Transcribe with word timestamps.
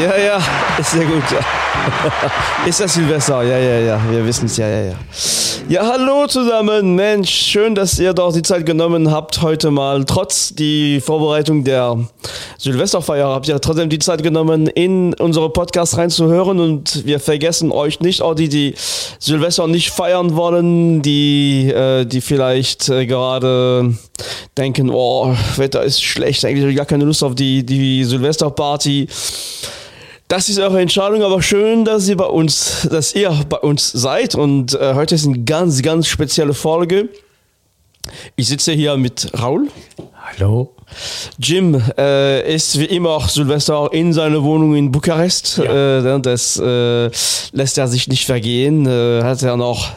Ja, 0.00 0.16
ja, 0.16 0.38
ist 0.78 0.90
sehr 0.90 1.04
gut. 1.04 1.22
Ist 2.66 2.80
das 2.80 2.94
Silvester? 2.94 3.42
Ja, 3.42 3.56
ja, 3.56 3.78
ja, 3.78 4.00
wir 4.10 4.24
wissen 4.26 4.46
es, 4.46 4.56
ja, 4.56 4.66
ja, 4.66 4.82
ja. 4.84 4.94
Ja, 5.68 5.86
hallo 5.86 6.26
zusammen, 6.26 6.96
Mensch, 6.96 7.30
schön, 7.30 7.74
dass 7.74 7.98
ihr 7.98 8.12
doch 8.12 8.32
die 8.32 8.42
Zeit 8.42 8.66
genommen 8.66 9.10
habt 9.10 9.42
heute 9.42 9.70
mal. 9.70 10.04
Trotz 10.04 10.54
die 10.54 11.00
Vorbereitung 11.00 11.62
der 11.62 11.98
Silvesterfeier 12.58 13.28
habt 13.28 13.48
ihr 13.48 13.60
trotzdem 13.60 13.88
die 13.88 14.00
Zeit 14.00 14.22
genommen, 14.22 14.66
in 14.66 15.14
unsere 15.14 15.50
Podcast 15.50 15.96
reinzuhören 15.96 16.58
und 16.58 17.06
wir 17.06 17.20
vergessen 17.20 17.70
euch 17.70 18.00
nicht, 18.00 18.22
auch 18.22 18.34
die, 18.34 18.48
die 18.48 18.74
Silvester 19.18 19.66
nicht 19.68 19.90
feiern 19.90 20.34
wollen, 20.34 21.00
die, 21.00 21.70
äh, 21.70 22.04
die 22.04 22.20
vielleicht 22.20 22.88
äh, 22.88 23.06
gerade 23.06 23.94
denken, 24.58 24.90
oh, 24.90 25.34
Wetter 25.56 25.82
ist 25.84 26.02
schlecht, 26.02 26.44
eigentlich 26.44 26.76
gar 26.76 26.86
keine 26.86 27.04
Lust 27.04 27.22
auf 27.22 27.34
die, 27.34 27.64
die 27.64 28.04
Silvesterparty. 28.04 29.08
Das 30.32 30.48
ist 30.48 30.58
eure 30.58 30.80
Entscheidung, 30.80 31.22
aber 31.22 31.42
schön, 31.42 31.84
dass 31.84 32.08
ihr 32.08 32.16
bei 32.16 32.24
uns, 32.24 32.88
dass 32.90 33.14
ihr 33.14 33.38
bei 33.50 33.58
uns 33.58 33.92
seid. 33.92 34.34
Und 34.34 34.72
äh, 34.72 34.94
heute 34.94 35.14
ist 35.14 35.26
eine 35.26 35.40
ganz, 35.40 35.82
ganz 35.82 36.06
spezielle 36.06 36.54
Folge. 36.54 37.10
Ich 38.34 38.48
sitze 38.48 38.72
hier 38.72 38.96
mit 38.96 39.30
Raul. 39.38 39.68
Hallo. 40.14 40.74
Jim 41.38 41.78
äh, 41.98 42.54
ist 42.54 42.78
wie 42.78 42.86
immer 42.86 43.10
auch 43.10 43.28
Silvester 43.28 43.90
in 43.92 44.14
seiner 44.14 44.42
Wohnung 44.42 44.74
in 44.74 44.90
Bukarest. 44.90 45.58
Ja. 45.58 45.98
Äh, 45.98 46.20
das 46.22 46.56
äh, 46.58 47.10
lässt 47.52 47.76
er 47.76 47.88
sich 47.88 48.08
nicht 48.08 48.24
vergehen. 48.24 48.86
Äh, 48.86 49.22
hat 49.24 49.42
er 49.42 49.58
noch 49.58 49.90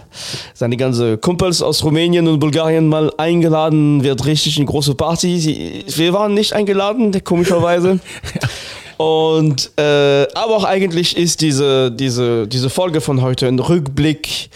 seine 0.53 0.75
ganzen 0.75 1.21
Kumpels 1.21 1.61
aus 1.61 1.81
Rumänien 1.81 2.27
und 2.27 2.41
Bulgarien 2.41 2.89
mal 2.89 3.09
eingeladen. 3.15 4.03
Wird 4.03 4.25
richtig 4.25 4.57
eine 4.57 4.65
große 4.65 4.95
Party. 4.95 5.85
Wir 5.87 6.11
waren 6.11 6.33
nicht 6.33 6.51
eingeladen, 6.51 7.13
komischerweise. 7.23 7.99
ja. 8.41 8.49
Und 8.97 9.71
äh, 9.77 10.27
aber 10.33 10.55
auch 10.55 10.63
eigentlich 10.63 11.17
ist 11.17 11.41
diese, 11.41 11.91
diese, 11.91 12.47
diese 12.47 12.69
Folge 12.69 13.01
von 13.01 13.21
heute 13.21 13.47
ein 13.47 13.59
Rückblick 13.59 14.49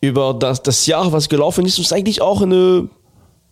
über 0.00 0.34
das, 0.34 0.62
das 0.62 0.86
Jahr, 0.86 1.12
was 1.12 1.28
gelaufen 1.28 1.64
ist. 1.64 1.78
Und 1.78 1.84
ist 1.84 1.92
eigentlich 1.92 2.20
auch 2.20 2.42
eine, 2.42 2.88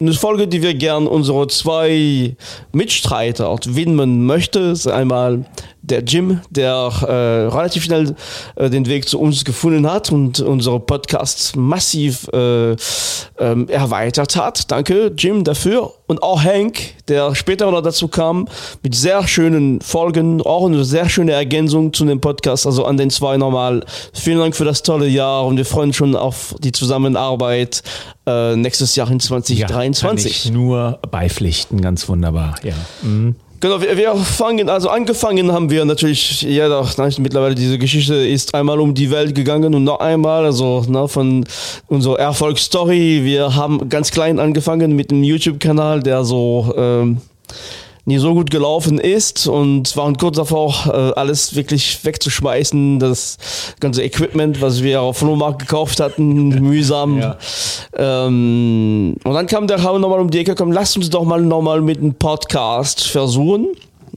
eine 0.01 0.13
Folge, 0.15 0.49
die 0.49 0.63
wir 0.63 0.75
gern 0.75 1.07
unsere 1.07 1.47
zwei 1.47 2.37
Mitstreiter 2.73 3.57
widmen 3.67 4.27
möchten. 4.27 4.77
Einmal 4.89 5.45
der 5.83 6.03
Jim, 6.03 6.41
der 6.51 6.91
äh, 7.03 7.55
relativ 7.55 7.85
schnell 7.85 8.15
äh, 8.55 8.71
den 8.71 8.87
Weg 8.87 9.09
zu 9.09 9.21
uns 9.21 9.45
gefunden 9.45 9.91
hat 9.91 10.13
und 10.13 10.41
unsere 10.41 10.79
Podcasts 10.79 11.57
massiv 11.57 12.29
äh, 12.33 12.77
ähm, 13.39 13.69
erweitert 13.69 14.37
hat. 14.37 14.71
Danke, 14.71 15.13
Jim, 15.17 15.43
dafür. 15.45 15.93
Und 16.07 16.23
auch 16.23 16.43
Hank, 16.43 16.79
der 17.09 17.35
später 17.35 17.71
noch 17.71 17.83
dazu 17.83 18.07
kam, 18.07 18.47
mit 18.83 18.95
sehr 18.95 19.27
schönen 19.27 19.81
Folgen, 19.81 20.41
auch 20.43 20.67
eine 20.67 20.85
sehr 20.85 21.09
schöne 21.09 21.33
Ergänzung 21.33 21.93
zu 21.93 22.05
dem 22.05 22.21
Podcast. 22.21 22.67
Also 22.67 22.85
an 22.85 22.97
den 22.97 23.11
zwei 23.11 23.37
nochmal. 23.37 23.85
Vielen 24.13 24.39
Dank 24.39 24.55
für 24.55 24.65
das 24.65 24.83
tolle 24.83 25.09
Jahr 25.09 25.47
und 25.47 25.57
wir 25.57 25.65
freuen 25.65 25.89
uns 25.89 25.97
schon 25.97 26.15
auf 26.15 26.55
die 26.61 26.73
Zusammenarbeit 26.73 27.83
äh, 28.27 28.55
nächstes 28.55 28.95
Jahr 28.95 29.11
in 29.11 29.19
2023. 29.19 29.59
Ja, 29.59 29.67
kann 30.07 30.19
ich 30.19 30.51
nur 30.51 31.01
beipflichten, 31.11 31.81
ganz 31.81 32.09
wunderbar. 32.09 32.55
Ja. 32.63 32.75
Mhm. 33.03 33.35
Genau, 33.63 33.81
wir, 33.81 33.97
wir 33.97 34.17
fangen, 34.17 34.69
also 34.69 34.89
angefangen 34.89 35.53
haben 35.53 35.71
wir 35.71 35.85
natürlich, 35.85 36.43
ja, 36.43 36.69
doch, 36.69 36.99
mittlerweile 37.19 37.55
diese 37.55 37.79
Geschichte 37.79 38.17
ist 38.17 38.57
einmal 38.57 38.81
um 38.81 38.93
die 38.93 39.09
Welt 39.13 39.37
gegangen 39.37 39.73
und 39.77 39.85
noch 39.85 40.01
einmal, 40.01 40.45
also 40.45 40.85
na, 40.89 41.07
von 41.07 41.45
unserer 41.87 42.19
Erfolgsstory. 42.19 43.21
Wir 43.23 43.55
haben 43.55 43.89
ganz 43.89 44.11
klein 44.11 44.41
angefangen 44.41 44.97
mit 44.97 45.13
einem 45.13 45.23
YouTube-Kanal, 45.23 46.03
der 46.03 46.25
so 46.25 46.75
ähm, 46.77 47.19
nie 48.05 48.19
so 48.19 48.35
gut 48.35 48.51
gelaufen 48.51 48.99
ist 48.99 49.47
und 49.47 49.97
waren 49.97 50.17
kurz 50.17 50.37
davor, 50.37 50.75
äh, 50.87 51.19
alles 51.19 51.55
wirklich 51.55 52.05
wegzuschmeißen. 52.05 52.99
Das 52.99 53.39
ganze 53.79 54.03
Equipment, 54.03 54.61
was 54.61 54.83
wir 54.83 55.03
auf 55.03 55.19
Flohmarkt 55.19 55.61
gekauft 55.61 56.01
hatten, 56.01 56.49
mühsam. 56.61 57.19
Ja. 57.19 57.39
Ähm, 57.97 59.17
und 59.23 59.35
dann 59.35 59.47
kam 59.47 59.67
der 59.69 59.83
Raum 59.83 60.01
nochmal 60.01 60.21
um 60.21 60.31
die 60.31 60.41
Ecke, 60.41 60.55
komm, 60.55 60.73
lass 60.73 60.97
uns 60.97 61.11
doch 61.11 61.25
mal 61.25 61.41
nochmal 61.41 61.81
mit 61.81 61.99
einem 61.99 62.15
Podcast 62.15 63.05
versuchen. 63.05 63.69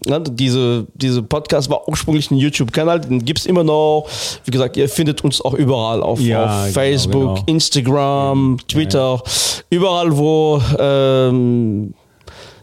Ja, 0.06 0.20
diese, 0.20 0.86
diese 0.94 1.24
Podcast 1.24 1.70
war 1.70 1.88
ursprünglich 1.88 2.30
ein 2.30 2.38
YouTube-Kanal, 2.38 3.02
den 3.02 3.24
gibt 3.24 3.40
es 3.40 3.46
immer 3.46 3.64
noch. 3.64 4.08
Wie 4.44 4.52
gesagt, 4.52 4.78
ihr 4.78 4.90
findet 4.90 5.24
uns 5.24 5.42
auch 5.42 5.54
überall 5.54 6.04
auf, 6.04 6.20
ja, 6.20 6.44
auf 6.44 6.62
genau, 6.62 6.74
Facebook, 6.74 7.36
genau. 7.36 7.44
Instagram, 7.48 8.58
Twitter, 8.68 9.22
überall, 9.70 10.16
wo 10.16 10.62
ähm, 10.78 11.94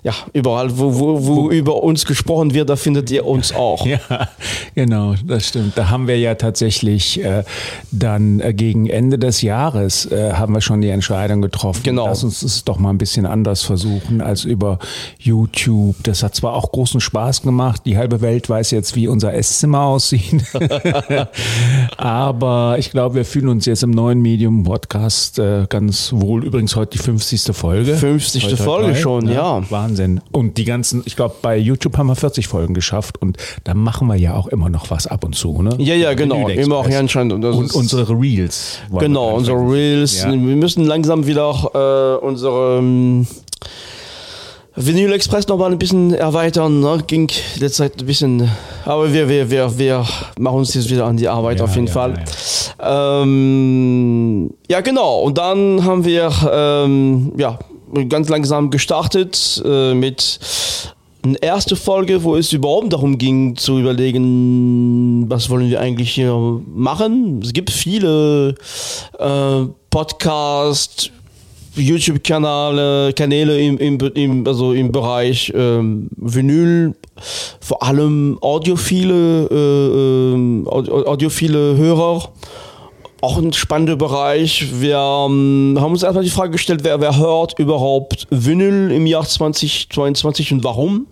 ja, 0.05 0.15
überall, 0.33 0.77
wo, 0.79 0.99
wo, 0.99 1.27
wo, 1.27 1.51
über 1.51 1.81
uns 1.85 2.05
gesprochen 2.05 2.55
wird, 2.55 2.69
da 2.69 2.75
findet 2.75 3.09
ihr 3.11 3.25
uns 3.25 3.55
auch. 3.55 3.87
Ja, 3.93 4.29
genau, 4.75 5.15
das 5.27 5.49
stimmt. 5.49 5.77
Da 5.77 5.91
haben 5.91 6.07
wir 6.07 6.19
ja 6.19 6.35
tatsächlich 6.35 7.23
äh, 7.23 7.45
dann 7.91 8.41
äh, 8.41 8.55
gegen 8.55 8.87
Ende 8.89 9.19
des 9.19 9.43
Jahres 9.43 10.11
äh, 10.11 10.33
haben 10.33 10.55
wir 10.55 10.63
schon 10.63 10.81
die 10.81 10.89
Entscheidung 10.89 11.43
getroffen. 11.43 11.83
Genau. 11.83 12.07
Lass 12.07 12.25
uns 12.25 12.43
es 12.43 12.65
doch 12.65 12.79
mal 12.79 12.89
ein 12.89 12.97
bisschen 12.97 13.27
anders 13.27 13.63
versuchen 13.63 14.23
als 14.23 14.45
über 14.45 14.79
YouTube. 15.19 15.97
Das 16.05 16.23
hat 16.23 16.34
zwar 16.34 16.55
auch 16.55 16.73
großen 16.73 17.01
Spaß 17.01 17.43
gemacht. 17.43 17.83
Die 17.84 17.99
halbe 17.99 18.23
Welt 18.23 18.49
weiß 18.49 18.71
jetzt, 18.71 18.97
wie 18.97 19.09
unser 19.09 19.34
Esszimmer 19.34 19.83
aussieht. 19.83 20.43
Aber 21.99 22.77
ich 22.79 22.91
glaube, 22.93 23.17
wir 23.17 23.25
fühlen 23.27 23.49
uns 23.49 23.67
jetzt 23.67 23.83
im 23.83 23.91
neuen 23.91 24.23
Medium 24.23 24.65
Podcast 24.65 25.39
äh, 25.39 25.67
ganz 25.69 26.13
wohl. 26.15 26.45
Übrigens 26.45 26.77
heute 26.77 26.97
die 26.97 27.03
50. 27.03 27.55
Folge. 27.55 27.95
50. 27.95 28.45
Heute, 28.45 28.57
Folge 28.57 28.89
heute, 28.89 28.99
schon, 28.99 29.29
ja. 29.29 29.59
ja. 29.59 29.71
Wahnsinn. 29.71 29.91
Wahnsinn. 29.92 30.20
Und 30.32 30.58
die 30.58 30.64
ganzen, 30.64 31.03
ich 31.04 31.16
glaube, 31.16 31.34
bei 31.42 31.56
YouTube 31.56 31.97
haben 31.98 32.06
wir 32.06 32.16
40 32.16 32.48
Folgen 32.48 32.75
geschafft 32.75 33.20
und 33.20 33.36
da 33.64 33.75
machen 33.75 34.08
wir 34.08 34.16
ja 34.16 34.34
auch 34.34 34.48
immer 34.48 34.69
noch 34.69 34.91
was 34.91 35.06
ab 35.06 35.25
und 35.25 35.34
zu, 35.34 35.62
ne? 35.62 35.75
Ja, 35.78 35.94
ja, 35.94 36.14
genau. 36.14 36.48
Immer 36.48 36.76
auch 36.76 36.88
anscheinend. 36.88 37.32
Und, 37.32 37.44
und 37.44 37.75
unsere 37.75 38.12
Reels. 38.12 38.78
Genau, 38.98 39.34
unsere 39.36 39.58
Reels. 39.58 40.22
Ja. 40.22 40.30
Wir 40.30 40.36
müssen 40.38 40.84
langsam 40.84 41.26
wieder 41.26 41.44
auch 41.44 41.75
äh, 41.75 42.25
unsere 42.25 42.78
ähm, 42.78 43.26
Vinyl 44.75 45.12
Express 45.12 45.47
noch 45.48 45.58
mal 45.58 45.70
ein 45.70 45.78
bisschen 45.78 46.14
erweitern. 46.14 46.80
Ne? 46.80 47.03
Ging 47.06 47.30
letzte 47.59 47.82
Zeit 47.82 48.00
ein 48.00 48.06
bisschen, 48.06 48.50
aber 48.84 49.12
wir, 49.12 49.28
wir, 49.28 49.50
wir, 49.50 49.78
wir 49.78 50.06
machen 50.38 50.59
uns 50.59 50.74
jetzt 50.74 50.88
wieder 50.88 51.04
an 51.04 51.16
die 51.16 51.28
Arbeit 51.28 51.59
ja, 51.59 51.64
auf 51.64 51.74
jeden 51.74 51.88
ja, 51.88 51.92
Fall. 51.92 52.24
Ja, 52.80 53.22
ähm, 53.22 54.50
ja, 54.69 54.80
genau. 54.80 55.20
Und 55.20 55.36
dann 55.36 55.84
haben 55.84 56.04
wir 56.04 56.30
ähm, 56.50 57.32
ja 57.36 57.59
ganz 58.08 58.28
langsam 58.28 58.70
gestartet 58.70 59.62
äh, 59.64 59.94
mit 59.94 60.41
eine 61.25 61.41
erste 61.41 61.76
Folge, 61.76 62.25
wo 62.25 62.36
es 62.36 62.53
überhaupt 62.53 62.92
darum 62.92 63.16
ging 63.16 63.56
zu 63.56 63.78
überlegen, 63.78 65.28
was 65.28 65.50
wollen 65.50 65.70
wir 65.70 65.80
eigentlich 65.80 66.10
hier 66.12 66.60
machen. 66.75 67.41
Es 67.42 67.53
gibt 67.53 67.70
viele 67.70 68.56
äh, 69.19 69.66
Podcasts, 69.91 71.10
YouTube-Kanäle, 71.76 73.12
Kanäle 73.14 73.60
im, 73.60 73.78
im, 73.78 73.98
im, 74.14 74.47
also 74.47 74.72
im 74.72 74.91
Bereich 74.91 75.53
ähm, 75.54 76.09
Vinyl, 76.16 76.94
vor 77.60 77.82
allem 77.82 78.38
audiophile, 78.41 79.48
äh, 79.50 80.34
äh, 80.34 81.06
audiophile 81.06 81.76
Hörer 81.76 82.30
auch 83.22 83.38
ein 83.38 83.53
spannender 83.53 83.94
Bereich. 83.94 84.81
Wir 84.81 84.97
ähm, 84.97 85.78
haben 85.78 85.93
uns 85.93 86.03
erstmal 86.03 86.25
die 86.25 86.31
Frage 86.31 86.50
gestellt, 86.50 86.81
wer, 86.83 87.00
wer 87.00 87.16
hört 87.16 87.56
überhaupt 87.56 88.27
Vinyl 88.31 88.91
im 88.91 89.06
Jahr 89.06 89.25
2022 89.25 90.53
und 90.53 90.65
warum? 90.65 91.06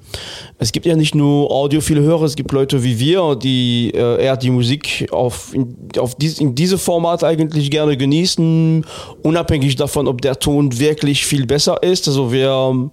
Es 0.58 0.72
gibt 0.72 0.86
ja 0.86 0.96
nicht 0.96 1.14
nur 1.14 1.52
audiophile 1.52 2.00
Hörer, 2.00 2.24
es 2.24 2.34
gibt 2.34 2.50
Leute 2.50 2.82
wie 2.82 2.98
wir, 2.98 3.36
die 3.36 3.92
äh, 3.94 4.24
eher 4.24 4.36
die 4.36 4.50
Musik 4.50 5.06
auf, 5.12 5.54
in, 5.54 5.76
auf 5.98 6.16
dies, 6.16 6.40
in 6.40 6.56
diese 6.56 6.78
Format 6.78 7.22
eigentlich 7.22 7.70
gerne 7.70 7.96
genießen, 7.96 8.84
unabhängig 9.22 9.76
davon, 9.76 10.08
ob 10.08 10.20
der 10.20 10.36
Ton 10.40 10.80
wirklich 10.80 11.24
viel 11.24 11.46
besser 11.46 11.80
ist. 11.80 12.08
Also 12.08 12.32
wir 12.32 12.90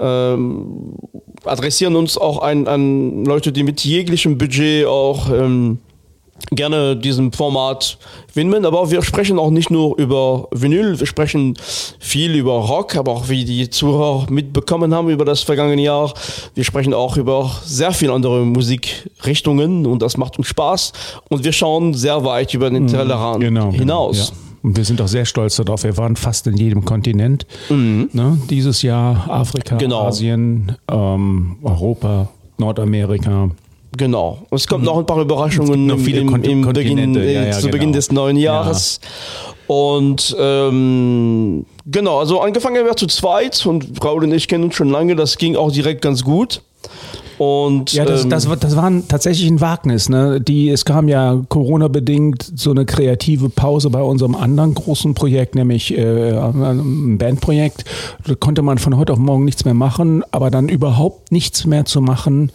ähm, 0.00 0.94
adressieren 1.44 1.96
uns 1.96 2.16
auch 2.16 2.40
an, 2.40 2.66
an 2.66 3.26
Leute, 3.26 3.52
die 3.52 3.62
mit 3.62 3.84
jeglichem 3.84 4.38
Budget 4.38 4.86
auch 4.86 5.28
ähm, 5.28 5.80
gerne 6.50 6.96
diesem 6.96 7.32
Format 7.32 7.98
widmen, 8.34 8.64
aber 8.64 8.90
wir 8.90 9.02
sprechen 9.02 9.38
auch 9.38 9.50
nicht 9.50 9.70
nur 9.70 9.96
über 9.98 10.48
Vinyl, 10.50 10.98
wir 10.98 11.06
sprechen 11.06 11.54
viel 11.98 12.34
über 12.34 12.52
Rock, 12.52 12.96
aber 12.96 13.12
auch 13.12 13.28
wie 13.28 13.44
die 13.44 13.70
Zuhörer 13.70 14.26
mitbekommen 14.30 14.94
haben 14.94 15.08
über 15.08 15.24
das 15.24 15.40
vergangene 15.40 15.82
Jahr. 15.82 16.12
Wir 16.54 16.64
sprechen 16.64 16.94
auch 16.94 17.16
über 17.16 17.50
sehr 17.64 17.92
viele 17.92 18.12
andere 18.12 18.44
Musikrichtungen 18.44 19.86
und 19.86 20.02
das 20.02 20.16
macht 20.16 20.38
uns 20.38 20.48
Spaß 20.48 20.92
und 21.28 21.44
wir 21.44 21.52
schauen 21.52 21.94
sehr 21.94 22.24
weit 22.24 22.54
über 22.54 22.70
den 22.70 22.84
mhm. 22.84 22.88
Tellerrand 22.88 23.40
genau, 23.40 23.70
genau, 23.70 23.78
hinaus. 23.78 24.16
Genau, 24.16 24.28
ja. 24.28 24.44
Und 24.64 24.78
wir 24.78 24.84
sind 24.86 24.98
auch 25.02 25.08
sehr 25.08 25.26
stolz 25.26 25.56
darauf. 25.56 25.84
Wir 25.84 25.94
waren 25.98 26.16
fast 26.16 26.46
in 26.46 26.56
jedem 26.56 26.86
Kontinent. 26.86 27.46
Mhm. 27.68 28.08
Ne? 28.14 28.38
Dieses 28.48 28.80
Jahr 28.80 29.28
Afrika, 29.28 29.76
genau. 29.76 30.06
Asien, 30.06 30.72
ähm, 30.90 31.56
Europa, 31.62 32.30
Nordamerika, 32.56 33.50
Genau. 33.96 34.38
Und 34.50 34.56
es 34.56 34.66
kommt 34.66 34.82
mhm. 34.82 34.86
noch 34.86 34.98
ein 34.98 35.06
paar 35.06 35.20
Überraschungen 35.20 35.86
noch 35.86 35.98
viele 35.98 36.20
im, 36.20 36.34
im, 36.34 36.42
im 36.42 36.72
Beginn, 36.72 37.14
ja, 37.14 37.22
ja, 37.22 37.50
zu 37.52 37.62
genau. 37.62 37.72
Beginn 37.72 37.92
des 37.92 38.10
neuen 38.10 38.36
Jahres. 38.36 39.00
Ja. 39.02 39.08
Und 39.66 40.36
ähm, 40.38 41.64
genau, 41.86 42.18
also 42.18 42.40
angefangen 42.40 42.84
wir 42.84 42.96
zu 42.96 43.06
zweit 43.06 43.64
und 43.66 44.04
Raul 44.04 44.24
und 44.24 44.32
ich 44.32 44.48
kennen 44.48 44.64
uns 44.64 44.74
schon 44.74 44.90
lange, 44.90 45.16
das 45.16 45.38
ging 45.38 45.56
auch 45.56 45.72
direkt 45.72 46.02
ganz 46.02 46.22
gut. 46.22 46.60
Und, 47.38 47.92
ja, 47.92 48.04
das, 48.04 48.24
ähm, 48.24 48.30
das, 48.30 48.46
das 48.60 48.76
war 48.76 48.92
tatsächlich 49.08 49.50
ein 49.50 49.60
Wagnis. 49.60 50.08
Ne? 50.08 50.40
Die, 50.40 50.68
es 50.70 50.84
kam 50.84 51.08
ja 51.08 51.40
Corona-bedingt 51.48 52.52
so 52.54 52.70
eine 52.70 52.84
kreative 52.84 53.48
Pause 53.48 53.90
bei 53.90 54.02
unserem 54.02 54.34
anderen 54.36 54.74
großen 54.74 55.14
Projekt, 55.14 55.54
nämlich 55.54 55.96
äh, 55.96 56.32
ein 56.36 57.18
Bandprojekt. 57.18 57.84
Da 58.24 58.34
konnte 58.34 58.62
man 58.62 58.78
von 58.78 58.96
heute 58.96 59.12
auf 59.12 59.18
morgen 59.18 59.44
nichts 59.44 59.64
mehr 59.64 59.74
machen, 59.74 60.22
aber 60.30 60.50
dann 60.50 60.68
überhaupt 60.68 61.32
nichts 61.32 61.66
mehr 61.66 61.84
zu 61.84 62.00
machen. 62.00 62.52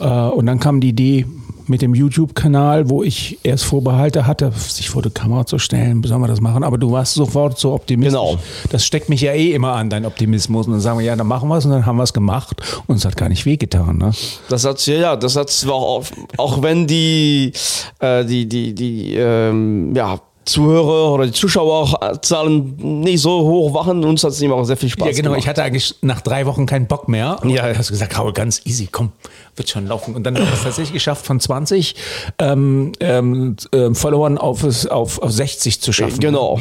Äh, 0.00 0.04
und 0.04 0.46
dann 0.46 0.60
kam 0.60 0.80
die 0.80 0.88
Idee, 0.88 1.26
mit 1.68 1.82
dem 1.82 1.94
YouTube-Kanal, 1.94 2.88
wo 2.88 3.02
ich 3.02 3.38
erst 3.42 3.64
Vorbehalte 3.64 4.26
hatte, 4.26 4.52
sich 4.52 4.88
vor 4.88 5.02
die 5.02 5.10
Kamera 5.10 5.46
zu 5.46 5.58
stellen, 5.58 6.02
sollen 6.04 6.20
wir 6.20 6.28
das 6.28 6.40
machen? 6.40 6.64
Aber 6.64 6.78
du 6.78 6.92
warst 6.92 7.14
sofort 7.14 7.58
so 7.58 7.72
optimistisch. 7.72 8.18
Genau. 8.18 8.38
Das 8.70 8.84
steckt 8.84 9.08
mich 9.08 9.20
ja 9.20 9.32
eh 9.32 9.52
immer 9.52 9.72
an, 9.72 9.90
dein 9.90 10.06
Optimismus. 10.06 10.66
Und 10.66 10.74
dann 10.74 10.80
sagen 10.80 10.98
wir, 10.98 11.06
ja, 11.06 11.16
dann 11.16 11.26
machen 11.26 11.48
wir 11.48 11.56
es 11.56 11.64
und 11.64 11.72
dann 11.72 11.86
haben 11.86 11.96
wir 11.96 12.04
es 12.04 12.12
gemacht 12.12 12.56
und 12.86 12.96
es 12.96 13.04
hat 13.04 13.16
gar 13.16 13.28
nicht 13.28 13.46
wehgetan. 13.46 13.98
Ne? 13.98 14.12
Das 14.48 14.64
hat 14.64 14.84
ja, 14.86 14.94
ja, 14.94 15.16
das 15.16 15.36
hat 15.36 15.66
auch, 15.68 16.04
auch 16.36 16.62
wenn 16.62 16.86
die, 16.86 17.52
äh, 17.98 18.24
die, 18.24 18.48
die, 18.48 18.74
die, 18.74 19.16
ähm, 19.16 19.94
ja, 19.94 20.20
Zuhörer 20.46 21.12
oder 21.12 21.26
die 21.26 21.32
Zuschauerzahlen 21.32 22.76
nicht 23.00 23.20
so 23.20 23.40
hoch 23.40 23.74
waren. 23.74 24.04
Uns 24.04 24.22
hat 24.22 24.30
es 24.30 24.40
immer 24.40 24.54
auch 24.54 24.64
sehr 24.64 24.76
viel 24.76 24.88
Spaß 24.88 25.08
Ja, 25.08 25.12
genau. 25.12 25.30
Gemacht. 25.30 25.40
Ich 25.40 25.48
hatte 25.48 25.64
eigentlich 25.64 25.96
nach 26.02 26.20
drei 26.20 26.46
Wochen 26.46 26.66
keinen 26.66 26.86
Bock 26.86 27.08
mehr. 27.08 27.38
Und 27.42 27.50
ja, 27.50 27.64
hast 27.76 27.90
du 27.90 27.94
gesagt, 27.94 28.16
Raul, 28.16 28.32
ganz 28.32 28.62
easy, 28.64 28.88
komm, 28.90 29.10
wird 29.56 29.68
schon 29.68 29.86
laufen. 29.86 30.14
Und 30.14 30.24
dann 30.24 30.36
haben 30.36 30.46
wir 30.46 30.52
es 30.52 30.62
tatsächlich 30.62 30.92
geschafft, 30.92 31.26
von 31.26 31.40
20 31.40 31.94
ähm, 32.38 32.92
ähm, 33.00 33.56
äh, 33.72 33.94
Followern 33.94 34.38
auf, 34.38 34.64
auf, 34.90 35.18
auf 35.20 35.32
60 35.32 35.80
zu 35.80 35.92
schaffen. 35.92 36.20
Genau. 36.20 36.60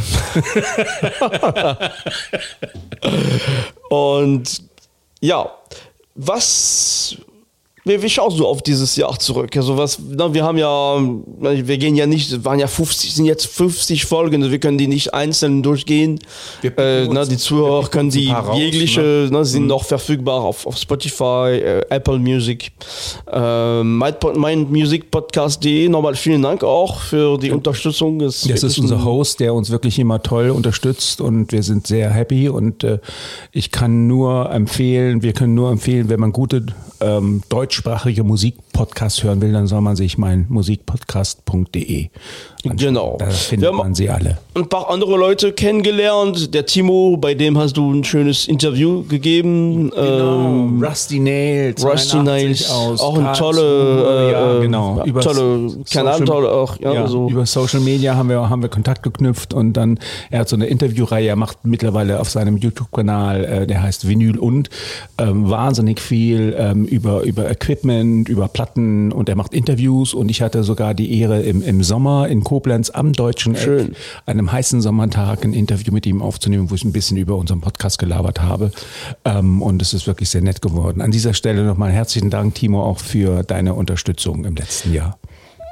Und 3.89 4.63
ja, 5.21 5.51
was 6.15 7.17
wie, 7.87 8.01
wie 8.01 8.09
schaust 8.09 8.39
du 8.39 8.47
auf 8.47 8.63
dieses 8.63 8.95
Jahr 8.95 9.17
zurück? 9.19 9.55
Also 9.55 9.77
was, 9.77 9.99
na, 10.09 10.33
wir 10.33 10.43
haben 10.43 10.57
ja, 10.57 10.97
wir 11.39 11.77
gehen 11.77 11.95
ja 11.95 12.07
nicht, 12.07 12.43
waren 12.43 12.57
ja 12.57 12.65
50, 12.65 13.13
sind 13.13 13.25
jetzt 13.25 13.45
50 13.45 14.05
Folgen, 14.05 14.41
also 14.41 14.51
wir 14.51 14.59
können 14.59 14.79
die 14.79 14.87
nicht 14.87 15.13
einzeln 15.13 15.61
durchgehen. 15.61 16.19
Äh, 16.63 17.05
na, 17.05 17.25
die 17.25 17.37
Zuhörer 17.37 17.87
können 17.87 18.09
die 18.09 18.29
raus, 18.29 18.57
jegliche, 18.57 19.01
ne? 19.01 19.29
Na, 19.31 19.43
sind 19.43 19.63
mhm. 19.63 19.67
noch 19.67 19.83
verfügbar 19.83 20.41
auf, 20.41 20.65
auf 20.65 20.77
Spotify, 20.77 21.59
äh, 21.61 21.85
Apple 21.89 22.17
Music, 22.17 22.71
äh, 23.31 23.83
mein, 23.83 24.15
mein 24.35 24.71
Musikpodcast.de. 24.71 25.87
Nochmal 25.87 26.15
vielen 26.15 26.41
Dank 26.41 26.63
auch 26.63 27.01
für 27.01 27.37
die 27.37 27.49
ja. 27.49 27.53
Unterstützung. 27.53 28.17
Das, 28.17 28.41
das 28.41 28.63
ist 28.63 28.79
unser 28.79 29.05
Host, 29.05 29.39
der 29.39 29.53
uns 29.53 29.69
wirklich 29.69 29.99
immer 29.99 30.23
toll 30.23 30.49
unterstützt 30.49 31.21
und 31.21 31.51
wir 31.51 31.61
sind 31.61 31.85
sehr 31.85 32.09
happy 32.09 32.49
und 32.49 32.83
äh, 32.83 32.97
ich 33.51 33.69
kann 33.69 34.07
nur 34.07 34.49
empfehlen, 34.49 35.21
wir 35.21 35.33
können 35.33 35.53
nur 35.53 35.69
empfehlen, 35.69 36.09
wenn 36.09 36.19
man 36.19 36.31
gute 36.31 36.65
ähm, 37.01 37.43
deutschsprachige 37.75 38.23
Musikpodcast 38.23 39.23
hören 39.23 39.41
will, 39.41 39.51
dann 39.51 39.67
soll 39.67 39.81
man 39.81 39.97
sich 39.97 40.17
mein 40.17 40.45
musikpodcast.de 40.47 42.09
Genau. 42.73 43.17
Da 43.19 43.29
findet 43.29 43.73
man 43.73 43.93
sie 43.93 44.09
alle. 44.09 44.37
Ein 44.55 44.67
paar 44.67 44.89
andere 44.89 45.17
Leute 45.17 45.53
kennengelernt. 45.53 46.53
Der 46.53 46.65
Timo, 46.65 47.17
bei 47.17 47.33
dem 47.35 47.57
hast 47.57 47.77
du 47.77 47.91
ein 47.91 48.03
schönes 48.03 48.47
Interview 48.47 49.03
gegeben. 49.03 49.91
Genau. 49.91 50.45
Ähm, 50.45 50.83
Rusty 50.83 51.19
Nails. 51.19 51.85
Rusty 51.85 52.17
Nails. 52.17 52.69
Aus 52.69 53.01
auch 53.01 53.17
ein 53.17 53.33
tolle, 53.33 53.61
äh, 53.61 54.31
ja, 54.31 54.59
genau. 54.59 55.03
Über 55.05 55.21
tolle 55.21 55.71
Kanal, 55.91 56.23
tolle 56.25 56.51
auch. 56.51 56.79
Ja, 56.79 56.93
ja, 56.93 57.07
so. 57.07 57.29
Über 57.29 57.45
Social 57.45 57.81
Media 57.81 58.15
haben 58.15 58.29
wir, 58.29 58.49
haben 58.49 58.61
wir 58.61 58.69
Kontakt 58.69 59.03
geknüpft 59.03 59.53
und 59.53 59.73
dann, 59.73 59.99
er 60.31 60.39
hat 60.39 60.49
so 60.49 60.55
eine 60.55 60.65
Interviewreihe, 60.65 61.27
er 61.27 61.35
macht 61.35 61.59
mittlerweile 61.63 62.19
auf 62.19 62.29
seinem 62.29 62.57
YouTube-Kanal, 62.57 63.45
äh, 63.45 63.67
der 63.67 63.83
heißt 63.83 64.07
Vinyl 64.07 64.37
und, 64.37 64.69
ähm, 65.17 65.49
wahnsinnig 65.49 65.99
viel 65.99 66.55
ähm, 66.57 66.85
über, 66.85 67.21
über 67.23 67.49
Equipment, 67.49 67.64
über 68.25 68.47
Platten 68.47 69.11
und 69.11 69.29
er 69.29 69.35
macht 69.35 69.53
Interviews 69.53 70.13
und 70.13 70.29
ich 70.29 70.41
hatte 70.41 70.63
sogar 70.63 70.93
die 70.93 71.19
Ehre 71.19 71.41
im, 71.41 71.61
im 71.61 71.83
Sommer 71.83 72.27
in 72.27 72.43
Koblenz 72.43 72.75
Koblenz 72.75 72.89
am 72.89 73.13
Deutschen 73.13 73.55
Schön. 73.55 73.91
Eck, 73.91 73.97
einem 74.25 74.51
heißen 74.51 74.81
Sommertag 74.81 75.45
ein 75.45 75.53
Interview 75.53 75.93
mit 75.93 76.05
ihm 76.05 76.21
aufzunehmen, 76.21 76.71
wo 76.71 76.75
ich 76.75 76.83
ein 76.83 76.91
bisschen 76.91 77.15
über 77.17 77.35
unseren 77.35 77.61
Podcast 77.61 77.99
gelabert 77.99 78.41
habe. 78.41 78.71
Ähm, 79.23 79.61
und 79.61 79.81
es 79.81 79.93
ist 79.93 80.07
wirklich 80.07 80.29
sehr 80.29 80.41
nett 80.41 80.61
geworden. 80.61 81.01
An 81.01 81.11
dieser 81.11 81.33
Stelle 81.33 81.63
nochmal 81.63 81.91
herzlichen 81.91 82.29
Dank, 82.29 82.55
Timo, 82.55 82.83
auch 82.83 82.99
für 82.99 83.43
deine 83.43 83.73
Unterstützung 83.73 84.45
im 84.45 84.55
letzten 84.55 84.93
Jahr. 84.93 85.17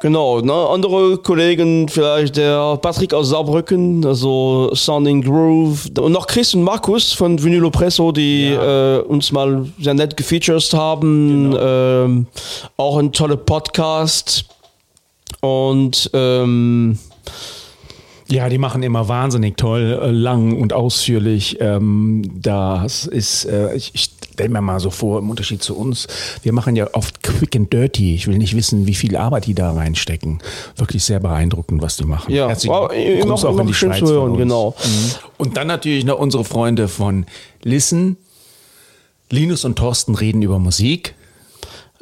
Genau, 0.03 0.41
ne? 0.41 0.51
andere 0.51 1.17
Kollegen, 1.17 1.87
vielleicht 1.87 2.35
der 2.35 2.75
Patrick 2.75 3.13
aus 3.13 3.29
Saarbrücken, 3.29 4.05
also 4.05 4.69
Sounding 4.75 5.21
Groove 5.21 5.91
und 5.97 6.11
noch 6.11 6.27
Chris 6.27 6.53
und 6.53 6.63
Markus 6.63 7.13
von 7.13 7.41
Vinylo 7.41 7.69
Presso, 7.71 8.11
die 8.11 8.49
ja. 8.49 8.97
äh, 8.97 8.99
uns 8.99 9.31
mal 9.31 9.65
sehr 9.79 9.93
nett 9.93 10.17
gefeatured 10.17 10.73
haben. 10.73 11.51
Genau. 11.51 12.03
Ähm, 12.03 12.27
auch 12.75 12.97
ein 12.97 13.13
toller 13.13 13.37
Podcast. 13.37 14.43
Und 15.39 16.09
ähm, 16.11 16.99
ja, 18.27 18.49
die 18.49 18.57
machen 18.57 18.83
immer 18.83 19.07
wahnsinnig 19.07 19.55
toll, 19.55 20.01
äh, 20.03 20.11
lang 20.11 20.59
und 20.59 20.73
ausführlich. 20.73 21.61
Ähm, 21.61 22.29
das 22.41 23.05
ist, 23.05 23.45
äh, 23.45 23.73
ich, 23.73 24.11
ich 24.33 24.35
stelle 24.35 24.49
mir 24.49 24.61
mal 24.61 24.79
so 24.79 24.89
vor, 24.89 25.19
im 25.19 25.29
Unterschied 25.29 25.61
zu 25.61 25.77
uns, 25.77 26.07
wir 26.41 26.53
machen 26.53 26.75
ja 26.75 26.87
oft 26.93 27.21
quick 27.21 27.55
and 27.55 27.71
dirty. 27.71 28.15
Ich 28.15 28.25
will 28.25 28.39
nicht 28.39 28.55
wissen, 28.55 28.87
wie 28.87 28.95
viel 28.95 29.15
Arbeit 29.15 29.45
die 29.45 29.53
da 29.53 29.71
reinstecken. 29.71 30.39
Wirklich 30.75 31.03
sehr 31.03 31.19
beeindruckend, 31.19 31.83
was 31.83 31.97
die 31.97 32.03
machen. 32.03 32.33
Ja, 32.33 32.47
Herzlichen 32.47 32.73
wow, 32.73 32.89
Gruß 32.89 33.45
auch 33.45 33.59
in 33.59 33.67
die 33.67 33.75
Schweiz 33.75 34.01
hören, 34.01 34.35
genau. 34.35 34.75
Mhm. 34.83 35.11
Und 35.37 35.55
dann 35.55 35.67
natürlich 35.67 36.03
noch 36.03 36.17
unsere 36.17 36.43
Freunde 36.43 36.87
von 36.87 37.27
Listen. 37.61 38.17
Linus 39.29 39.65
und 39.65 39.75
Thorsten 39.75 40.15
reden 40.15 40.41
über 40.41 40.57
Musik 40.57 41.13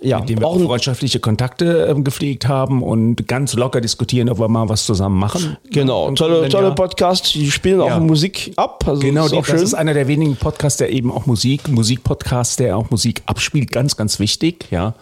ja, 0.02 0.20
mit 0.20 0.30
dem 0.30 0.40
wir 0.40 0.48
auch 0.48 0.60
freundschaftliche 0.60 1.20
Kontakte 1.20 1.88
äh, 1.88 2.02
gepflegt 2.02 2.48
haben 2.48 2.82
und 2.82 3.28
ganz 3.28 3.54
locker 3.54 3.82
diskutieren, 3.82 4.30
ob 4.30 4.40
wir 4.40 4.48
mal 4.48 4.68
was 4.68 4.86
zusammen 4.86 5.20
machen. 5.20 5.58
Genau, 5.72 6.12
tolle, 6.12 6.50
tolle 6.50 6.74
Podcast, 6.74 7.34
die 7.36 7.52
spielen 7.52 7.80
ja. 7.80 7.96
auch 7.96 8.00
Musik 8.00 8.54
ab. 8.56 8.84
Also 8.88 9.02
genau, 9.02 9.26
ist 9.26 9.36
die, 9.36 9.42
das 9.42 9.62
ist 9.62 9.74
einer 9.74 9.94
der 9.94 10.08
wenigen 10.08 10.36
Podcasts, 10.36 10.78
der 10.78 10.92
eben 10.92 11.12
auch 11.12 11.28
Musik, 11.28 11.68
Musikpodcast, 11.68 12.60
der 12.60 12.78
auch 12.78 12.90
Musik 12.90 13.22
abspielt, 13.28 13.72
ganz, 13.72 13.96
ganz 13.96 14.20
wichtig, 14.20 14.68
ja. 14.72 14.96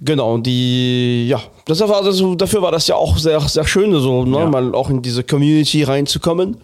Genau, 0.00 0.38
die, 0.38 1.28
ja, 1.28 1.40
das 1.64 1.80
war, 1.80 2.04
also, 2.04 2.34
dafür 2.34 2.62
war 2.62 2.72
das 2.72 2.86
ja 2.86 2.94
auch 2.94 3.18
sehr, 3.18 3.40
sehr 3.40 3.66
schön, 3.66 3.98
so, 4.00 4.24
ne, 4.24 4.38
ja. 4.38 4.46
mal 4.46 4.74
auch 4.74 4.90
in 4.90 5.02
diese 5.02 5.24
Community 5.24 5.82
reinzukommen. 5.82 6.56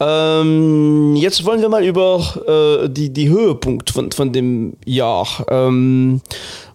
Ähm, 0.00 1.16
jetzt 1.16 1.44
wollen 1.44 1.60
wir 1.60 1.68
mal 1.68 1.84
über 1.84 2.82
äh, 2.84 2.88
die, 2.88 3.12
die 3.12 3.28
Höhepunkt 3.28 3.90
von, 3.90 4.12
von 4.12 4.32
dem 4.32 4.74
Jahr. 4.84 5.26
Ähm, 5.50 6.20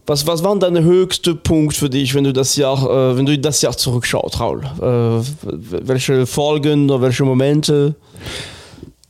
was, 0.08 0.26
was 0.26 0.44
war 0.44 0.58
dein 0.58 0.84
höchster 0.84 1.36
Punkt 1.36 1.76
für 1.76 1.90
dich, 1.90 2.16
wenn 2.16 2.24
du 2.24 2.34
das 2.34 2.56
Jahr, 2.56 2.84
äh, 2.84 3.18
wenn 3.18 3.26
du 3.26 3.38
das 3.38 3.62
Jahr 3.62 3.78
zurückschaust, 3.78 4.40
Raul? 4.40 4.64
Äh, 4.82 5.24
welche 5.44 6.26
Folgen 6.26 6.90
oder 6.90 7.02
welche 7.02 7.24
Momente? 7.24 7.96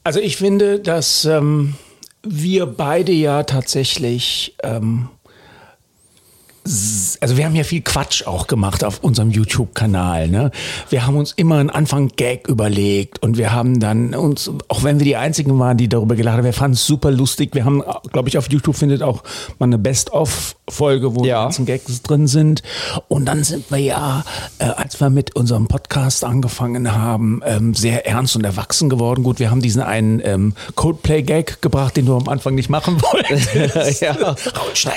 Also 0.03 0.19
ich 0.19 0.35
finde, 0.37 0.79
dass 0.79 1.25
ähm, 1.25 1.75
wir 2.23 2.65
beide 2.65 3.11
ja 3.11 3.43
tatsächlich 3.43 4.55
ähm, 4.63 5.09
also 6.63 7.37
wir 7.37 7.45
haben 7.45 7.55
ja 7.55 7.63
viel 7.63 7.81
Quatsch 7.81 8.27
auch 8.27 8.45
gemacht 8.45 8.83
auf 8.83 9.03
unserem 9.03 9.31
YouTube-Kanal. 9.31 10.27
Ne? 10.27 10.51
Wir 10.89 11.07
haben 11.07 11.17
uns 11.17 11.31
immer 11.31 11.57
einen 11.57 11.71
Anfang 11.71 12.09
Gag 12.15 12.47
überlegt 12.47 13.21
und 13.23 13.37
wir 13.37 13.51
haben 13.51 13.79
dann 13.79 14.13
uns, 14.13 14.51
auch 14.67 14.83
wenn 14.83 14.99
wir 14.99 15.05
die 15.05 15.15
Einzigen 15.15 15.57
waren, 15.57 15.77
die 15.77 15.89
darüber 15.89 16.15
gelacht 16.15 16.37
haben, 16.37 16.43
wir 16.43 16.53
fanden 16.53 16.75
es 16.75 16.85
super 16.85 17.09
lustig. 17.09 17.55
Wir 17.55 17.65
haben, 17.65 17.83
glaube 18.11 18.29
ich, 18.29 18.37
auf 18.37 18.49
YouTube 18.51 18.75
findet 18.75 19.01
auch 19.01 19.23
mal 19.57 19.65
eine 19.65 19.79
Best-of-Folge, 19.79 21.15
wo 21.15 21.25
ja. 21.25 21.41
die 21.41 21.45
ganzen 21.45 21.65
Gags 21.65 22.03
drin 22.03 22.27
sind. 22.27 22.61
Und 23.07 23.25
dann 23.25 23.43
sind 23.43 23.71
wir 23.71 23.79
ja, 23.79 24.23
äh, 24.59 24.65
als 24.65 24.99
wir 24.99 25.09
mit 25.09 25.35
unserem 25.35 25.67
Podcast 25.67 26.23
angefangen 26.23 26.93
haben, 26.93 27.41
ähm, 27.43 27.73
sehr 27.73 28.05
ernst 28.05 28.35
und 28.35 28.45
erwachsen 28.45 28.89
geworden. 28.89 29.23
Gut, 29.23 29.39
wir 29.39 29.49
haben 29.49 29.61
diesen 29.61 29.81
einen 29.81 30.21
ähm, 30.23 30.53
Codeplay-Gag 30.75 31.61
gebracht, 31.63 31.97
den 31.97 32.05
du 32.05 32.15
am 32.15 32.27
Anfang 32.29 32.53
nicht 32.53 32.69
machen 32.69 33.01
wolltest. 33.01 34.01
ja, 34.01 34.35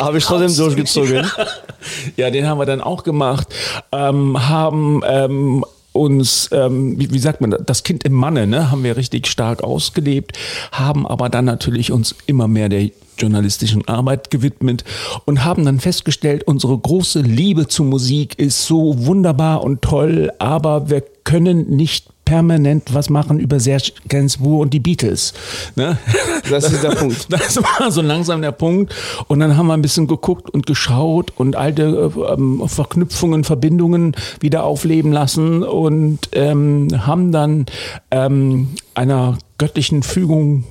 habe 0.01 0.19
ich 0.19 0.25
trotzdem 0.25 0.57
durchgezogen. 0.57 1.27
ja, 2.17 2.31
den 2.31 2.47
haben 2.47 2.59
wir 2.59 2.67
dann 2.67 2.81
auch 2.81 3.03
gemacht. 3.03 3.49
Ähm, 3.93 4.49
haben 4.49 5.03
ähm, 5.07 5.65
uns, 5.93 6.51
ähm, 6.53 6.99
wie, 6.99 7.13
wie, 7.13 7.19
sagt 7.19 7.41
man, 7.41 7.57
das 7.65 7.85
Kind 7.85 8.05
im 8.05 8.13
Manne, 8.13 8.47
ne, 8.47 8.71
haben 8.71 8.83
wir 8.83 8.97
richtig 8.97 9.29
stark 9.29 9.63
ausgelebt, 9.63 10.37
haben 10.73 11.07
aber 11.07 11.29
dann 11.29 11.45
natürlich 11.45 11.93
uns 11.93 12.17
immer 12.27 12.49
mehr 12.49 12.69
der 12.69 12.91
journalistischen 13.17 13.87
Arbeit 13.87 14.31
gewidmet 14.31 14.85
und 15.25 15.45
haben 15.45 15.65
dann 15.65 15.79
festgestellt, 15.79 16.45
unsere 16.47 16.77
große 16.77 17.21
Liebe 17.21 17.69
zur 17.69 17.87
Musik 17.87 18.39
ist 18.41 18.67
so 18.67 19.07
wunderbar 19.07 19.63
und 19.63 19.83
toll, 19.83 20.33
aber 20.41 20.91
wir 20.91 21.03
können 21.23 21.71
nicht 21.71 22.09
permanent 22.25 22.95
was 22.95 23.11
machen 23.11 23.39
über 23.39 23.61
Serge 23.61 23.93
Gainsbourg 24.09 24.63
und 24.63 24.75
die 24.75 24.81
Beatles. 24.81 25.35
Ne? 25.77 25.99
Das 26.51 26.71
ist 26.71 26.83
der 26.83 26.91
Punkt. 26.91 27.27
Das 27.31 27.57
war 27.57 27.91
so 27.91 28.03
langsam 28.03 28.43
der 28.43 28.53
Punkt. 28.53 28.95
Und 29.29 29.41
dann 29.41 29.57
haben 29.57 29.67
wir 29.67 29.75
ein 29.75 29.83
bisschen 29.83 30.07
geguckt 30.07 30.51
und 30.51 30.67
geschaut 30.67 31.33
und 31.37 31.57
alte 31.57 32.13
ähm, 32.37 32.63
Verknüpfungen, 32.67 33.45
Verbindungen 33.45 34.15
wieder 34.41 34.65
aufleben 34.65 35.13
lassen 35.13 35.63
und 35.63 36.29
ähm, 36.33 36.89
haben 37.07 37.33
dann 37.33 37.67
ähm, 38.11 38.69
einer 38.95 39.39
göttlichen 39.59 40.03
Fügung 40.03 40.65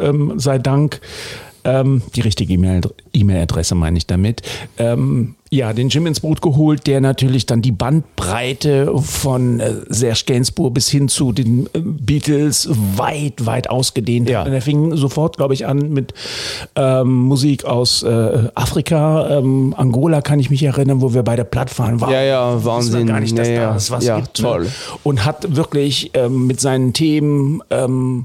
ähm, 0.00 0.38
sei 0.38 0.58
Dank 0.58 1.00
ähm, 1.64 2.02
die 2.14 2.20
richtige 2.20 2.54
E-Mail-Adresse 2.54 3.74
meine 3.74 3.98
ich 3.98 4.06
damit, 4.06 4.42
ähm, 4.78 5.34
ja, 5.52 5.74
den 5.74 5.90
Jim 5.90 6.06
ins 6.06 6.20
Boot 6.20 6.40
geholt, 6.40 6.86
der 6.86 7.02
natürlich 7.02 7.44
dann 7.44 7.60
die 7.60 7.72
Bandbreite 7.72 8.90
von 8.98 9.60
äh, 9.60 9.74
Serge 9.90 10.22
Gainsbourg 10.26 10.72
bis 10.72 10.88
hin 10.88 11.08
zu 11.08 11.32
den 11.32 11.66
äh, 11.74 11.80
Beatles 11.80 12.70
weit, 12.96 13.44
weit 13.44 13.68
ausgedehnt 13.68 14.30
ja. 14.30 14.40
hat. 14.40 14.46
Und 14.46 14.54
er 14.54 14.62
fing 14.62 14.96
sofort, 14.96 15.36
glaube 15.36 15.52
ich, 15.52 15.66
an 15.66 15.90
mit 15.90 16.14
ähm, 16.74 17.12
Musik 17.12 17.66
aus 17.66 18.02
äh, 18.02 18.48
Afrika, 18.54 19.28
ähm, 19.28 19.74
Angola 19.76 20.22
kann 20.22 20.40
ich 20.40 20.48
mich 20.48 20.62
erinnern, 20.62 21.02
wo 21.02 21.12
wir 21.12 21.22
bei 21.22 21.36
der 21.36 21.44
Plattform 21.44 22.00
waren. 22.00 22.12
Ja, 22.12 22.22
ja, 22.22 22.64
Wahnsinn. 22.64 23.08
Gar 23.08 23.20
nicht, 23.20 23.36
dass 23.36 23.48
ja, 23.48 23.74
da 23.74 23.74
was 23.74 24.04
ja, 24.06 24.16
gibt. 24.20 24.38
Ne? 24.38 24.44
Toll. 24.44 24.66
Und 25.02 25.26
hat 25.26 25.54
wirklich 25.54 26.12
ähm, 26.14 26.46
mit 26.46 26.60
seinen 26.60 26.94
Themen 26.94 27.62
ähm, 27.68 28.24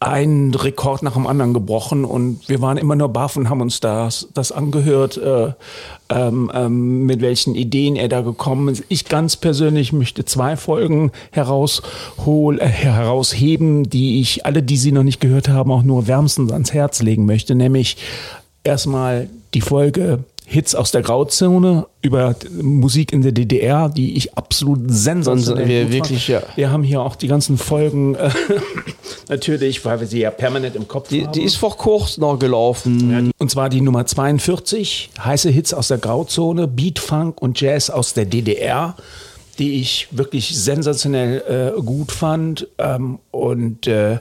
ein 0.00 0.54
Rekord 0.54 1.02
nach 1.02 1.14
dem 1.14 1.26
anderen 1.26 1.54
gebrochen 1.54 2.04
und 2.04 2.48
wir 2.48 2.60
waren 2.60 2.76
immer 2.76 2.94
nur 2.94 3.08
baff 3.08 3.36
und 3.36 3.50
haben 3.50 3.60
uns 3.60 3.80
das, 3.80 4.28
das 4.32 4.52
angehört, 4.52 5.16
äh, 5.16 5.52
ähm, 6.08 6.50
ähm, 6.54 7.04
mit 7.04 7.20
welchen 7.20 7.56
Ideen 7.56 7.96
er 7.96 8.08
da 8.08 8.20
gekommen 8.20 8.68
ist. 8.68 8.84
Ich 8.88 9.06
ganz 9.06 9.36
persönlich 9.36 9.92
möchte 9.92 10.24
zwei 10.24 10.56
Folgen 10.56 11.10
heraushol, 11.32 12.60
äh, 12.60 12.66
herausheben, 12.66 13.90
die 13.90 14.20
ich 14.20 14.46
alle, 14.46 14.62
die 14.62 14.76
Sie 14.76 14.92
noch 14.92 15.02
nicht 15.02 15.20
gehört 15.20 15.48
haben, 15.48 15.72
auch 15.72 15.82
nur 15.82 16.06
wärmstens 16.06 16.52
ans 16.52 16.72
Herz 16.72 17.02
legen 17.02 17.26
möchte, 17.26 17.56
nämlich 17.56 17.96
erstmal 18.62 19.28
die 19.52 19.62
Folge 19.62 20.20
Hits 20.50 20.74
aus 20.74 20.92
der 20.92 21.02
Grauzone 21.02 21.86
über 22.00 22.34
Musik 22.62 23.12
in 23.12 23.20
der 23.20 23.32
DDR, 23.32 23.90
die 23.90 24.16
ich 24.16 24.34
absolut 24.38 24.80
sensationell 24.86 25.68
wir 25.68 25.92
wirklich, 25.92 26.26
ja. 26.28 26.42
Wir 26.56 26.70
haben 26.70 26.82
hier 26.82 27.02
auch 27.02 27.16
die 27.16 27.28
ganzen 27.28 27.58
Folgen 27.58 28.14
äh, 28.14 28.30
natürlich, 29.28 29.84
weil 29.84 30.00
wir 30.00 30.06
sie 30.06 30.20
ja 30.20 30.30
permanent 30.30 30.74
im 30.74 30.88
Kopf 30.88 31.10
die, 31.10 31.26
haben. 31.26 31.32
Die 31.32 31.42
ist 31.42 31.56
vor 31.56 31.76
kurzem 31.76 32.22
noch 32.22 32.38
gelaufen. 32.38 33.10
Ja, 33.10 33.30
und 33.36 33.50
zwar 33.50 33.68
die 33.68 33.82
Nummer 33.82 34.06
42, 34.06 35.10
heiße 35.22 35.50
Hits 35.50 35.74
aus 35.74 35.88
der 35.88 35.98
Grauzone, 35.98 36.66
Beat, 36.66 36.98
Funk 36.98 37.42
und 37.42 37.60
Jazz 37.60 37.90
aus 37.90 38.14
der 38.14 38.24
DDR 38.24 38.96
die 39.58 39.80
ich 39.80 40.06
wirklich 40.12 40.56
sensationell 40.56 41.74
äh, 41.76 41.80
gut 41.82 42.12
fand 42.12 42.68
ähm, 42.78 43.18
und 43.32 43.88
äh, 43.88 44.18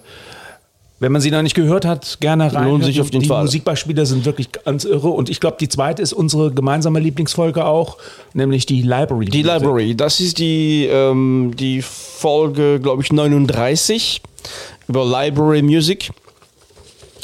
wenn 1.00 1.12
man 1.12 1.22
sie 1.22 1.30
noch 1.30 1.44
nicht 1.44 1.54
gehört 1.54 1.86
hat, 1.86 2.18
gerne 2.20 2.52
rein. 2.54 2.68
Lohnt 2.68 2.84
sich 2.84 3.00
auf 3.00 3.12
den 3.12 3.22
die 3.22 3.28
Fall. 3.28 3.44
Musikbeispiele 3.44 4.06
sind 4.06 4.26
wirklich 4.26 4.52
ganz 4.52 4.84
irre. 4.84 5.10
Und 5.10 5.30
ich 5.30 5.40
glaube, 5.40 5.58
die 5.60 5.70
zweite 5.70 6.02
ist 6.02 6.14
unsere 6.14 6.52
gemeinsame 6.52 7.00
Lieblingsfolge 7.00 7.66
auch, 7.66 7.98
nämlich 8.34 8.66
die 8.66 8.82
Library. 8.82 9.26
Die 9.26 9.44
Library, 9.44 9.96
das 9.96 10.20
ist 10.20 10.40
die, 10.40 10.86
ähm, 10.86 11.54
die 11.58 11.84
Folge, 11.84 12.80
glaube 12.82 13.04
ich, 13.04 13.14
39 13.14 14.22
über 14.88 15.06
Library 15.06 15.62
Music. 15.62 16.10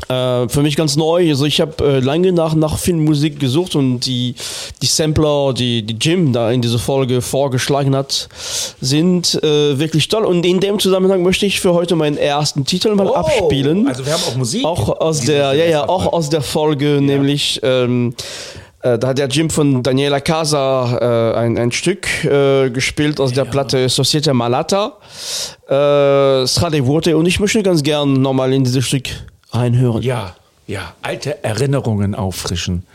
Äh, 0.10 0.50
für 0.50 0.62
mich 0.62 0.76
ganz 0.76 0.96
neu. 0.96 1.30
Also 1.30 1.46
ich 1.46 1.62
habe 1.62 1.84
äh, 1.84 2.00
lange 2.00 2.32
nach, 2.34 2.56
nach 2.56 2.78
Filmmusik 2.78 3.40
gesucht 3.40 3.76
und 3.76 4.02
die, 4.02 4.36
die 4.82 4.86
Sampler, 4.86 5.54
die, 5.54 5.84
die 5.84 5.96
Jim 6.00 6.34
da 6.34 6.52
in 6.52 6.62
dieser 6.62 6.80
Folge 6.80 7.22
vorgeschlagen 7.22 7.96
hat, 7.96 8.28
sind 8.82 9.42
äh, 9.44 9.80
wirklich 9.80 10.08
toll. 10.10 10.26
Und 10.26 10.46
in 10.46 10.60
dem 10.60 10.80
Zusammenhang 10.80 11.24
möchte 11.24 11.46
ich 11.46 11.60
für 11.60 11.74
heute 11.74 11.96
meinen 11.96 12.18
ersten 12.18 12.66
Titel 12.66 12.94
mal 12.96 13.08
Oh, 13.08 13.16
abspielen. 13.16 13.88
Also 13.88 14.06
wir 14.06 14.14
haben 14.14 14.24
auch 14.24 14.36
Musik. 14.36 14.66
Auch 14.66 15.00
aus 15.00 15.22
der, 15.22 15.54
ja, 15.54 15.66
ja, 15.66 15.90
auch 15.90 16.12
aus 16.12 16.30
der 16.30 16.42
Folge, 16.42 17.00
nämlich 17.02 17.60
ähm, 17.64 18.16
äh, 18.82 19.00
da 19.00 19.10
hat 19.10 19.18
der 19.18 19.28
Jim 19.28 19.50
von 19.50 19.82
Daniela 19.82 20.20
Casa 20.20 20.98
äh, 21.34 21.38
ein, 21.38 21.58
ein 21.58 21.72
Stück 21.72 22.08
äh, 22.26 22.70
gespielt 22.70 23.20
aus 23.20 23.32
der 23.32 23.46
Platte 23.46 23.88
Societe 23.88 24.34
Malata, 24.34 24.98
äh, 25.68 26.46
Strade 26.46 26.84
Vote 26.84 27.16
und 27.16 27.26
ich 27.26 27.40
möchte 27.40 27.64
ganz 27.64 27.82
gern 27.82 28.22
nochmal 28.22 28.52
in 28.52 28.64
dieses 28.66 28.86
Stück 28.86 29.10
reinhören. 29.54 30.02
Ja, 30.02 30.36
ja, 30.68 30.94
alte 31.02 31.44
Erinnerungen 31.44 32.16
auffrischen. 32.16 32.86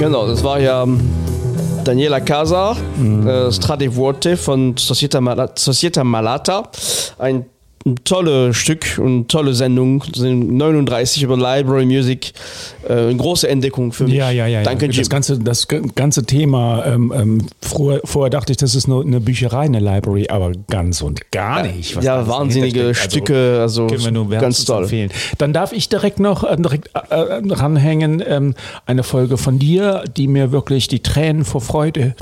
Genau, 0.00 0.26
das 0.26 0.42
war 0.42 0.58
ja 0.58 0.82
ähm, 0.82 0.98
Daniela 1.84 2.22
Casa, 2.22 2.74
mhm. 2.96 3.26
äh, 3.26 3.52
Strade 3.52 3.90
Vote 3.90 4.34
von 4.38 4.74
Societa 4.78 5.20
Malata, 5.20 5.52
Societa 5.54 6.02
Malata. 6.04 6.62
Ein 7.18 7.44
ein 7.86 7.96
tolles 8.04 8.56
Stück 8.58 8.98
und 8.98 9.28
tolle 9.28 9.54
Sendung. 9.54 10.04
39 10.14 11.22
über 11.22 11.36
Library 11.36 11.86
Music. 11.86 12.32
Äh, 12.86 12.92
eine 12.92 13.16
große 13.16 13.48
Entdeckung 13.48 13.92
für 13.92 14.04
mich. 14.04 14.14
Ja, 14.14 14.30
ja, 14.30 14.46
ja. 14.46 14.62
Danke, 14.62 14.86
ja. 14.86 14.92
Das 14.92 15.08
ganze, 15.08 15.38
das 15.38 15.66
ganze 15.66 16.24
Thema, 16.26 16.84
ähm, 16.84 17.12
ähm, 17.16 17.46
vorher, 17.62 18.02
vorher 18.04 18.28
dachte 18.28 18.52
ich, 18.52 18.58
das 18.58 18.74
ist 18.74 18.86
nur 18.86 19.02
eine 19.02 19.20
Bücherei, 19.20 19.62
eine 19.62 19.80
Library, 19.80 20.28
aber 20.28 20.52
ganz 20.68 21.00
und 21.00 21.30
gar 21.30 21.62
nicht. 21.62 21.94
ja, 21.94 22.02
ja 22.02 22.28
wahnsinnige 22.28 22.94
Stücke, 22.94 23.58
also, 23.62 23.86
können 23.86 24.04
wir 24.04 24.12
nur 24.12 24.28
ganz 24.28 24.64
toll. 24.66 24.82
empfehlen. 24.82 25.10
Dann 25.38 25.54
darf 25.54 25.72
ich 25.72 25.88
direkt 25.88 26.20
noch 26.20 26.44
äh, 26.44 26.56
direkt, 26.58 26.90
äh, 26.94 27.14
ranhängen, 27.14 28.22
ähm, 28.26 28.54
eine 28.84 29.04
Folge 29.04 29.38
von 29.38 29.58
dir, 29.58 30.04
die 30.18 30.28
mir 30.28 30.52
wirklich 30.52 30.88
die 30.88 31.00
Tränen 31.00 31.46
vor 31.46 31.62
Freude 31.62 32.14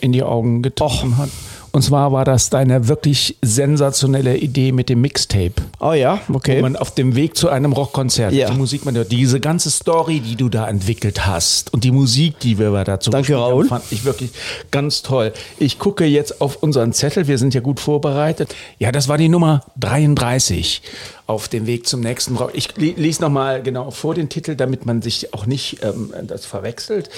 in 0.00 0.10
die 0.10 0.24
Augen 0.24 0.62
getroffen 0.62 1.16
hat. 1.16 1.30
Und 1.76 1.82
zwar 1.82 2.10
war 2.10 2.24
das 2.24 2.48
deine 2.48 2.88
wirklich 2.88 3.36
sensationelle 3.42 4.38
Idee 4.38 4.72
mit 4.72 4.88
dem 4.88 5.02
Mixtape. 5.02 5.52
Oh 5.78 5.92
ja, 5.92 6.20
okay. 6.32 6.56
Wo 6.56 6.62
man 6.62 6.74
auf 6.74 6.94
dem 6.94 7.14
Weg 7.16 7.36
zu 7.36 7.50
einem 7.50 7.74
Rockkonzert, 7.74 8.32
Ja. 8.32 8.48
die 8.48 8.56
Musik, 8.56 8.86
man, 8.86 9.06
diese 9.10 9.40
ganze 9.40 9.70
Story, 9.70 10.20
die 10.20 10.36
du 10.36 10.48
da 10.48 10.66
entwickelt 10.68 11.26
hast 11.26 11.74
und 11.74 11.84
die 11.84 11.90
Musik, 11.90 12.40
die 12.40 12.58
wir 12.58 12.82
dazu 12.84 13.10
Danke, 13.10 13.34
gespielt 13.34 13.50
haben, 13.50 13.68
fand 13.68 13.84
ich 13.90 14.06
wirklich 14.06 14.30
ganz 14.70 15.02
toll. 15.02 15.34
Ich 15.58 15.78
gucke 15.78 16.06
jetzt 16.06 16.40
auf 16.40 16.62
unseren 16.62 16.94
Zettel, 16.94 17.28
wir 17.28 17.36
sind 17.36 17.52
ja 17.52 17.60
gut 17.60 17.78
vorbereitet. 17.78 18.54
Ja, 18.78 18.90
das 18.90 19.08
war 19.08 19.18
die 19.18 19.28
Nummer 19.28 19.62
33 19.78 20.80
auf 21.26 21.48
dem 21.48 21.66
Weg 21.66 21.86
zum 21.86 22.00
nächsten 22.00 22.36
Rock. 22.36 22.52
Ich 22.54 22.74
lese 22.78 23.20
nochmal 23.20 23.62
genau 23.62 23.90
vor 23.90 24.14
den 24.14 24.30
Titel, 24.30 24.54
damit 24.54 24.86
man 24.86 25.02
sich 25.02 25.34
auch 25.34 25.44
nicht 25.44 25.82
ähm, 25.82 26.14
das 26.26 26.46
verwechselt. 26.46 27.10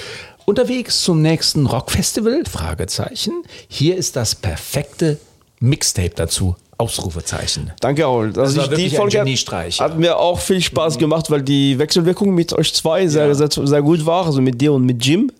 Unterwegs 0.49 1.03
zum 1.03 1.21
nächsten 1.21 1.67
Rockfestival? 1.67 2.41
Fragezeichen. 2.49 3.43
Hier 3.67 3.95
ist 3.95 4.15
das 4.15 4.33
perfekte 4.33 5.19
Mixtape 5.59 6.09
dazu. 6.15 6.55
Ausrufezeichen. 6.79 7.71
Danke, 7.81 8.03
Raul. 8.05 8.31
Das 8.33 8.55
war 8.57 8.63
ein 8.63 8.89
Folge 8.89 9.19
hat- 9.19 9.25
Geniestreich, 9.25 9.79
hat 9.79 9.99
mir 9.99 10.17
auch 10.17 10.39
viel 10.39 10.59
Spaß 10.61 10.97
gemacht, 10.97 11.29
weil 11.29 11.43
die 11.43 11.77
Wechselwirkung 11.77 12.33
mit 12.33 12.51
euch 12.53 12.73
zwei 12.73 13.05
sehr, 13.07 13.27
Ja. 13.27 13.33
sehr, 13.35 13.49
sehr 13.51 13.81
gut 13.83 14.05
war, 14.07 14.25
also 14.25 14.41
mit 14.41 14.59
dir 14.59 14.73
und 14.73 14.85
mit 14.85 15.05
Jim. 15.05 15.31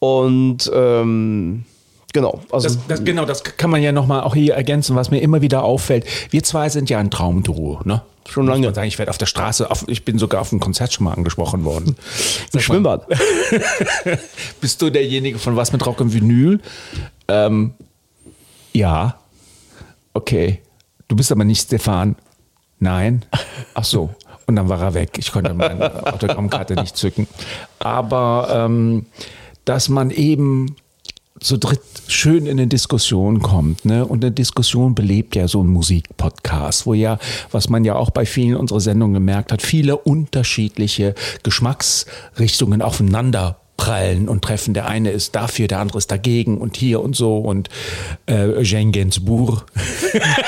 Und 0.00 0.68
ähm, 0.74 1.64
genau. 2.16 2.40
Also, 2.50 2.68
das, 2.68 2.78
das, 2.88 3.04
genau, 3.04 3.26
das 3.26 3.44
kann 3.44 3.68
man 3.68 3.82
ja 3.82 3.92
nochmal 3.92 4.22
auch 4.22 4.34
hier 4.34 4.54
ergänzen, 4.54 4.96
was 4.96 5.10
mir 5.10 5.20
immer 5.20 5.42
wieder 5.42 5.62
auffällt. 5.62 6.06
Wir 6.30 6.42
zwei 6.42 6.70
sind 6.70 6.88
ja 6.88 6.98
ein 6.98 7.10
Traumduo, 7.10 7.80
ne? 7.84 8.00
Schon 8.26 8.46
lange. 8.46 8.68
Ich, 8.68 8.74
sagen, 8.74 8.88
ich 8.88 8.98
werde 8.98 9.10
auf 9.10 9.18
der 9.18 9.26
Straße, 9.26 9.70
auf, 9.70 9.84
ich 9.86 10.04
bin 10.04 10.18
sogar 10.18 10.40
auf 10.40 10.50
einem 10.50 10.60
Konzert 10.60 10.94
schon 10.94 11.04
mal 11.04 11.12
angesprochen 11.12 11.64
worden. 11.64 11.94
Im 12.52 12.60
Schwimmbad. 12.60 13.06
Bist 14.60 14.80
du 14.80 14.88
derjenige 14.88 15.38
von 15.38 15.56
was 15.56 15.72
mit 15.72 15.84
Rock 15.84 16.00
und 16.00 16.14
Vinyl? 16.14 16.60
Ähm, 17.28 17.74
ja. 18.72 19.18
Okay. 20.14 20.62
Du 21.06 21.14
bist 21.14 21.30
aber 21.30 21.44
nicht 21.44 21.60
Stefan. 21.60 22.16
Nein. 22.80 23.24
Ach 23.74 23.84
so. 23.84 24.10
Und 24.46 24.56
dann 24.56 24.68
war 24.68 24.80
er 24.80 24.94
weg. 24.94 25.18
Ich 25.18 25.30
konnte 25.30 25.54
meine 25.54 26.12
Autogrammkarte 26.12 26.74
nicht 26.74 26.96
zücken. 26.96 27.28
Aber 27.78 28.48
ähm, 28.50 29.06
dass 29.66 29.88
man 29.88 30.10
eben 30.10 30.76
zu 31.40 31.58
dritt 31.58 31.80
schön 32.08 32.46
in 32.46 32.52
eine 32.52 32.66
Diskussion 32.66 33.42
kommt. 33.42 33.84
Ne? 33.84 34.04
Und 34.04 34.24
eine 34.24 34.32
Diskussion 34.32 34.94
belebt 34.94 35.36
ja 35.36 35.48
so 35.48 35.62
ein 35.62 35.68
Musikpodcast, 35.68 36.86
wo 36.86 36.94
ja, 36.94 37.18
was 37.50 37.68
man 37.68 37.84
ja 37.84 37.94
auch 37.96 38.10
bei 38.10 38.26
vielen 38.26 38.56
unserer 38.56 38.80
Sendungen 38.80 39.14
gemerkt 39.14 39.52
hat, 39.52 39.62
viele 39.62 39.96
unterschiedliche 39.96 41.14
Geschmacksrichtungen 41.42 42.82
aufeinander 42.82 43.58
prallen 43.76 44.28
und 44.28 44.42
treffen. 44.42 44.74
Der 44.74 44.86
eine 44.86 45.10
ist 45.10 45.34
dafür, 45.34 45.68
der 45.68 45.80
andere 45.80 45.98
ist 45.98 46.10
dagegen 46.10 46.58
und 46.58 46.76
hier 46.76 47.00
und 47.00 47.14
so 47.14 47.38
und 47.38 47.68
äh, 48.26 48.62
Jean 48.62 48.92
Gainsbourg. 48.92 49.66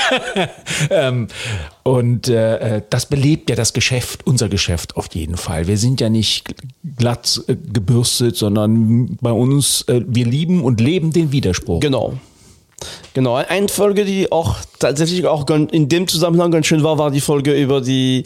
ähm, 0.91 1.29
und 1.83 2.29
äh, 2.29 2.83
das 2.91 3.07
belebt 3.07 3.51
ja 3.51 3.57
das 3.57 3.73
Geschäft, 3.73 4.27
unser 4.27 4.49
Geschäft 4.49 4.97
auf 4.97 5.09
jeden 5.15 5.37
Fall. 5.37 5.67
Wir 5.67 5.79
sind 5.79 6.01
ja 6.01 6.09
nicht 6.09 6.55
glatt 6.97 7.41
äh, 7.49 7.57
gebürstet, 7.57 8.37
sondern 8.37 9.17
bei 9.21 9.33
uns, 9.33 9.83
äh, 9.89 10.03
wir 10.07 10.27
lieben 10.27 10.63
und 10.63 10.81
leben 10.81 11.13
den 11.13 11.33
Widerspruch. 11.33 11.81
Genau. 11.81 12.15
Genau, 13.15 13.35
eine 13.35 13.69
Folge, 13.69 14.05
die 14.05 14.31
auch 14.31 14.59
tatsächlich 14.79 15.27
auch 15.27 15.47
in 15.49 15.89
dem 15.89 16.09
Zusammenhang 16.09 16.51
ganz 16.51 16.67
schön 16.67 16.83
war, 16.83 16.99
war 16.99 17.11
die 17.11 17.21
Folge 17.21 17.53
über 17.53 17.81
die, 17.81 18.23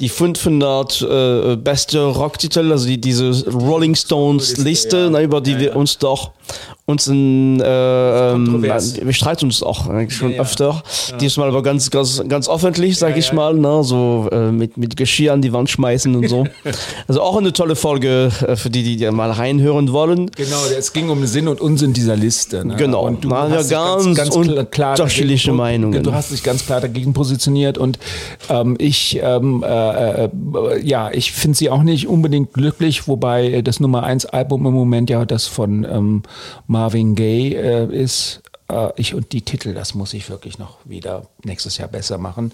die 0.00 0.08
500 0.08 1.02
äh, 1.02 1.56
beste 1.56 2.04
Rocktitel, 2.04 2.72
also 2.72 2.86
die, 2.86 3.00
diese 3.00 3.48
Rolling 3.50 3.94
Stones 3.94 4.56
Liste, 4.56 4.96
ja. 4.96 5.10
na, 5.10 5.22
über 5.22 5.40
die 5.40 5.52
ja, 5.52 5.60
wir 5.60 5.76
uns 5.76 5.98
doch 5.98 6.32
uns 6.90 7.06
in, 7.06 7.60
äh, 7.60 8.32
ähm, 8.32 8.62
wir 8.62 9.12
streiten 9.12 9.46
uns 9.46 9.62
auch 9.62 9.86
eigentlich 9.88 10.16
schon 10.16 10.32
ja, 10.32 10.40
öfter. 10.40 10.82
Ja. 11.10 11.16
Diesmal 11.16 11.48
aber 11.48 11.62
ganz, 11.62 11.90
ganz, 11.90 12.22
ganz 12.28 12.48
öffentlich, 12.48 12.98
sag 12.98 13.16
ich 13.16 13.32
mal, 13.32 13.54
ne? 13.54 13.82
so 13.82 14.28
äh, 14.30 14.50
mit, 14.50 14.76
mit 14.76 14.96
Geschirr 14.96 15.32
an 15.32 15.40
die 15.40 15.52
Wand 15.52 15.70
schmeißen 15.70 16.14
und 16.14 16.28
so. 16.28 16.46
also 17.08 17.22
auch 17.22 17.38
eine 17.38 17.52
tolle 17.52 17.76
Folge 17.76 18.30
äh, 18.46 18.56
für 18.56 18.70
die, 18.70 18.96
die 18.96 19.10
mal 19.10 19.30
reinhören 19.30 19.92
wollen. 19.92 20.30
Genau, 20.36 20.56
es 20.76 20.92
ging 20.92 21.08
um 21.08 21.24
Sinn 21.26 21.48
und 21.48 21.60
Unsinn 21.60 21.92
dieser 21.92 22.16
Liste. 22.16 22.66
Ne? 22.66 22.76
Genau, 22.76 23.06
und 23.06 23.24
du 23.24 23.30
hast 23.30 23.70
ja 23.70 23.96
ganz, 23.96 24.16
ganz, 24.16 24.34
ganz 24.34 24.70
klar 24.70 24.90
unterschiedliche 24.90 25.52
Meinungen. 25.52 25.89
Du 25.92 26.12
hast 26.12 26.30
dich 26.30 26.42
ganz 26.42 26.66
klar 26.66 26.80
dagegen 26.80 27.12
positioniert 27.12 27.78
und 27.78 27.98
ähm, 28.48 28.76
ich, 28.78 29.20
ähm, 29.22 29.64
äh, 29.66 30.24
äh, 30.24 30.30
ja, 30.82 31.10
ich 31.10 31.32
finde 31.32 31.58
sie 31.58 31.70
auch 31.70 31.82
nicht 31.82 32.08
unbedingt 32.08 32.52
glücklich, 32.52 33.08
wobei 33.08 33.62
das 33.62 33.80
Nummer 33.80 34.02
1 34.04 34.26
Album 34.26 34.66
im 34.66 34.74
Moment 34.74 35.10
ja 35.10 35.24
das 35.24 35.46
von 35.46 35.84
ähm, 35.84 36.22
Marvin 36.66 37.14
Gaye 37.14 37.54
äh, 37.54 38.02
ist. 38.02 38.42
Äh, 38.70 38.90
ich 38.96 39.14
und 39.14 39.32
die 39.32 39.42
Titel, 39.42 39.74
das 39.74 39.94
muss 39.94 40.14
ich 40.14 40.30
wirklich 40.30 40.58
noch 40.58 40.78
wieder 40.84 41.26
nächstes 41.44 41.78
Jahr 41.78 41.88
besser 41.88 42.18
machen. 42.18 42.52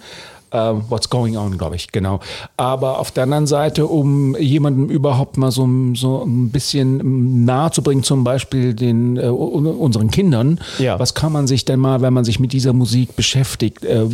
Uh, 0.55 0.81
What's 0.89 1.11
Going 1.11 1.37
On, 1.37 1.59
glaube 1.59 1.75
ich, 1.75 1.91
genau. 1.91 2.21
Aber 2.57 3.01
auf 3.01 3.11
der 3.11 3.25
anderen 3.25 3.49
Seite, 3.49 3.87
um 3.87 4.37
jemandem 4.37 4.89
überhaupt 4.89 5.37
mal 5.39 5.51
so, 5.51 5.69
so 5.95 6.23
ein 6.23 6.51
bisschen 6.51 7.45
nahe 7.45 7.73
zu 7.73 7.83
bringen, 7.83 8.05
zum 8.05 8.23
Beispiel 8.23 8.73
den, 8.73 9.19
uh, 9.19 9.33
unseren 9.33 10.11
Kindern, 10.11 10.61
ja. 10.79 10.99
was 11.01 11.15
kann 11.15 11.33
man 11.33 11.49
sich 11.49 11.65
denn 11.65 11.81
mal, 11.81 12.01
wenn 12.01 12.13
man 12.13 12.25
sich 12.25 12.39
mit 12.39 12.53
dieser 12.53 12.73
Musik 12.73 13.17
beschäftigt, 13.17 13.85
uh, 13.85 14.09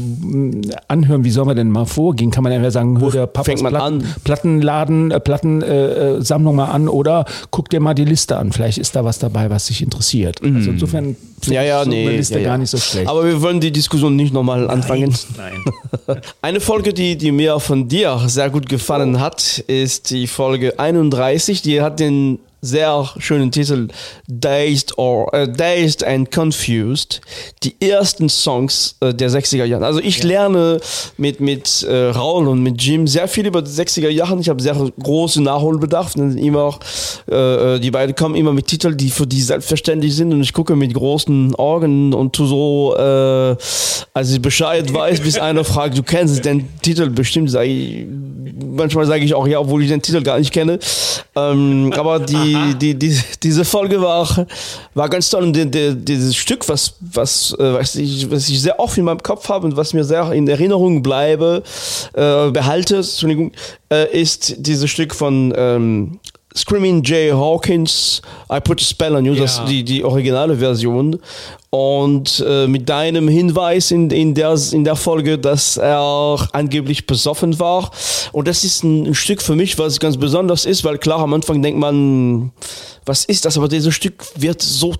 anhören, 0.88 1.24
wie 1.24 1.30
soll 1.30 1.44
man 1.44 1.56
denn 1.56 1.70
mal 1.70 1.84
vorgehen? 1.84 2.30
Kann 2.30 2.44
man 2.44 2.52
entweder 2.52 2.70
sagen, 2.70 2.98
hör 2.98 3.10
der 3.10 3.26
Papas 3.26 3.60
Platten, 3.60 3.76
an? 3.76 4.04
Plattenladen, 4.24 5.10
äh, 5.10 5.20
Plattensammlung 5.20 6.56
mal 6.56 6.70
an 6.70 6.88
oder 6.88 7.26
guck 7.50 7.68
dir 7.68 7.80
mal 7.80 7.94
die 7.94 8.06
Liste 8.06 8.38
an. 8.38 8.52
Vielleicht 8.52 8.78
ist 8.78 8.96
da 8.96 9.04
was 9.04 9.18
dabei, 9.18 9.50
was 9.50 9.66
dich 9.66 9.82
interessiert. 9.82 10.42
Mhm. 10.42 10.56
Also 10.56 10.70
insofern 10.70 11.16
ja, 11.46 11.62
ja, 11.62 11.84
so 11.84 11.90
nee, 11.90 12.08
Liste 12.08 12.34
ja, 12.34 12.40
ja. 12.40 12.48
gar 12.48 12.58
nicht 12.58 12.70
so 12.70 12.78
schlecht. 12.78 13.08
Aber 13.08 13.24
wir 13.24 13.40
wollen 13.42 13.60
die 13.60 13.72
Diskussion 13.72 14.16
nicht 14.16 14.32
nochmal 14.32 14.68
anfangen. 14.68 15.14
Nein. 15.36 16.20
Eine 16.42 16.60
Folge, 16.60 16.92
die, 16.92 17.16
die 17.16 17.32
mir 17.32 17.58
von 17.60 17.88
dir 17.88 18.20
sehr 18.26 18.50
gut 18.50 18.68
gefallen 18.68 19.20
hat, 19.20 19.58
ist 19.66 20.10
die 20.10 20.26
Folge 20.26 20.78
31. 20.78 21.62
Die 21.62 21.80
hat 21.80 22.00
den 22.00 22.38
sehr 22.64 23.10
schönen 23.18 23.50
Titel 23.50 23.88
Dazed 24.28 24.96
or 24.96 25.34
uh, 25.34 25.46
Dazed 25.46 26.04
and 26.04 26.30
Confused. 26.30 27.20
Die 27.64 27.74
ersten 27.80 28.28
Songs 28.28 28.94
uh, 29.04 29.12
der 29.12 29.30
60er 29.30 29.64
Jahre. 29.64 29.84
Also 29.84 29.98
ich 29.98 30.18
ja. 30.18 30.28
lerne 30.28 30.80
mit 31.16 31.40
mit 31.40 31.84
uh, 31.88 32.10
Raul 32.10 32.46
und 32.46 32.62
mit 32.62 32.80
Jim 32.80 33.08
sehr 33.08 33.26
viel 33.26 33.46
über 33.46 33.62
die 33.62 33.70
60er 33.70 34.08
Jahre. 34.08 34.38
Ich 34.40 34.48
habe 34.48 34.62
sehr 34.62 34.76
großen 35.02 35.42
Nachholbedarf. 35.42 36.14
Immer 36.14 36.62
auch, 36.62 36.78
die 37.26 37.90
beiden 37.90 38.14
kommen 38.14 38.34
immer 38.36 38.52
mit 38.52 38.66
Titeln, 38.66 38.96
die 38.96 39.10
für 39.10 39.26
die 39.26 39.40
selbstverständlich 39.40 40.14
sind 40.14 40.32
und 40.32 40.42
ich 40.42 40.52
gucke 40.52 40.76
mit 40.76 40.94
großen 40.94 41.54
Augen 41.56 42.14
und 42.14 42.32
tu 42.32 42.46
so, 42.46 42.94
als 42.94 44.30
ich 44.30 44.40
Bescheid 44.40 44.92
weiß, 44.92 45.20
bis 45.20 45.38
einer 45.40 45.64
fragt, 45.64 45.98
du 45.98 46.02
kennst 46.02 46.44
den 46.44 46.68
Titel 46.80 47.10
bestimmt. 47.10 47.50
Sag 47.50 47.66
ich, 47.66 48.06
manchmal 48.64 49.06
sage 49.06 49.24
ich 49.24 49.34
auch 49.34 49.46
ja, 49.46 49.58
obwohl 49.58 49.82
ich 49.82 49.88
den 49.88 50.02
Titel 50.02 50.22
gar 50.22 50.38
nicht 50.38 50.52
kenne. 50.52 50.78
Ähm, 51.34 51.92
aber 51.96 52.20
die 52.20 52.51
die, 52.74 52.94
die, 52.94 53.18
diese 53.42 53.64
Folge 53.64 54.00
war, 54.00 54.46
war 54.94 55.08
ganz 55.08 55.30
toll. 55.30 55.44
Und 55.44 55.54
die, 55.54 55.70
die, 55.70 55.94
dieses 55.94 56.36
Stück, 56.36 56.68
was, 56.68 56.94
was, 57.00 57.54
äh, 57.58 57.74
was, 57.74 57.94
ich, 57.96 58.30
was 58.30 58.48
ich 58.48 58.60
sehr 58.60 58.78
oft 58.78 58.96
in 58.98 59.04
meinem 59.04 59.22
Kopf 59.22 59.48
habe 59.48 59.66
und 59.66 59.76
was 59.76 59.92
mir 59.92 60.04
sehr 60.04 60.32
in 60.32 60.48
Erinnerung 60.48 61.02
bleibe, 61.02 61.62
äh, 62.14 62.50
behalte, 62.50 62.96
Entschuldigung, 62.96 63.52
äh, 63.90 64.20
ist 64.20 64.54
dieses 64.58 64.90
Stück 64.90 65.14
von 65.14 65.52
ähm, 65.56 66.20
Screaming 66.54 67.02
Jay 67.02 67.30
Hawkins, 67.30 68.20
I 68.50 68.60
Put 68.60 68.80
a 68.80 68.84
Spell 68.84 69.16
on 69.16 69.24
You, 69.24 69.34
ja. 69.34 69.42
das 69.42 69.64
die, 69.64 69.84
die 69.84 70.04
originale 70.04 70.56
Version. 70.56 71.18
Und 71.70 72.44
äh, 72.46 72.66
mit 72.66 72.88
deinem 72.88 73.28
Hinweis 73.28 73.90
in, 73.90 74.10
in, 74.10 74.34
der, 74.34 74.58
in 74.72 74.84
der 74.84 74.96
Folge, 74.96 75.38
dass 75.38 75.78
er 75.78 76.48
angeblich 76.52 77.06
besoffen 77.06 77.58
war. 77.58 77.90
Und 78.32 78.46
das 78.46 78.64
ist 78.64 78.84
ein, 78.84 79.06
ein 79.06 79.14
Stück 79.14 79.40
für 79.40 79.56
mich, 79.56 79.78
was 79.78 79.98
ganz 79.98 80.18
besonders 80.18 80.66
ist, 80.66 80.84
weil 80.84 80.98
klar, 80.98 81.20
am 81.20 81.32
Anfang 81.32 81.62
denkt 81.62 81.80
man, 81.80 82.52
was 83.06 83.24
ist 83.24 83.46
das? 83.46 83.56
Aber 83.56 83.68
dieses 83.68 83.94
Stück 83.94 84.22
wird 84.36 84.60
so 84.60 84.94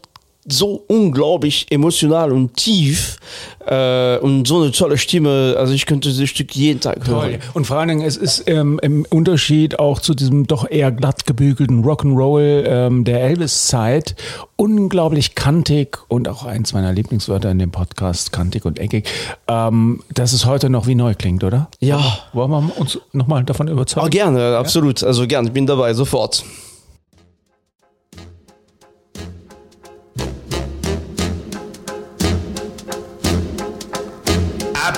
so 0.47 0.85
unglaublich 0.89 1.67
emotional 1.71 2.33
und 2.33 2.57
tief 2.57 3.19
äh, 3.65 4.19
und 4.19 4.49
so 4.49 4.61
eine 4.61 4.73
tolle 4.73 4.99
Stimme. 4.99 5.55
Also 5.57 5.73
ich 5.73 5.87
könnte 5.87 6.09
dieses 6.09 6.29
Stück 6.29 6.55
jeden 6.57 6.81
Tag 6.81 7.07
hören. 7.07 7.33
Toll. 7.33 7.39
Und 7.55 7.67
vor 7.67 7.77
allen 7.79 7.89
Dingen, 7.89 8.03
es 8.03 8.17
ist 8.17 8.45
ähm, 8.49 8.81
im 8.83 9.07
Unterschied 9.09 9.79
auch 9.79 10.01
zu 10.01 10.15
diesem 10.15 10.49
doch 10.49 10.69
eher 10.69 10.91
glatt 10.91 11.27
gebügelten 11.27 11.85
Rock'n'Roll 11.85 12.65
ähm, 12.67 13.05
der 13.05 13.23
Elvis-Zeit 13.23 14.17
unglaublich 14.57 15.35
kantig 15.35 15.99
und 16.09 16.29
auch 16.29 16.45
eins 16.45 16.73
meiner 16.73 16.93
Lieblingswörter 16.93 17.51
in 17.51 17.59
dem 17.59 17.71
Podcast, 17.71 18.33
kantig 18.33 18.65
und 18.65 18.79
eckig, 18.79 19.09
ähm, 19.49 20.03
dass 20.13 20.33
es 20.33 20.47
heute 20.47 20.71
noch 20.71 20.87
wie 20.87 20.95
neu 20.95 21.15
klingt, 21.15 21.45
oder? 21.45 21.69
Ja. 21.81 22.01
Wollen 22.33 22.51
wir 22.51 22.73
uns 22.79 22.99
nochmal 23.13 23.45
davon 23.45 23.69
überzeugen? 23.69 24.07
Oh, 24.07 24.11
gerne, 24.11 24.57
absolut. 24.57 25.03
Also 25.03 25.27
gerne, 25.27 25.49
ich 25.49 25.55
bin 25.55 25.67
dabei, 25.67 25.95
sofort. 25.95 26.45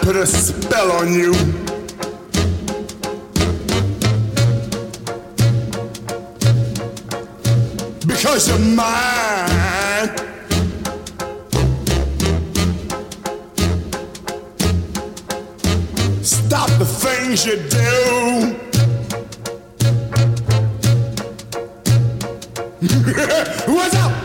Put 0.05 0.17
a 0.17 0.27
spell 0.27 0.93
on 0.93 1.15
you. 1.15 1.33
Because 8.07 8.49
you're 8.49 8.59
mine. 8.59 10.11
Stop 16.23 16.69
the 16.79 16.85
things 16.85 17.47
you 17.47 17.57
do. 17.71 18.61
What's 23.73 23.95
up? 23.95 24.24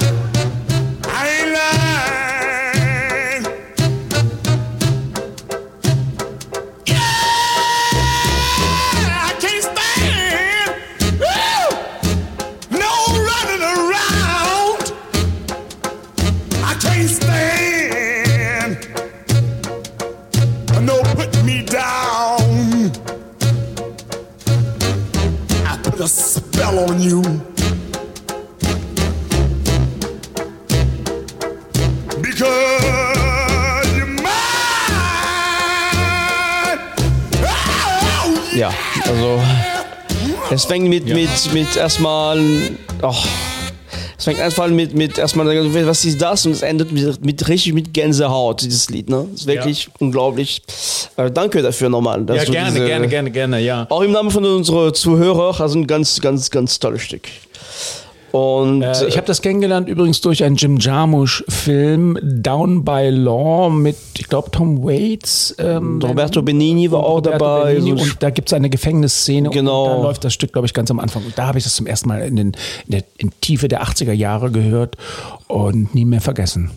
Ja, 38.56 38.74
also 39.06 39.42
es 40.52 40.66
fängt 40.66 40.88
mit, 40.90 41.08
ja. 41.08 41.16
mit, 41.16 41.54
mit 41.54 41.76
erstmal. 41.76 42.40
Oh, 43.02 43.14
es 44.18 44.26
fängt 44.26 44.42
einfach 44.42 44.68
mit, 44.68 44.94
mit 44.94 45.18
erstmal, 45.18 45.48
was 45.88 46.04
ist 46.04 46.22
das? 46.22 46.46
Und 46.46 46.52
es 46.52 46.62
endet 46.62 46.92
mit, 46.92 47.24
mit 47.24 47.48
richtig 47.48 47.74
mit 47.74 47.94
Gänsehaut, 47.94 48.62
dieses 48.62 48.90
Lied. 48.90 49.10
Ne? 49.10 49.26
Das 49.32 49.42
ist 49.42 49.48
wirklich 49.48 49.86
ja. 49.86 49.92
unglaublich. 50.00 50.62
Äh, 51.16 51.32
danke 51.32 51.62
dafür 51.62 51.88
nochmal. 51.88 52.26
Ja, 52.28 52.44
gerne, 52.44 52.72
diese, 52.72 52.86
gerne, 52.86 53.08
gerne, 53.08 53.32
gerne, 53.32 53.60
ja. 53.62 53.88
Auch 53.90 54.02
im 54.02 54.12
Namen 54.12 54.30
von 54.30 54.44
unseren 54.44 54.94
Zuhörern, 54.94 55.56
also 55.62 55.80
ein 55.80 55.88
ganz, 55.88 56.20
ganz, 56.20 56.50
ganz 56.50 56.78
tolles 56.80 57.04
Stück. 57.04 57.30
Und 58.32 58.82
äh, 58.82 59.08
ich 59.08 59.18
habe 59.18 59.28
das 59.28 59.42
kennengelernt 59.42 59.88
übrigens 59.90 60.22
durch 60.22 60.44
einen 60.44 60.56
Jim 60.56 60.78
Jarmusch-Film 60.78 62.18
Down 62.22 62.84
by 62.84 63.10
Law 63.10 63.70
mit, 63.70 63.98
ich 64.18 64.28
glaube, 64.28 64.52
Tom 64.52 64.84
Waits. 64.84 65.56
Ähm, 65.58 66.00
Roberto 66.02 66.42
Benini 66.42 66.92
war 66.92 67.04
auch 67.04 67.18
Roberto 67.18 67.38
dabei. 67.38 67.76
Benini, 67.76 68.02
und 68.02 68.22
da 68.22 68.30
gibt 68.30 68.50
es 68.50 68.54
eine 68.54 68.70
Gefängnisszene 68.70 69.50
genau. 69.50 69.84
und 69.86 69.90
da 69.90 70.04
läuft 70.04 70.24
das 70.24 70.34
Stück, 70.34 70.54
glaube 70.54 70.66
ich, 70.66 70.74
ganz 70.74 70.92
am 70.92 71.00
Anfang. 71.00 71.24
Und 71.26 71.38
da 71.38 71.48
habe 71.48 71.58
ich 71.58 71.64
das 71.64 71.76
zum 71.76 71.88
ersten 71.88 72.10
Mal 72.10 72.22
in, 72.22 72.36
den, 72.36 72.48
in 72.86 72.92
der 72.92 73.04
in 73.18 73.32
Tiefe 73.42 73.68
der 73.68 73.84
80er 73.84 74.14
Jahre 74.14 74.52
gehört 74.52 74.98
und 75.48 75.96
nie 75.96 76.06
mehr 76.06 76.22
vergessen 76.22 76.72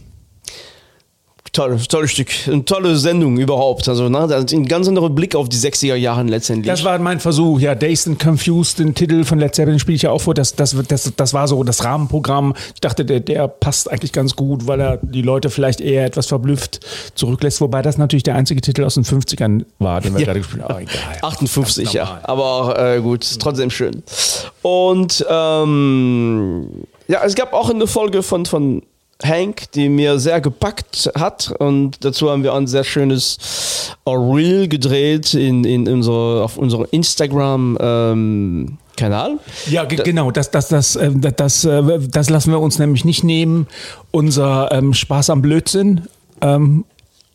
tolles 1.53 1.87
tolle 1.87 2.09
Stück, 2.09 2.31
eine 2.47 2.65
tolle 2.65 2.97
Sendung 2.97 3.37
überhaupt. 3.37 3.87
Also 3.88 4.09
ne, 4.09 4.21
ein 4.21 4.67
ganz 4.67 4.88
anderer 4.88 5.11
Blick 5.11 5.35
auf 5.35 5.49
die 5.49 5.59
60er 5.59 5.95
Jahre 5.95 6.23
letztendlich. 6.23 6.67
Das 6.67 6.83
war 6.83 6.99
mein 6.99 7.21
Versuch, 7.21 7.61
ja. 7.61 7.75
Dazed 7.75 8.09
and 8.09 8.19
Confused, 8.19 8.79
den 8.79 8.95
Titel 8.95 9.25
von 9.25 9.38
Led 9.38 9.55
Zeppelin 9.55 9.79
spiele 9.79 9.97
ich 9.97 10.03
ja 10.03 10.11
auch 10.11 10.21
vor. 10.21 10.33
Das, 10.33 10.55
das, 10.55 10.75
das, 10.88 11.12
das 11.15 11.35
war 11.35 11.47
so 11.49 11.62
das 11.62 11.85
Rahmenprogramm. 11.85 12.55
Ich 12.75 12.81
dachte, 12.81 13.05
der, 13.05 13.21
der 13.21 13.49
passt 13.49 13.91
eigentlich 13.91 14.12
ganz 14.12 14.35
gut, 14.35 14.67
weil 14.67 14.81
er 14.81 14.97
die 15.03 15.23
Leute 15.23 15.51
vielleicht 15.51 15.83
eher 15.83 16.07
etwas 16.07 16.27
verblüfft 16.27 16.81
zurücklässt. 17.15 17.61
Wobei 17.61 17.83
das 17.83 17.99
natürlich 17.99 18.23
der 18.23 18.35
einzige 18.35 18.62
Titel 18.62 18.85
aus 18.85 18.95
den 18.95 19.05
50ern 19.05 19.67
war, 19.79 20.01
den 20.01 20.15
wir 20.15 20.21
ja. 20.21 20.27
gerade 20.27 20.41
gespielt 20.41 20.62
haben. 20.62 20.75
Oh, 20.75 20.79
egal. 20.79 21.19
58, 21.23 21.93
ja. 21.93 22.21
Aber 22.23 22.79
äh, 22.79 23.01
gut, 23.01 23.27
trotzdem 23.38 23.69
schön. 23.69 24.03
Und 24.62 25.25
ähm, 25.29 26.69
ja, 27.09 27.21
es 27.25 27.35
gab 27.35 27.53
auch 27.53 27.69
eine 27.69 27.87
Folge 27.87 28.23
von, 28.23 28.47
von 28.47 28.83
Hank, 29.25 29.71
die 29.73 29.89
mir 29.89 30.19
sehr 30.19 30.41
gepackt 30.41 31.11
hat 31.17 31.53
und 31.59 32.05
dazu 32.05 32.31
haben 32.31 32.43
wir 32.43 32.55
ein 32.55 32.67
sehr 32.67 32.85
schönes 32.85 33.97
Reel 34.07 34.69
gedreht 34.69 35.35
in, 35.35 35.65
in 35.65 35.89
unsere, 35.89 36.45
auf 36.45 36.57
unserem 36.57 36.87
Instagram 36.91 37.79
ähm, 37.81 38.79
Kanal. 38.97 39.39
Ja, 39.71 39.85
genau, 39.85 40.31
das, 40.31 40.51
das, 40.51 40.69
das, 40.69 40.97
äh, 40.97 41.11
das, 41.15 41.35
das, 41.37 41.65
äh, 41.65 41.99
das 42.09 42.31
lassen 42.31 42.51
wir 42.53 42.61
uns 42.61 42.79
nämlich 42.79 43.05
nicht 43.05 43.25
nehmen. 43.25 43.67
Unser 44.11 44.71
ähm, 44.73 44.95
Spaß 44.95 45.31
am 45.31 45.43
Blödsinn 45.43 46.03
ähm, 46.41 46.85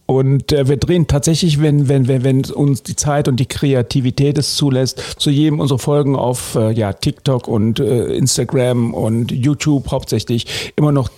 und 0.07 0.53
äh, 0.53 0.69
wir 0.69 0.77
drehen 0.77 1.07
tatsächlich, 1.07 1.61
wenn, 1.61 1.89
wenn, 1.89 2.07
wenn, 2.07 2.23
wenn 2.23 2.45
uns 2.45 2.81
die 2.81 2.95
Zeit 2.95 3.27
und 3.27 3.41
die 3.41 3.45
Kreativität 3.45 4.37
es 4.37 4.55
zulässt, 4.55 5.03
zu 5.17 5.29
jedem 5.29 5.59
unserer 5.59 5.79
Folgen 5.79 6.15
auf 6.15 6.55
äh, 6.55 6.71
ja, 6.71 6.93
TikTok 6.93 7.49
und 7.49 7.81
äh, 7.81 8.13
Instagram 8.13 8.93
und 8.93 9.33
YouTube 9.33 9.91
hauptsächlich 9.91 10.71
immer 10.77 10.93
noch 10.93 11.09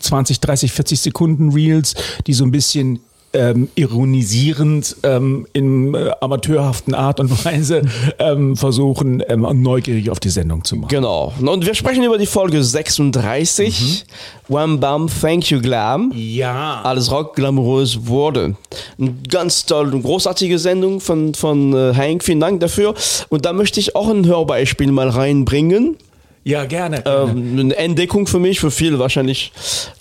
20, 0.00 0.40
30, 0.40 0.72
40 0.72 1.00
Sekunden 1.00 1.52
Reels, 1.52 1.94
die 2.26 2.32
so 2.32 2.44
ein 2.44 2.52
bisschen 2.52 3.00
ähm, 3.32 3.68
ironisierend 3.74 4.96
ähm, 5.02 5.46
in 5.52 5.94
äh, 5.94 6.10
amateurhaften 6.20 6.94
Art 6.94 7.20
und 7.20 7.44
Weise 7.44 7.82
ähm, 8.18 8.56
versuchen, 8.56 9.22
ähm, 9.28 9.46
neugierig 9.62 10.10
auf 10.10 10.20
die 10.20 10.30
Sendung 10.30 10.64
zu 10.64 10.76
machen. 10.76 10.88
Genau. 10.88 11.32
Und 11.40 11.66
wir 11.66 11.74
sprechen 11.74 12.04
über 12.04 12.18
die 12.18 12.26
Folge 12.26 12.62
36. 12.62 13.80
Mhm. 13.80 14.52
Wham 14.52 14.80
Bam, 14.80 15.08
Thank 15.08 15.50
You 15.50 15.60
Glam. 15.60 16.12
Ja. 16.14 16.82
Alles 16.82 17.10
Rock 17.10 17.36
glamourös 17.36 18.06
wurde. 18.06 18.56
Eine 18.98 19.14
ganz 19.28 19.66
tolle, 19.66 19.98
großartige 19.98 20.58
Sendung 20.58 21.00
von, 21.00 21.34
von 21.34 21.72
äh, 21.74 21.94
Hank. 21.94 22.24
Vielen 22.24 22.40
Dank 22.40 22.60
dafür. 22.60 22.94
Und 23.28 23.44
da 23.44 23.52
möchte 23.52 23.80
ich 23.80 23.96
auch 23.96 24.08
ein 24.08 24.26
Hörbeispiel 24.26 24.92
mal 24.92 25.08
reinbringen. 25.08 25.96
Ja, 26.44 26.64
gerne. 26.64 27.04
Ähm, 27.06 27.58
eine 27.58 27.76
Entdeckung 27.76 28.26
für 28.26 28.40
mich, 28.40 28.58
für 28.58 28.72
viele 28.72 28.98
wahrscheinlich 28.98 29.52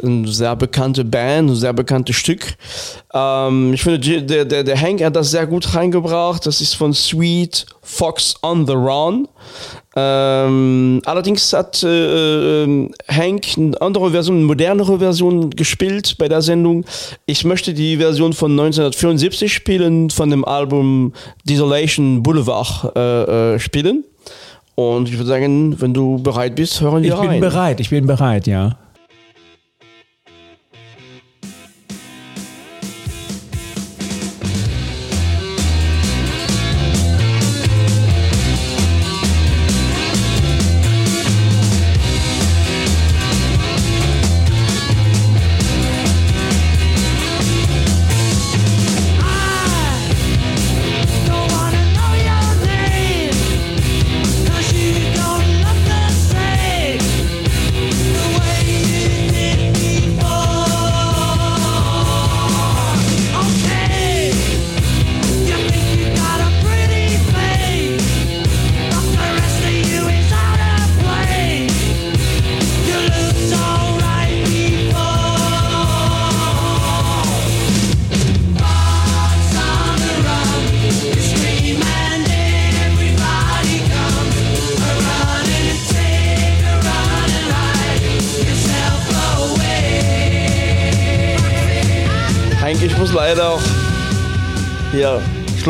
eine 0.01 0.27
sehr 0.27 0.55
bekannte 0.55 1.05
Band, 1.05 1.51
ein 1.51 1.55
sehr 1.55 1.73
bekanntes 1.73 2.15
Stück. 2.15 2.55
Ähm, 3.13 3.73
ich 3.73 3.83
finde, 3.83 4.23
der, 4.23 4.45
der, 4.45 4.63
der 4.63 4.81
Hank 4.81 5.03
hat 5.03 5.15
das 5.15 5.29
sehr 5.29 5.45
gut 5.45 5.75
reingebracht. 5.75 6.45
Das 6.47 6.59
ist 6.59 6.73
von 6.73 6.93
Sweet 6.93 7.67
Fox 7.83 8.35
on 8.41 8.65
the 8.65 8.73
Run. 8.73 9.27
Ähm, 9.95 11.01
allerdings 11.05 11.53
hat 11.53 11.83
äh, 11.83 12.63
äh, 12.63 12.89
Hank 13.07 13.45
eine 13.57 13.79
andere 13.79 14.11
Version, 14.11 14.37
eine 14.37 14.45
modernere 14.45 14.97
Version 14.97 15.51
gespielt 15.51 16.17
bei 16.17 16.27
der 16.27 16.41
Sendung. 16.41 16.85
Ich 17.27 17.43
möchte 17.43 17.73
die 17.73 17.97
Version 17.97 18.33
von 18.33 18.51
1974 18.51 19.53
spielen, 19.53 20.09
von 20.09 20.29
dem 20.31 20.45
Album 20.45 21.13
Desolation 21.43 22.23
Boulevard 22.23 22.95
äh, 22.95 23.55
äh 23.55 23.59
spielen. 23.59 24.05
Und 24.75 25.09
ich 25.09 25.17
würde 25.17 25.27
sagen, 25.27 25.79
wenn 25.81 25.93
du 25.93 26.17
bereit 26.21 26.55
bist, 26.55 26.81
hören 26.81 27.03
wir 27.03 27.13
rein. 27.13 27.23
Ich 27.23 27.29
bin 27.29 27.39
bereit, 27.41 27.79
ich 27.79 27.89
bin 27.89 28.07
bereit, 28.07 28.47
ja. 28.47 28.77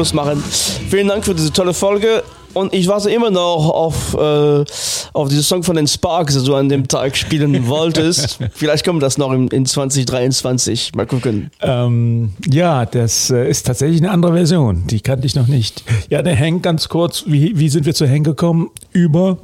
Schluss 0.02 0.14
machen. 0.16 0.44
Vielen 0.90 1.10
Dank 1.10 1.24
für 1.24 1.36
diese 1.36 1.54
tolle 1.54 1.76
Folge. 1.76 2.24
Und 2.56 2.74
ich 2.74 2.88
warte 2.88 3.12
immer 3.12 3.30
noch 3.30 3.70
auf, 3.70 4.16
äh, 4.16 4.66
auf 5.14 5.30
diesen 5.30 5.44
Song 5.44 5.62
von 5.62 5.76
den 5.76 5.88
Sparks, 5.88 6.34
den 6.34 6.44
du 6.44 6.56
an 6.56 6.70
dem 6.70 6.88
Tag 6.88 7.16
spielen 7.16 7.68
wolltest. 7.68 8.40
Vielleicht 8.56 8.84
kommt 8.84 9.04
das 9.04 9.20
noch 9.20 9.32
in, 9.32 9.48
in 9.50 9.68
2023. 9.68 10.94
Mal 10.96 11.06
gucken. 11.06 11.52
Ähm, 11.62 12.32
ja, 12.52 12.88
das 12.88 13.30
äh, 13.30 13.48
ist 13.48 13.68
tatsächlich 13.68 14.02
eine 14.02 14.10
andere 14.10 14.34
Version. 14.34 14.88
Die 14.88 15.02
kannte 15.02 15.28
ich 15.28 15.36
noch 15.36 15.48
nicht. 15.48 15.84
Ja, 16.10 16.24
der 16.24 16.36
Hank, 16.36 16.64
ganz 16.64 16.90
kurz. 16.90 17.26
Wie, 17.28 17.60
wie 17.60 17.70
sind 17.70 17.86
wir 17.86 17.94
zu 17.94 18.10
Hank 18.10 18.26
gekommen? 18.26 18.72
Über, 18.92 19.38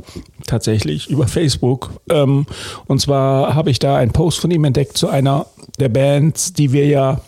tatsächlich, 0.48 1.08
über 1.08 1.28
Facebook. 1.28 1.92
Ähm, 2.10 2.48
und 2.88 3.00
zwar 3.00 3.54
habe 3.54 3.70
ich 3.70 3.78
da 3.78 3.96
einen 3.96 4.12
Post 4.12 4.40
von 4.40 4.50
ihm 4.50 4.64
entdeckt 4.64 4.98
zu 4.98 5.08
einer 5.08 5.46
der 5.78 5.90
Bands, 5.90 6.54
die 6.54 6.74
wir 6.74 6.88
ja 6.88 7.22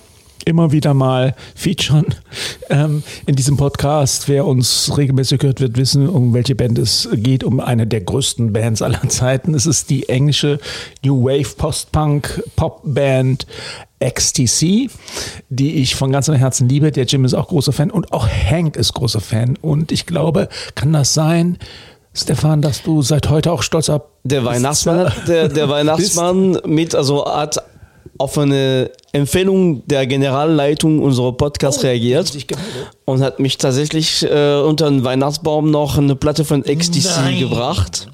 immer 0.46 0.72
wieder 0.72 0.94
mal 0.94 1.36
featuren 1.56 2.06
ähm, 2.70 3.04
in 3.26 3.36
diesem 3.36 3.58
Podcast. 3.58 4.28
Wer 4.28 4.46
uns 4.46 4.96
regelmäßig 4.98 5.44
hört, 5.44 5.62
wird 5.62 5.78
wissen, 5.78 6.08
um 6.08 6.34
welche 6.34 6.56
Band 6.56 6.78
es 6.78 7.10
geht, 7.14 7.44
um 7.44 7.60
eine 7.60 7.88
der 7.88 8.02
größten 8.02 8.54
Bands 8.54 8.82
aller 8.82 9.08
Zeiten. 9.10 9.54
Es 9.54 9.66
ist 9.66 9.90
die 9.90 10.10
englische 10.10 10.60
New 11.04 11.24
Wave 11.24 11.56
Post-Punk 11.58 12.44
Pop 12.56 12.82
Band 12.84 13.46
XTC, 14.04 14.90
die 15.50 15.76
ich 15.76 15.96
von 15.96 16.12
ganzem 16.12 16.36
Herzen 16.36 16.70
liebe. 16.70 16.92
Der 16.92 17.06
Jim 17.06 17.26
ist 17.26 17.34
auch 17.34 17.48
großer 17.48 17.74
Fan 17.74 17.92
und 17.92 18.14
auch 18.14 18.28
Hank 18.28 18.76
ist 18.76 18.94
großer 18.94 19.20
Fan. 19.20 19.58
Und 19.62 19.92
ich 19.92 20.06
glaube, 20.06 20.48
kann 20.76 20.94
das 20.94 21.14
sein, 21.14 21.58
Stefan, 22.14 22.62
dass 22.62 22.82
du 22.82 23.02
seit 23.02 23.30
heute 23.30 23.52
auch 23.52 23.62
stolz 23.62 23.90
ab 23.90 24.10
der 24.24 24.44
Weihnachtsmann, 24.44 25.12
der, 25.28 25.48
der 25.48 25.70
Weihnachtsmann 25.70 26.60
mit, 26.66 26.96
also 26.96 27.26
hat 27.26 27.64
auf 28.20 28.38
eine 28.38 28.92
Empfehlung 29.14 29.88
der 29.88 30.06
Generalleitung 30.06 31.00
unserer 31.00 31.32
Podcast 31.32 31.80
oh, 31.80 31.88
reagiert 31.88 32.32
und 33.06 33.22
hat 33.22 33.40
mich 33.40 33.58
tatsächlich 33.58 34.24
äh, 34.30 34.60
unter 34.62 34.90
den 34.90 35.04
Weihnachtsbaum 35.04 35.72
noch 35.72 35.98
eine 35.98 36.16
Platte 36.16 36.46
von 36.46 36.64
XTC 36.64 37.06
Nein. 37.16 37.40
gebracht. 37.40 38.08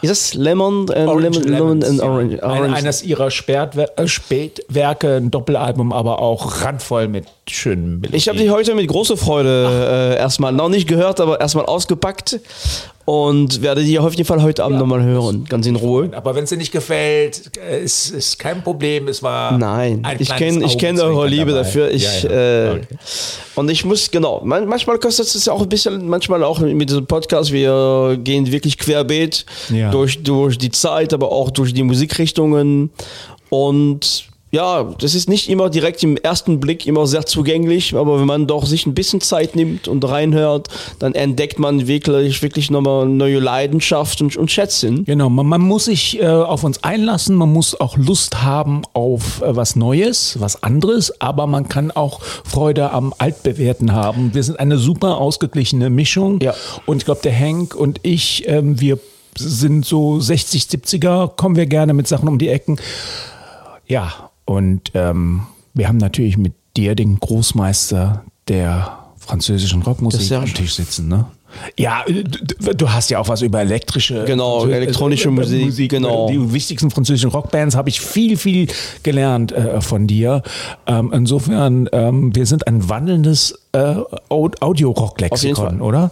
Ist 0.00 0.10
das 0.10 0.34
Lemon, 0.34 0.88
äh, 0.88 1.04
Lemon, 1.04 1.42
Lemon 1.44 1.84
and 1.84 2.00
Orange? 2.00 2.42
Orange. 2.42 2.74
eines 2.74 3.02
ihrer 3.02 3.30
Spätwer 3.30 3.98
äh, 3.98 4.06
Spätwerke, 4.06 5.16
ein 5.16 5.30
Doppelalbum, 5.30 5.92
aber 5.92 6.20
auch 6.20 6.62
randvoll 6.62 7.08
mit 7.08 7.26
schönen 7.48 8.00
Melodien. 8.00 8.14
Ich 8.14 8.28
habe 8.28 8.38
die 8.38 8.50
heute 8.50 8.74
mit 8.74 8.88
großer 8.88 9.16
Freude 9.16 10.14
äh, 10.14 10.18
erstmal 10.18 10.52
noch 10.52 10.68
nicht 10.68 10.88
gehört, 10.88 11.20
aber 11.20 11.40
erstmal 11.40 11.66
ausgepackt 11.66 12.40
und 13.04 13.60
werde 13.60 13.84
die 13.84 13.98
auf 13.98 14.14
jeden 14.14 14.26
Fall 14.26 14.42
heute 14.42 14.64
Abend 14.64 14.76
ja, 14.76 14.80
nochmal 14.80 15.02
hören, 15.02 15.44
ganz 15.48 15.66
in 15.66 15.76
Ruhe. 15.76 16.10
Aber 16.14 16.34
wenn 16.34 16.44
es 16.44 16.50
dir 16.50 16.56
nicht 16.56 16.72
gefällt, 16.72 17.58
äh, 17.58 17.82
ist, 17.82 18.10
ist 18.10 18.38
kein 18.38 18.62
Problem. 18.62 19.08
Es 19.08 19.22
war 19.22 19.58
nein, 19.58 20.06
ich 20.18 20.34
kenne 20.34 20.64
ich 20.64 20.78
kenne 20.78 21.02
eure 21.02 21.28
Liebe 21.28 21.50
dabei. 21.50 21.64
dafür. 21.64 21.90
Ich 21.90 22.22
ja, 22.22 22.30
ja. 22.30 22.74
Äh, 22.74 22.80
und 23.56 23.70
ich 23.70 23.84
muss 23.84 24.10
genau. 24.10 24.40
manchmal 24.44 24.98
kostet 24.98 25.26
es 25.26 25.44
ja 25.44 25.52
auch 25.52 25.62
ein 25.62 25.68
bisschen, 25.68 26.08
manchmal 26.08 26.42
auch 26.42 26.60
mit 26.60 26.88
diesem 26.88 27.06
Podcast. 27.06 27.52
Wir 27.52 28.18
gehen 28.22 28.50
wirklich 28.50 28.78
querbeet 28.78 29.44
durch 29.90 30.22
durch 30.22 30.56
die 30.56 30.70
Zeit, 30.70 31.12
aber 31.12 31.30
auch 31.30 31.50
durch 31.50 31.74
die 31.74 31.82
Musikrichtungen 31.82 32.90
und 33.50 34.28
ja, 34.54 34.84
das 34.84 35.16
ist 35.16 35.28
nicht 35.28 35.50
immer 35.50 35.68
direkt 35.68 36.04
im 36.04 36.16
ersten 36.16 36.60
Blick 36.60 36.86
immer 36.86 37.08
sehr 37.08 37.26
zugänglich, 37.26 37.96
aber 37.96 38.20
wenn 38.20 38.26
man 38.26 38.46
doch 38.46 38.66
sich 38.66 38.86
ein 38.86 38.94
bisschen 38.94 39.20
Zeit 39.20 39.56
nimmt 39.56 39.88
und 39.88 40.08
reinhört, 40.08 40.68
dann 41.00 41.16
entdeckt 41.16 41.58
man 41.58 41.88
wirklich, 41.88 42.40
wirklich 42.40 42.70
nochmal 42.70 43.06
neue 43.06 43.40
Leidenschaft 43.40 44.22
und, 44.22 44.36
und 44.36 44.52
Schätzen. 44.52 45.04
Genau, 45.06 45.28
man, 45.28 45.46
man 45.46 45.60
muss 45.60 45.86
sich 45.86 46.22
äh, 46.22 46.28
auf 46.28 46.62
uns 46.62 46.84
einlassen, 46.84 47.34
man 47.34 47.52
muss 47.52 47.80
auch 47.80 47.96
Lust 47.96 48.44
haben 48.44 48.82
auf 48.92 49.42
äh, 49.42 49.56
was 49.56 49.74
Neues, 49.74 50.36
was 50.38 50.62
anderes, 50.62 51.20
aber 51.20 51.48
man 51.48 51.68
kann 51.68 51.90
auch 51.90 52.20
Freude 52.22 52.92
am 52.92 53.12
Altbewährten 53.18 53.92
haben. 53.92 54.34
Wir 54.34 54.44
sind 54.44 54.60
eine 54.60 54.78
super 54.78 55.18
ausgeglichene 55.18 55.90
Mischung 55.90 56.38
ja. 56.40 56.54
und 56.86 56.98
ich 56.98 57.04
glaube, 57.06 57.22
der 57.24 57.32
Henk 57.32 57.74
und 57.74 57.98
ich, 58.04 58.46
äh, 58.46 58.60
wir 58.62 59.00
sind 59.36 59.84
so 59.84 60.20
60, 60.20 60.62
70er, 60.62 61.34
kommen 61.34 61.56
wir 61.56 61.66
gerne 61.66 61.92
mit 61.92 62.06
Sachen 62.06 62.28
um 62.28 62.38
die 62.38 62.50
Ecken. 62.50 62.78
Ja, 63.88 64.30
und 64.44 64.90
ähm, 64.94 65.42
wir 65.72 65.88
haben 65.88 65.98
natürlich 65.98 66.36
mit 66.36 66.54
dir 66.76 66.94
den 66.94 67.18
Großmeister 67.18 68.24
der 68.48 68.98
französischen 69.16 69.82
Rockmusik 69.82 70.32
am 70.32 70.44
Tisch 70.46 70.74
sitzen, 70.74 71.08
ne? 71.08 71.26
Ja, 71.78 72.04
du, 72.06 72.74
du, 72.74 72.90
hast 72.90 73.10
ja 73.10 73.20
auch 73.20 73.28
was 73.28 73.40
über 73.42 73.60
elektrische, 73.60 74.24
genau, 74.24 74.66
elektronische 74.66 75.28
äh, 75.28 75.32
Musik, 75.32 75.64
Musik, 75.64 75.90
genau. 75.90 76.28
Die 76.28 76.52
wichtigsten 76.52 76.90
französischen 76.90 77.30
Rockbands 77.30 77.76
habe 77.76 77.88
ich 77.88 78.00
viel, 78.00 78.36
viel 78.36 78.66
gelernt 79.04 79.52
äh, 79.52 79.80
von 79.80 80.08
dir. 80.08 80.42
Ähm, 80.86 81.12
insofern, 81.14 81.88
ähm, 81.92 82.34
wir 82.34 82.46
sind 82.46 82.66
ein 82.66 82.88
wandelndes 82.88 83.58
äh, 83.72 83.94
Audio-Rock-Lexikon, 84.28 85.80
oder? 85.80 86.10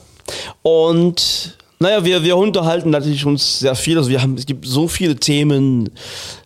Und 0.62 1.59
naja, 1.83 2.05
wir, 2.05 2.25
wir 2.25 2.37
unterhalten 2.37 2.90
natürlich 2.90 3.27
uns 3.27 3.59
sehr 3.59 3.75
viel. 3.75 3.99
Also 3.99 4.11
wir 4.11 4.23
haben, 4.23 4.37
es 4.37 4.47
gibt 4.47 4.66
so 4.66 4.88
viele 4.88 5.16
Themen, 5.16 5.90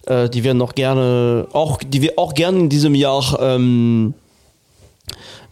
äh, 0.07 0.29
die 0.29 0.42
wir 0.42 0.55
noch 0.55 0.75
gerne, 0.75 1.46
auch, 1.53 1.79
die 1.79 2.03
wir 2.03 2.14
auch 2.16 2.35
gerne 2.35 2.59
in 2.59 2.68
diesem 2.68 2.94
Jahr 2.94 3.38
ähm, 3.40 4.14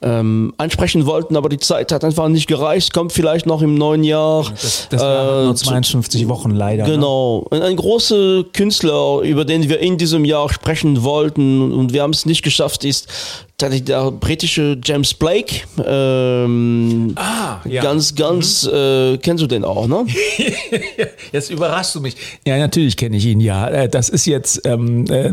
ähm, 0.04 0.52
ansprechen 0.58 1.06
wollten, 1.06 1.36
aber 1.36 1.48
die 1.48 1.58
Zeit 1.58 1.90
hat 1.90 2.04
einfach 2.04 2.28
nicht 2.28 2.46
gereicht. 2.46 2.92
Kommt 2.92 3.12
vielleicht 3.12 3.46
noch 3.46 3.62
im 3.62 3.74
neuen 3.76 4.04
Jahr. 4.04 4.44
Das, 4.50 4.88
das 4.90 5.02
äh, 5.02 5.44
nur 5.44 5.56
52 5.56 6.22
zu, 6.22 6.28
Wochen 6.28 6.50
leider. 6.50 6.84
Ne? 6.84 6.90
Genau. 6.90 7.46
Ne? 7.50 7.62
Ein 7.62 7.76
großer 7.76 8.44
Künstler, 8.52 9.20
über 9.20 9.44
den 9.44 9.68
wir 9.68 9.80
in 9.80 9.96
diesem 9.96 10.24
Jahr 10.24 10.52
sprechen 10.52 11.02
wollten 11.02 11.72
und 11.72 11.92
wir 11.92 12.02
haben 12.02 12.12
es 12.12 12.26
nicht 12.26 12.42
geschafft, 12.42 12.84
ist 12.84 13.08
der 13.60 14.10
britische 14.10 14.78
James 14.82 15.14
Blake. 15.14 15.62
Ähm, 15.84 17.12
ah, 17.16 17.58
ja. 17.64 17.82
Ganz, 17.82 18.14
ganz, 18.14 18.64
mhm. 18.64 18.72
äh, 18.74 19.18
kennst 19.18 19.42
du 19.42 19.46
den 19.46 19.64
auch, 19.64 19.86
ne? 19.86 20.06
jetzt 21.32 21.50
überraschst 21.50 21.94
du 21.94 22.00
mich. 22.00 22.16
Ja, 22.46 22.58
natürlich 22.58 22.96
kenne 22.96 23.16
ich 23.16 23.26
ihn, 23.26 23.40
ja. 23.40 23.68
Äh, 23.68 23.88
das 23.88 24.08
ist 24.08 24.26
jetzt 24.26 24.66
ähm, 24.66 25.06
äh, 25.08 25.30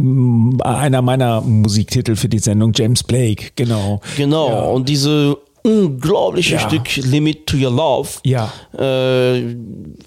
einer 0.66 1.02
meiner 1.02 1.42
Musiktitel 1.42 2.16
für 2.16 2.30
die 2.30 2.40
Sendung, 2.40 2.74
James 2.76 3.04
Blake, 3.04 3.52
genau. 3.56 4.02
Genau, 4.18 4.50
ja. 4.50 4.62
und 4.62 4.88
diese 4.88 5.38
unglaubliche 5.64 6.56
ja. 6.56 6.60
Stück 6.60 6.96
Limit 6.98 7.48
to 7.48 7.58
Your 7.58 7.72
Love. 7.72 8.10
Ja. 8.24 8.52
Äh, 8.78 9.56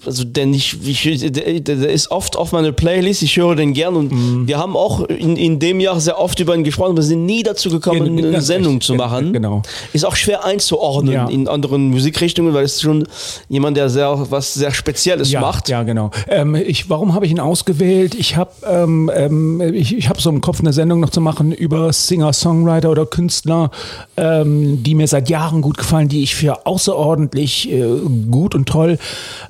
also 0.05 0.23
denn 0.23 0.53
ich, 0.53 0.77
ich 0.85 1.31
der, 1.31 1.59
der, 1.61 1.89
ist 1.89 2.11
oft 2.11 2.35
auf 2.37 2.51
meiner 2.51 2.71
Playlist, 2.71 3.21
ich 3.23 3.37
höre 3.37 3.55
den 3.55 3.73
gern 3.73 3.95
und 3.95 4.11
mm. 4.11 4.47
wir 4.47 4.57
haben 4.57 4.75
auch 4.75 5.01
in, 5.05 5.37
in 5.37 5.59
dem 5.59 5.79
Jahr 5.79 5.99
sehr 5.99 6.19
oft 6.19 6.39
über 6.39 6.55
ihn 6.55 6.63
gesprochen, 6.63 6.95
wir 6.95 7.03
sind 7.03 7.25
nie 7.25 7.43
dazu 7.43 7.69
gekommen, 7.69 8.17
ja, 8.17 8.27
eine 8.27 8.41
Sendung 8.41 8.75
echt, 8.77 8.83
zu 8.83 8.95
machen. 8.95 9.31
Genau. 9.31 9.61
Ist 9.93 10.05
auch 10.05 10.15
schwer 10.15 10.43
einzuordnen 10.43 11.13
ja. 11.13 11.27
in 11.27 11.47
anderen 11.47 11.89
Musikrichtungen, 11.89 12.53
weil 12.53 12.65
es 12.65 12.81
schon 12.81 13.07
jemand, 13.47 13.77
der 13.77 13.89
sehr 13.89 14.25
was 14.29 14.53
sehr 14.53 14.71
Spezielles 14.71 15.31
ja, 15.31 15.39
macht. 15.39 15.69
Ja, 15.69 15.83
genau. 15.83 16.11
Ähm, 16.27 16.55
ich, 16.55 16.89
warum 16.89 17.13
habe 17.13 17.25
ich 17.25 17.31
ihn 17.31 17.39
ausgewählt? 17.39 18.13
Ich 18.15 18.35
habe 18.35 18.51
ähm, 18.67 19.09
ähm, 19.15 19.61
ich, 19.73 19.95
ich 19.95 20.09
hab 20.09 20.19
so 20.19 20.29
im 20.29 20.41
Kopf 20.41 20.59
eine 20.59 20.73
Sendung 20.73 20.99
noch 20.99 21.11
zu 21.11 21.21
machen 21.21 21.51
über 21.53 21.93
Singer, 21.93 22.33
Songwriter 22.33 22.91
oder 22.91 23.05
Künstler, 23.05 23.71
ähm, 24.17 24.83
die 24.83 24.95
mir 24.95 25.07
seit 25.07 25.29
Jahren 25.29 25.44
Jahren 25.45 25.61
gut 25.61 25.77
gefallen, 25.77 26.07
die 26.07 26.23
ich 26.23 26.33
für 26.33 26.65
außerordentlich 26.65 27.71
äh, 27.71 27.83
gut 28.31 28.55
und 28.55 28.67
toll 28.67 28.97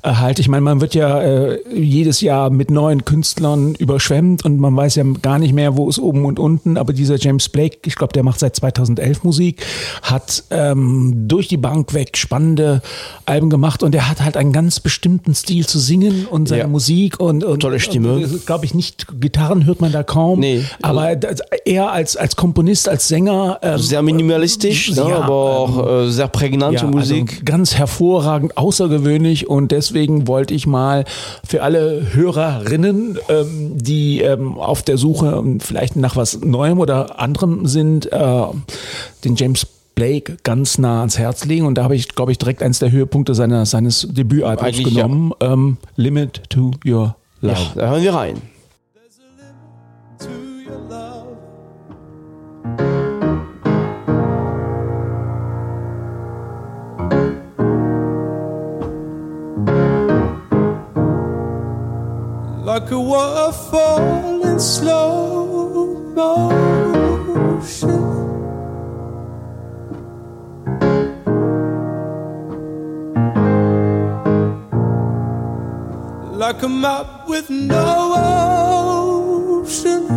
äh, 0.03 0.11
halte. 0.15 0.41
Ich 0.41 0.49
meine, 0.49 0.61
man 0.61 0.81
wird 0.81 0.93
ja 0.93 1.21
äh, 1.21 1.59
jedes 1.73 2.19
Jahr 2.19 2.49
mit 2.49 2.69
neuen 2.69 3.05
Künstlern 3.05 3.75
überschwemmt 3.75 4.43
und 4.43 4.59
man 4.59 4.75
weiß 4.75 4.95
ja 4.95 5.03
gar 5.21 5.39
nicht 5.39 5.53
mehr, 5.53 5.77
wo 5.77 5.87
ist 5.87 5.99
oben 5.99 6.25
und 6.25 6.37
unten. 6.37 6.77
Aber 6.77 6.91
dieser 6.91 7.17
James 7.17 7.47
Blake, 7.47 7.77
ich 7.85 7.95
glaube, 7.95 8.11
der 8.11 8.23
macht 8.23 8.41
seit 8.41 8.57
2011 8.57 9.23
Musik, 9.23 9.65
hat 10.01 10.43
ähm, 10.49 11.27
durch 11.29 11.47
die 11.47 11.57
Bank 11.57 11.93
weg 11.93 12.17
spannende 12.17 12.81
Alben 13.25 13.49
gemacht 13.49 13.81
und 13.81 13.95
er 13.95 14.09
hat 14.09 14.21
halt 14.21 14.35
einen 14.35 14.51
ganz 14.51 14.81
bestimmten 14.81 15.33
Stil 15.33 15.65
zu 15.65 15.79
singen 15.79 16.25
und 16.29 16.49
seine 16.49 16.63
ja. 16.63 16.67
Musik 16.67 17.21
und, 17.21 17.45
und 17.45 17.61
tolle 17.61 17.79
Stimme. 17.79 18.27
Glaube 18.45 18.65
ich 18.65 18.73
nicht, 18.73 19.07
Gitarren 19.21 19.65
hört 19.65 19.79
man 19.79 19.93
da 19.93 20.03
kaum. 20.03 20.41
Nee. 20.41 20.63
Aber 20.81 21.15
er 21.65 21.91
als 21.91 22.17
als 22.17 22.35
Komponist, 22.35 22.89
als 22.89 23.07
Sänger 23.07 23.59
ähm, 23.61 23.77
sehr 23.77 24.01
minimalistisch, 24.01 24.89
ja, 24.89 25.07
ne, 25.07 25.15
aber 25.15 25.33
auch 25.33 25.84
äh, 25.85 26.09
sehr 26.09 26.27
prägnante 26.27 26.85
ja, 26.85 26.87
Musik. 26.87 27.31
Also 27.31 27.43
ganz 27.45 27.75
hervorragend, 27.75 28.57
außergewöhnlich 28.57 29.47
und 29.49 29.71
deswegen 29.71 30.27
wollte 30.27 30.53
ich 30.53 30.67
mal 30.67 31.05
für 31.45 31.63
alle 31.63 32.13
Hörerinnen, 32.13 33.17
ähm, 33.29 33.73
die 33.75 34.21
ähm, 34.21 34.57
auf 34.57 34.83
der 34.83 34.97
Suche 34.97 35.43
vielleicht 35.59 35.95
nach 35.95 36.15
was 36.15 36.41
Neuem 36.41 36.79
oder 36.79 37.19
anderem 37.19 37.65
sind, 37.67 38.11
äh, 38.11 38.43
den 39.23 39.35
James 39.35 39.67
Blake 39.95 40.37
ganz 40.43 40.77
nah 40.77 40.99
ans 40.99 41.17
Herz 41.17 41.45
legen 41.45 41.65
und 41.65 41.75
da 41.77 41.83
habe 41.83 41.95
ich, 41.95 42.09
glaube 42.09 42.31
ich, 42.31 42.37
direkt 42.37 42.61
eins 42.61 42.79
der 42.79 42.91
Höhepunkte 42.91 43.33
seiner, 43.33 43.65
seines 43.65 44.07
Debütalbums 44.11 44.83
genommen. 44.83 45.31
Ja. 45.41 45.53
Ähm, 45.53 45.77
Limit 45.95 46.41
to 46.49 46.71
Your 46.85 47.15
Love. 47.41 47.53
Ja, 47.53 47.81
da 47.81 47.89
hören 47.89 48.03
wir 48.03 48.13
rein. 48.13 48.54
Like 62.79 62.91
a 62.91 62.99
waterfall 62.99 64.43
in 64.43 64.59
slow 64.59 65.95
motion. 66.13 66.41
Like 76.37 76.61
a 76.63 76.67
map 76.67 77.29
with 77.29 77.49
no 77.49 78.13
ocean. 79.63 80.07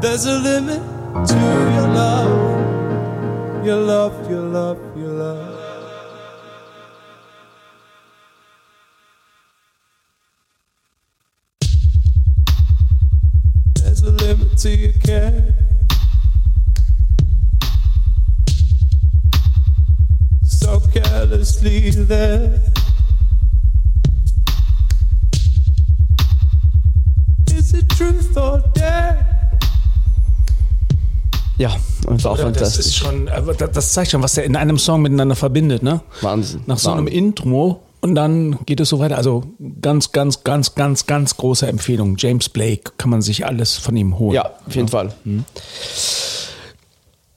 There's 0.00 0.26
a 0.26 0.38
limit 0.40 0.82
to 1.28 1.34
your 1.74 1.88
love 1.94 2.55
your 3.66 3.80
love, 3.80 4.30
your 4.30 4.42
love, 4.42 4.78
your 4.96 5.08
love. 5.08 5.58
There's 13.74 14.02
a 14.02 14.12
limit 14.12 14.56
to 14.58 14.70
your 14.70 14.92
care. 14.92 15.52
So 20.44 20.78
carelessly 20.94 21.90
there. 21.90 22.62
Is 27.50 27.74
it 27.74 27.88
truth 27.88 28.36
or 28.36 28.62
dare? 28.74 29.35
Ja, 31.58 31.74
einfach 32.06 32.36
fantastisch. 32.38 32.76
Das, 32.76 32.86
ist 32.86 32.96
schon, 32.96 33.30
das 33.72 33.92
zeigt 33.92 34.10
schon, 34.10 34.22
was 34.22 34.36
er 34.36 34.44
in 34.44 34.56
einem 34.56 34.78
Song 34.78 35.02
miteinander 35.02 35.36
verbindet, 35.36 35.82
ne? 35.82 36.00
Wahnsinn. 36.20 36.62
Nach 36.66 36.78
so 36.78 36.90
einem 36.90 37.06
Intro 37.06 37.82
und 38.00 38.14
dann 38.14 38.58
geht 38.66 38.80
es 38.80 38.90
so 38.90 38.98
weiter. 38.98 39.16
Also 39.16 39.44
ganz, 39.80 40.12
ganz, 40.12 40.44
ganz, 40.44 40.74
ganz, 40.74 41.06
ganz 41.06 41.36
große 41.36 41.66
Empfehlung. 41.66 42.16
James 42.18 42.48
Blake 42.48 42.92
kann 42.98 43.10
man 43.10 43.22
sich 43.22 43.46
alles 43.46 43.76
von 43.76 43.96
ihm 43.96 44.18
holen. 44.18 44.34
Ja, 44.34 44.50
auf 44.66 44.74
jeden 44.74 44.88
ja. 44.88 44.92
Fall. 44.92 45.12
Mhm. 45.24 45.44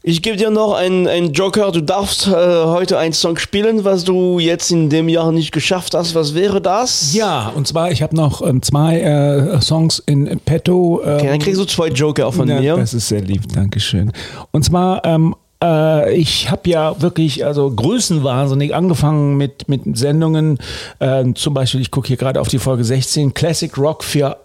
Ich 0.02 0.22
gebe 0.22 0.38
dir 0.38 0.50
noch 0.50 0.74
einen 0.74 1.34
Joker. 1.34 1.74
Du 1.74 1.82
darfst 1.82 2.26
äh, 2.26 2.32
heute 2.32 2.98
einen 2.98 3.12
Song 3.12 3.38
spielen, 3.38 3.84
was 3.84 4.06
du 4.06 4.40
jetzt 4.40 4.72
in 4.72 4.90
dem 4.90 5.10
Jahr 5.10 5.34
nicht 5.34 5.52
geschafft 5.52 5.94
hast. 5.94 6.16
Was 6.16 6.36
wäre 6.36 6.62
das? 6.62 7.14
Ja, 7.14 7.52
und 7.54 7.68
zwar, 7.68 7.92
ich 7.92 8.02
habe 8.02 8.16
noch 8.16 8.42
ähm, 8.42 8.62
zwei 8.62 9.02
äh, 9.02 9.60
Songs 9.60 10.00
in 10.06 10.40
petto. 10.46 11.02
Ähm, 11.04 11.16
okay, 11.16 11.28
dann 11.28 11.40
kriegst 11.40 11.60
du 11.60 11.66
zwei 11.66 11.90
Joker 11.90 12.32
von 12.32 12.48
ja, 12.48 12.62
mir. 12.62 12.78
Das 12.78 12.94
ist 12.94 13.10
sehr 13.10 13.20
lieb, 13.20 13.42
Dankeschön. 13.54 14.14
Und 14.52 14.64
zwar, 14.64 15.04
ähm, 15.04 15.36
äh, 15.62 16.16
ich 16.16 16.50
habe 16.50 16.70
ja 16.70 17.02
wirklich 17.02 17.46
also 17.46 17.70
größenwahnsinnig 17.70 18.74
angefangen 18.74 19.36
mit, 19.36 19.68
mit 19.68 19.98
Sendungen. 19.98 20.60
Äh, 21.00 21.34
zum 21.36 21.54
Beispiel, 21.54 21.82
ich 21.82 21.92
gucke 21.92 22.08
hier 22.08 22.18
gerade 22.18 22.40
auf 22.40 22.48
die 22.48 22.60
Folge 22.60 22.86
16, 22.86 23.34
Classic 23.34 23.78
Rock 23.78 24.06
für 24.06 24.38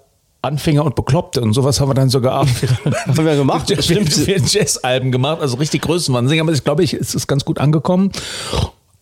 Anfänger 0.45 0.85
und 0.85 0.95
Bekloppte 0.95 1.41
und 1.41 1.53
sowas 1.53 1.81
haben 1.81 1.89
wir 1.89 1.95
dann 1.95 2.11
sogar 2.11 2.47
haben 3.07 3.25
wir 3.27 3.37
gemacht. 3.37 3.69
für, 3.69 4.05
für 4.07 4.39
Jazz-Alben 4.39 5.11
gemacht, 5.11 5.41
also 5.41 5.57
richtig 5.57 5.83
Größenwahnsinn. 5.83 6.41
Aber 6.41 6.53
ich 6.53 6.65
glaube, 6.65 6.85
ich, 6.85 6.95
es 6.95 7.15
ist 7.15 7.27
ganz 7.27 7.45
gut 7.45 7.59
angekommen. 7.59 8.13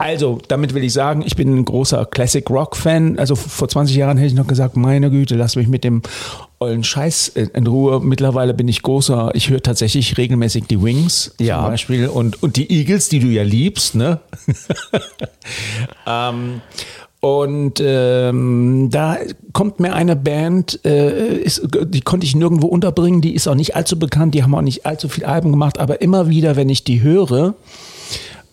Also, 0.02 0.40
damit 0.48 0.74
will 0.74 0.82
ich 0.82 0.92
sagen, 0.92 1.22
ich 1.24 1.36
bin 1.36 1.56
ein 1.56 1.64
großer 1.64 2.06
Classic 2.06 2.48
Rock-Fan. 2.50 3.20
Also 3.20 3.36
vor 3.36 3.68
20 3.68 3.94
Jahren 3.94 4.16
hätte 4.16 4.26
ich 4.26 4.34
noch 4.34 4.48
gesagt, 4.48 4.76
meine 4.76 5.10
Güte, 5.10 5.36
lass 5.36 5.54
mich 5.54 5.68
mit 5.68 5.84
dem 5.84 6.02
ollen 6.58 6.82
Scheiß 6.82 7.28
in 7.28 7.66
Ruhe. 7.68 8.00
Mittlerweile 8.00 8.52
bin 8.52 8.66
ich 8.66 8.82
großer, 8.82 9.30
ich 9.34 9.48
höre 9.48 9.62
tatsächlich 9.62 10.18
regelmäßig 10.18 10.64
die 10.64 10.82
Wings 10.82 11.36
ja. 11.38 11.58
zum 11.58 11.66
Beispiel 11.66 12.08
und, 12.08 12.42
und 12.42 12.56
die 12.56 12.68
Eagles, 12.68 13.10
die 13.10 13.20
du 13.20 13.28
ja 13.28 13.44
liebst, 13.44 13.94
ne? 13.94 14.18
ähm, 16.06 16.62
und 17.24 17.80
ähm, 17.80 18.88
da 18.90 19.16
kommt 19.52 19.78
mir 19.78 19.94
eine 19.94 20.16
Band, 20.16 20.84
äh, 20.84 21.36
ist, 21.36 21.62
die 21.86 22.00
konnte 22.00 22.26
ich 22.26 22.34
nirgendwo 22.34 22.66
unterbringen, 22.66 23.20
die 23.20 23.36
ist 23.36 23.46
auch 23.46 23.54
nicht 23.54 23.76
allzu 23.76 23.96
bekannt, 23.96 24.34
die 24.34 24.42
haben 24.42 24.52
auch 24.56 24.60
nicht 24.60 24.86
allzu 24.86 25.08
viel 25.08 25.24
Alben 25.24 25.52
gemacht, 25.52 25.78
aber 25.78 26.02
immer 26.02 26.28
wieder, 26.28 26.56
wenn 26.56 26.68
ich 26.68 26.82
die 26.82 27.00
höre, 27.00 27.54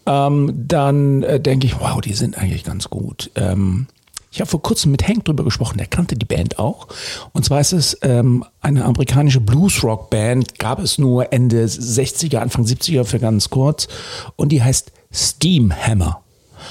ähm, 0.05 0.53
dann 0.67 1.23
äh, 1.23 1.39
denke 1.39 1.65
ich, 1.65 1.79
wow, 1.79 1.99
die 1.99 2.13
sind 2.13 2.38
eigentlich 2.38 2.63
ganz 2.63 2.91
gut. 2.91 3.32
Ähm, 3.34 3.88
ich 4.32 4.39
habe 4.39 4.51
vor 4.51 4.62
kurzem 4.62 4.91
mit 4.91 5.08
Hank 5.08 5.25
drüber 5.25 5.43
gesprochen, 5.43 5.79
der 5.79 5.88
kannte 5.88 6.15
die 6.15 6.27
Band 6.27 6.60
auch. 6.60 6.89
Und 7.34 7.45
zwar 7.45 7.62
ist 7.62 7.73
es 7.73 7.97
ähm, 8.03 8.45
eine 8.62 8.86
amerikanische 8.86 9.41
Blues-Rock-Band, 9.41 10.60
gab 10.60 10.77
es 10.77 10.99
nur 10.99 11.34
Ende 11.34 11.65
60er, 11.65 12.38
Anfang 12.38 12.65
70er 12.65 13.03
für 13.03 13.17
ganz 13.17 13.49
kurz. 13.49 13.88
Und 14.36 14.51
die 14.51 14.62
heißt 14.62 14.91
Steamhammer. 15.12 16.21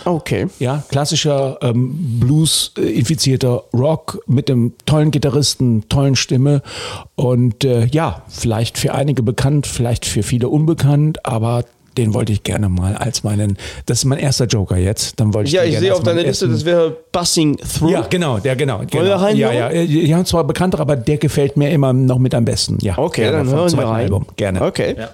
Okay. 0.04 0.46
Ja, 0.58 0.82
klassischer 0.88 1.58
ähm, 1.62 2.18
Blues-infizierter 2.20 3.64
Rock 3.72 4.22
mit 4.26 4.50
einem 4.50 4.72
tollen 4.86 5.10
Gitarristen, 5.10 5.88
tollen 5.88 6.16
Stimme 6.16 6.62
und 7.16 7.64
äh, 7.64 7.86
ja, 7.86 8.22
vielleicht 8.28 8.78
für 8.78 8.94
einige 8.94 9.22
bekannt, 9.22 9.66
vielleicht 9.66 10.06
für 10.06 10.22
viele 10.22 10.48
unbekannt, 10.48 11.24
aber 11.24 11.64
den 11.98 12.14
wollte 12.14 12.32
ich 12.32 12.44
gerne 12.44 12.68
mal 12.68 12.96
als 12.96 13.24
meinen, 13.24 13.58
das 13.86 13.98
ist 13.98 14.04
mein 14.04 14.18
erster 14.18 14.46
Joker 14.46 14.76
jetzt, 14.76 15.18
dann 15.18 15.34
wollte 15.34 15.48
ich 15.48 15.54
Ja, 15.54 15.64
ich 15.64 15.78
sehe 15.78 15.92
auf 15.92 16.02
deiner 16.02 16.22
Liste, 16.22 16.48
das 16.48 16.64
wäre 16.64 16.96
Passing 17.12 17.56
Through. 17.56 17.90
Ja, 17.90 18.06
genau, 18.08 18.38
der 18.38 18.54
genau. 18.56 18.82
genau. 18.88 19.04
wir 19.04 19.14
rein 19.16 19.36
ja, 19.36 19.52
ja, 19.52 19.68
die 19.70 20.14
haben 20.14 20.24
zwar 20.24 20.44
bekannter, 20.44 20.78
aber 20.80 20.96
der 20.96 21.18
gefällt 21.18 21.56
mir 21.56 21.70
immer 21.70 21.92
noch 21.92 22.18
mit 22.18 22.34
am 22.34 22.44
besten. 22.44 22.78
Ja, 22.80 22.96
okay, 22.96 23.30
dann 23.30 23.48
hören 23.48 23.72
wir 23.72 23.84
rein. 23.84 24.04
Album. 24.04 24.26
Gerne. 24.36 24.62
Okay. 24.62 24.94
Ja. 24.96 25.10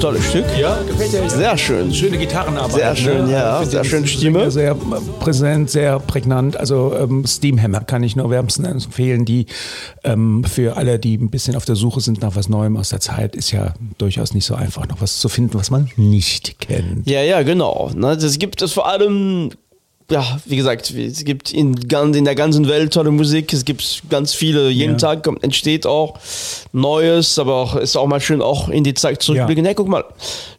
Tolles 0.00 0.24
Stück. 0.30 0.46
Ja, 0.58 0.78
gefällt 0.82 1.12
dir. 1.12 1.28
Sehr 1.28 1.58
schön. 1.58 1.92
Schöne 1.92 2.16
Gitarrenarbeit. 2.16 2.72
Sehr 2.72 2.96
schön, 2.96 3.26
ne? 3.26 3.32
ja. 3.32 3.64
Sehr 3.64 3.84
schöne 3.84 4.06
Stimme. 4.06 4.50
Sehr 4.50 4.74
präsent, 4.74 5.70
sehr 5.70 6.00
prägnant. 6.00 6.56
Also 6.56 6.94
ähm, 6.98 7.24
Steamhammer 7.26 7.80
kann 7.80 8.02
ich 8.02 8.16
nur 8.16 8.30
wärmstens 8.30 8.86
empfehlen. 8.86 9.26
Die 9.26 9.46
ähm, 10.02 10.42
für 10.44 10.78
alle, 10.78 10.98
die 10.98 11.16
ein 11.16 11.30
bisschen 11.30 11.54
auf 11.54 11.66
der 11.66 11.76
Suche 11.76 12.00
sind 12.00 12.22
nach 12.22 12.34
was 12.34 12.48
Neuem 12.48 12.78
aus 12.78 12.88
der 12.88 13.00
Zeit, 13.00 13.36
ist 13.36 13.50
ja 13.50 13.74
durchaus 13.98 14.32
nicht 14.32 14.46
so 14.46 14.54
einfach, 14.54 14.88
noch 14.88 15.02
was 15.02 15.18
zu 15.18 15.28
finden, 15.28 15.58
was 15.58 15.70
man 15.70 15.90
nicht 15.96 16.58
kennt. 16.60 17.06
Ja, 17.08 17.20
ja, 17.20 17.42
genau. 17.42 17.90
Das 17.94 18.38
gibt 18.38 18.62
es 18.62 18.72
vor 18.72 18.88
allem 18.88 19.50
ja, 20.10 20.38
wie 20.44 20.56
gesagt, 20.56 20.90
es 20.90 21.24
gibt 21.24 21.52
in, 21.52 21.74
in 21.74 22.24
der 22.24 22.34
ganzen 22.34 22.68
Welt 22.68 22.92
tolle 22.92 23.10
Musik. 23.10 23.52
Es 23.52 23.64
gibt 23.64 24.02
ganz 24.10 24.34
viele, 24.34 24.68
jeden 24.68 24.92
ja. 24.92 24.98
Tag 24.98 25.28
entsteht 25.42 25.86
auch 25.86 26.18
Neues, 26.72 27.38
aber 27.38 27.54
auch 27.54 27.76
ist 27.76 27.96
auch 27.96 28.06
mal 28.06 28.20
schön, 28.20 28.42
auch 28.42 28.68
in 28.68 28.84
die 28.84 28.94
Zeit 28.94 29.22
zurückblicken. 29.22 29.64
Ja. 29.64 29.68
Hey, 29.68 29.74
guck 29.74 29.88
mal, 29.88 30.04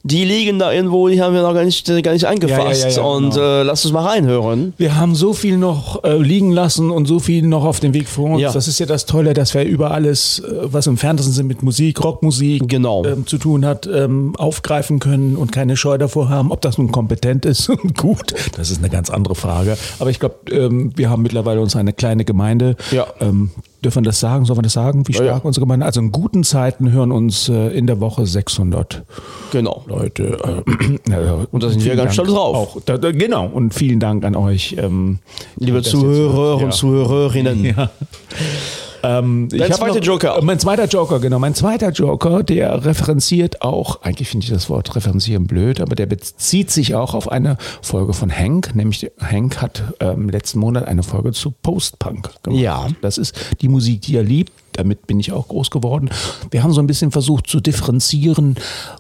die 0.04 0.26
liegen 0.26 0.58
da 0.58 0.72
irgendwo, 0.72 1.08
die 1.10 1.22
haben 1.22 1.36
wir 1.36 1.42
noch 1.42 1.54
gar 1.54 1.64
nicht, 1.64 1.86
gar 2.04 2.14
nicht 2.14 2.26
angefasst. 2.26 2.84
Ja, 2.84 2.90
ja, 2.90 3.02
und 3.04 3.32
genau. 3.32 3.62
äh, 3.62 3.64
lass 3.64 3.86
uns 3.86 3.94
mal 3.94 4.06
reinhören. 4.06 4.74
Wir 4.78 4.96
haben 4.96 5.16
so 5.16 5.34
viel 5.34 5.58
noch 5.58 6.04
äh, 6.04 6.18
liegen 6.18 6.52
lassen 6.52 6.90
und 6.90 7.06
so 7.06 7.20
viel 7.20 7.44
noch 7.44 7.66
auf 7.66 7.80
dem 7.80 7.94
Weg 7.94 8.08
vor 8.08 8.32
uns. 8.32 8.54
Das 8.54 8.68
ist 8.68 8.80
ja 8.80 8.86
das 8.86 9.06
Tolle, 9.06 9.34
dass 9.34 9.54
wir 9.54 9.64
über 9.64 9.92
alles, 9.92 10.40
äh, 10.40 10.52
was 10.64 10.88
im 10.88 10.98
Fernsehen 10.98 11.32
sind 11.32 11.48
mit 11.48 11.62
Musik, 11.62 12.04
Rockmusik 12.04 12.68
genau. 12.68 13.06
ähm, 13.06 13.28
zu 13.28 13.38
tun 13.38 13.66
hat, 13.66 13.88
ähm, 13.88 14.34
aufgreifen 14.38 15.00
können 15.00 15.36
und 15.36 15.52
keine 15.52 15.78
Scheu 15.78 15.98
davor 15.98 16.30
haben. 16.30 16.52
Ob 16.52 16.62
das 16.62 16.78
nun 16.78 16.92
kompetent 16.92 17.46
ist 17.46 17.70
und 17.70 17.98
gut, 17.98 18.34
das 18.58 18.72
ist 18.72 18.80
eine 18.80 18.90
ganz 18.90 19.10
andere 19.10 19.36
Frage. 19.42 19.78
Aber 20.00 20.10
ich 20.10 20.20
glaube, 20.20 20.36
ähm, 20.52 20.92
wir 20.96 21.10
haben 21.10 21.22
mittlerweile 21.22 21.62
uns 21.62 21.76
eine 21.76 21.94
kleine 21.94 22.24
Gemeinde. 22.26 22.76
Ja. 22.92 23.08
Ähm, 23.20 23.52
Dürfen 23.84 24.04
wir 24.04 24.10
das 24.10 24.20
sagen? 24.20 24.46
Sollen 24.46 24.60
wir 24.60 24.64
das 24.64 24.74
sagen? 24.74 25.08
Wie 25.08 25.14
stark 25.14 25.28
ja, 25.28 25.38
ja. 25.38 25.42
unsere 25.42 25.66
Gemeinde? 25.66 25.88
Also 25.88 26.02
in 26.02 26.12
guten 26.12 26.44
Zeiten 26.44 26.92
hören 26.92 27.12
uns 27.12 27.50
äh, 27.50 27.70
in 27.70 27.88
der 27.88 28.00
Woche 28.00 28.28
600 28.28 29.04
genau. 29.52 29.84
Leute. 29.88 30.38
Äh, 31.08 31.46
und 31.52 31.64
da 31.64 31.70
sind 31.70 31.84
wir 31.84 31.96
ganz 31.96 32.14
stolz 32.14 32.30
drauf. 32.30 32.56
Auch, 32.56 32.82
da, 32.86 33.00
da, 33.00 33.12
genau. 33.12 33.48
Und 33.48 33.74
vielen 33.74 34.00
Dank 34.00 34.24
an 34.24 34.36
euch. 34.36 34.76
Ähm, 34.78 35.18
Liebe 35.58 35.82
Zuhörer 35.82 36.58
und 36.58 36.62
ja. 36.62 36.70
Zuhörerinnen. 36.70 37.76
Ähm, 39.04 39.50
Dein 39.50 39.74
zweiter 39.74 40.00
Joker. 40.00 40.40
Mein 40.42 40.60
zweiter 40.60 40.86
Joker, 40.86 41.20
genau. 41.20 41.40
Mein 41.40 41.56
zweiter 41.56 41.92
Joker, 41.92 42.44
der 42.44 42.86
referenziert 42.86 43.62
auch, 43.62 44.02
eigentlich 44.02 44.30
finde 44.30 44.46
ich 44.46 44.52
das 44.52 44.70
Wort 44.70 44.96
referenzieren 44.96 45.48
blöd, 45.48 45.82
aber 45.82 45.96
der 45.96 46.06
bezieht 46.06 46.72
sich 46.72 46.96
auch 46.96 47.14
auf 47.14 47.32
eine 47.32 47.58
Folge 47.82 48.14
von 48.14 48.32
Hank. 48.32 48.76
Nämlich 48.76 49.12
Hank 49.20 49.62
hat 49.62 49.84
ähm, 50.00 50.30
letzten 50.30 50.60
Monat 50.60 50.88
eine 50.88 51.04
Folge 51.04 51.32
zu 51.32 51.52
Post-Punk 51.52 52.44
gemacht. 52.44 52.62
Ja. 52.62 52.88
Das 53.02 53.18
ist 53.18 53.36
die 53.62 53.68
Musik, 53.68 54.02
die 54.02 54.16
er 54.16 54.24
liebt. 54.24 54.54
Damit 54.74 55.06
bin 55.06 55.20
ich 55.20 55.34
auch 55.34 55.50
groß 55.50 55.70
geworden. 55.70 56.10
Wir 56.50 56.64
haben 56.64 56.72
so 56.72 56.82
ein 56.82 56.88
bisschen 56.88 57.12
versucht 57.12 57.48
zu 57.48 57.60
differenzieren, 57.60 58.56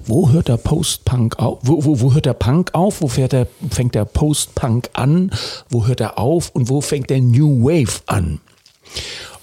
wo 0.05 0.29
hört 0.29 0.49
der 0.49 0.57
Post-Punk 0.57 1.39
auf, 1.39 1.59
wo, 1.61 1.85
wo, 1.85 2.01
wo 2.01 2.13
hört 2.13 2.25
der 2.25 2.33
Punk 2.33 2.71
auf, 2.73 3.01
wo 3.01 3.07
fährt 3.07 3.31
der, 3.31 3.47
fängt 3.69 3.95
der 3.95 4.05
Post-Punk 4.05 4.89
an, 4.93 5.31
wo 5.69 5.87
hört 5.87 6.01
er 6.01 6.19
auf 6.19 6.49
und 6.49 6.69
wo 6.69 6.81
fängt 6.81 7.09
der 7.09 7.21
New 7.21 7.63
Wave 7.63 8.01
an. 8.07 8.41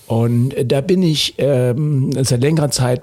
Und 0.09 0.55
da 0.65 0.81
bin 0.81 1.03
ich 1.03 1.35
ähm, 1.39 2.11
seit 2.25 2.41
längerer 2.41 2.71
Zeit 2.71 3.03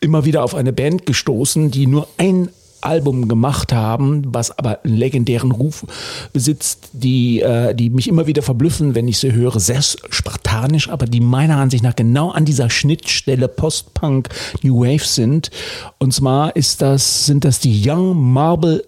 immer 0.00 0.24
wieder 0.24 0.42
auf 0.42 0.54
eine 0.54 0.72
Band 0.72 1.06
gestoßen, 1.06 1.70
die 1.70 1.86
nur 1.86 2.08
ein 2.16 2.48
Album 2.80 3.28
gemacht 3.28 3.72
haben, 3.72 4.22
was 4.26 4.56
aber 4.58 4.84
einen 4.84 4.96
legendären 4.96 5.52
Ruf 5.52 5.86
besitzt, 6.32 6.88
die, 6.92 7.40
äh, 7.40 7.74
die 7.74 7.90
mich 7.90 8.08
immer 8.08 8.26
wieder 8.26 8.42
verblüffen, 8.42 8.94
wenn 8.94 9.08
ich 9.08 9.18
sie 9.18 9.32
höre, 9.32 9.60
sehr 9.60 9.82
spartanisch, 9.82 10.88
aber 10.88 11.06
die 11.06 11.20
meiner 11.20 11.58
Ansicht 11.58 11.84
nach 11.84 11.96
genau 11.96 12.30
an 12.30 12.44
dieser 12.44 12.70
Schnittstelle 12.70 13.48
Post-Punk 13.48 14.28
New 14.62 14.80
Wave 14.80 15.04
sind. 15.04 15.50
Und 15.98 16.12
zwar 16.12 16.56
ist 16.56 16.82
das, 16.82 17.26
sind 17.26 17.44
das 17.44 17.60
die 17.60 17.88
Young 17.88 18.32
Marble 18.32 18.84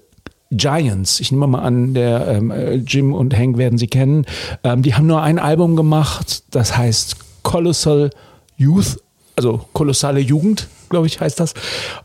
Giants. 0.50 1.20
Ich 1.20 1.32
nehme 1.32 1.46
mal 1.46 1.62
an, 1.62 1.94
der 1.94 2.26
ähm, 2.28 2.84
Jim 2.86 3.12
und 3.12 3.36
Hank 3.36 3.58
werden 3.58 3.78
sie 3.78 3.86
kennen. 3.86 4.26
Ähm, 4.62 4.82
die 4.82 4.94
haben 4.94 5.06
nur 5.06 5.22
ein 5.22 5.38
Album 5.38 5.76
gemacht, 5.76 6.44
das 6.50 6.76
heißt 6.76 7.16
Colossal 7.44 8.10
Youth, 8.58 8.96
also 9.36 9.68
kolossale 9.72 10.22
Jugend. 10.24 10.66
Glaube 10.88 11.06
ich, 11.06 11.20
heißt 11.20 11.38
das. 11.40 11.54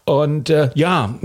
Und 0.06 0.50
äh, 0.50 0.70
ja, 0.76 1.16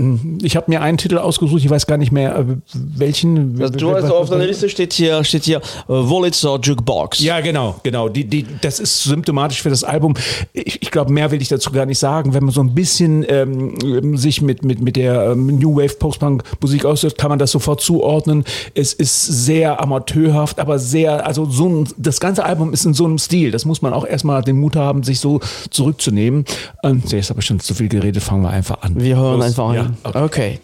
ich 0.41 0.55
habe 0.55 0.69
mir 0.69 0.81
einen 0.81 0.97
Titel 0.97 1.17
ausgesucht, 1.17 1.63
ich 1.63 1.69
weiß 1.69 1.87
gar 1.87 1.97
nicht 1.97 2.11
mehr, 2.11 2.37
äh, 2.37 2.45
welchen. 2.73 3.61
Also 3.61 3.73
du 3.73 3.95
hast 3.95 4.11
auf 4.11 4.29
deiner 4.29 4.45
Liste 4.45 4.69
steht 4.69 4.93
hier, 4.93 5.23
steht 5.23 5.45
hier 5.45 5.61
uh, 5.89 6.07
Wurlitzer 6.09 6.59
Jukebox. 6.61 7.19
Ja, 7.19 7.41
genau, 7.41 7.75
genau. 7.83 8.09
Die, 8.09 8.25
die, 8.25 8.45
das 8.61 8.79
ist 8.79 9.03
symptomatisch 9.03 9.61
für 9.61 9.69
das 9.69 9.83
Album. 9.83 10.15
Ich, 10.53 10.81
ich 10.81 10.91
glaube, 10.91 11.11
mehr 11.11 11.31
will 11.31 11.41
ich 11.41 11.47
dazu 11.47 11.71
gar 11.71 11.85
nicht 11.85 11.99
sagen. 11.99 12.33
Wenn 12.33 12.43
man 12.43 12.53
so 12.53 12.61
ein 12.61 12.75
bisschen 12.75 13.25
ähm, 13.27 14.17
sich 14.17 14.41
mit, 14.41 14.63
mit, 14.63 14.81
mit 14.81 14.95
der 14.95 15.31
ähm, 15.31 15.59
New 15.59 15.75
Wave 15.75 15.95
Post-Punk 15.95 16.43
Musik 16.61 16.85
ausdrückt, 16.85 17.17
kann 17.17 17.29
man 17.29 17.39
das 17.39 17.51
sofort 17.51 17.81
zuordnen. 17.81 18.43
Es 18.73 18.93
ist 18.93 19.25
sehr 19.25 19.81
amateurhaft, 19.81 20.59
aber 20.59 20.79
sehr, 20.79 21.25
also 21.25 21.45
so 21.45 21.67
ein, 21.67 21.87
das 21.97 22.19
ganze 22.19 22.45
Album 22.45 22.73
ist 22.73 22.85
in 22.85 22.93
so 22.93 23.05
einem 23.05 23.17
Stil. 23.17 23.51
Das 23.51 23.65
muss 23.65 23.81
man 23.81 23.93
auch 23.93 24.05
erstmal 24.05 24.41
den 24.41 24.59
Mut 24.59 24.75
haben, 24.75 25.03
sich 25.03 25.19
so 25.19 25.39
zurückzunehmen. 25.69 26.45
Ähm, 26.83 27.03
jetzt 27.07 27.29
habe 27.29 27.39
ich 27.39 27.44
schon 27.45 27.59
zu 27.59 27.73
viel 27.73 27.89
geredet, 27.89 28.23
fangen 28.23 28.43
wir 28.43 28.49
einfach 28.49 28.81
an. 28.81 28.99
Wir 28.99 29.17
hören 29.17 29.37
Los. 29.37 29.45
einfach 29.45 29.69
an. 29.69 29.75
Ja, 29.75 29.91
okay. 30.03 30.23
okay. 30.23 30.59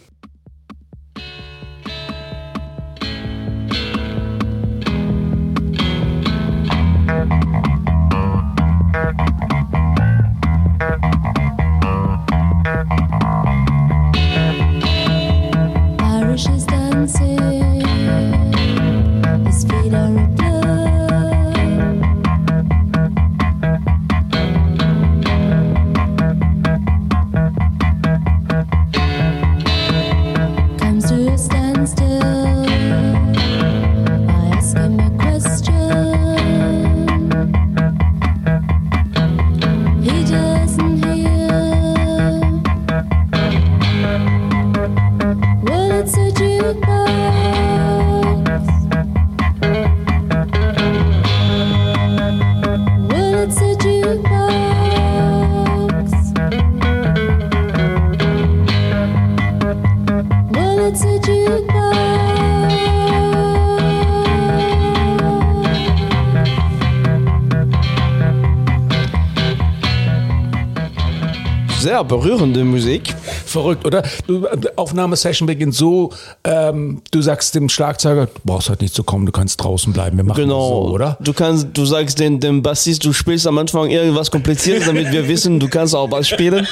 Berührende 72.03 72.63
Musik. 72.63 73.15
Verrückt, 73.45 73.85
oder? 73.85 74.03
Du, 74.27 74.45
Aufnahmesession 74.75 75.45
beginnt 75.45 75.75
so, 75.75 76.11
ähm, 76.43 77.01
du 77.11 77.21
sagst 77.21 77.55
dem 77.55 77.69
Schlagzeuger, 77.69 78.27
du 78.27 78.41
brauchst 78.43 78.69
halt 78.69 78.81
nicht 78.81 78.93
zu 78.93 79.03
kommen, 79.03 79.25
du 79.25 79.31
kannst 79.31 79.63
draußen 79.63 79.93
bleiben, 79.93 80.17
wir 80.17 80.23
machen 80.23 80.43
genau. 80.43 80.87
so, 80.87 80.93
oder? 80.93 81.17
Du 81.19 81.33
kannst, 81.33 81.69
du 81.73 81.85
sagst 81.85 82.19
dem, 82.19 82.39
dem 82.39 82.61
Bassist, 82.61 83.05
du 83.05 83.13
spielst 83.13 83.47
am 83.47 83.57
Anfang 83.57 83.89
irgendwas 83.89 84.31
Kompliziertes, 84.31 84.85
damit 84.85 85.11
wir 85.11 85.27
wissen, 85.27 85.59
du 85.59 85.67
kannst 85.67 85.95
auch 85.95 86.07
Bass 86.07 86.27
spielen. 86.27 86.67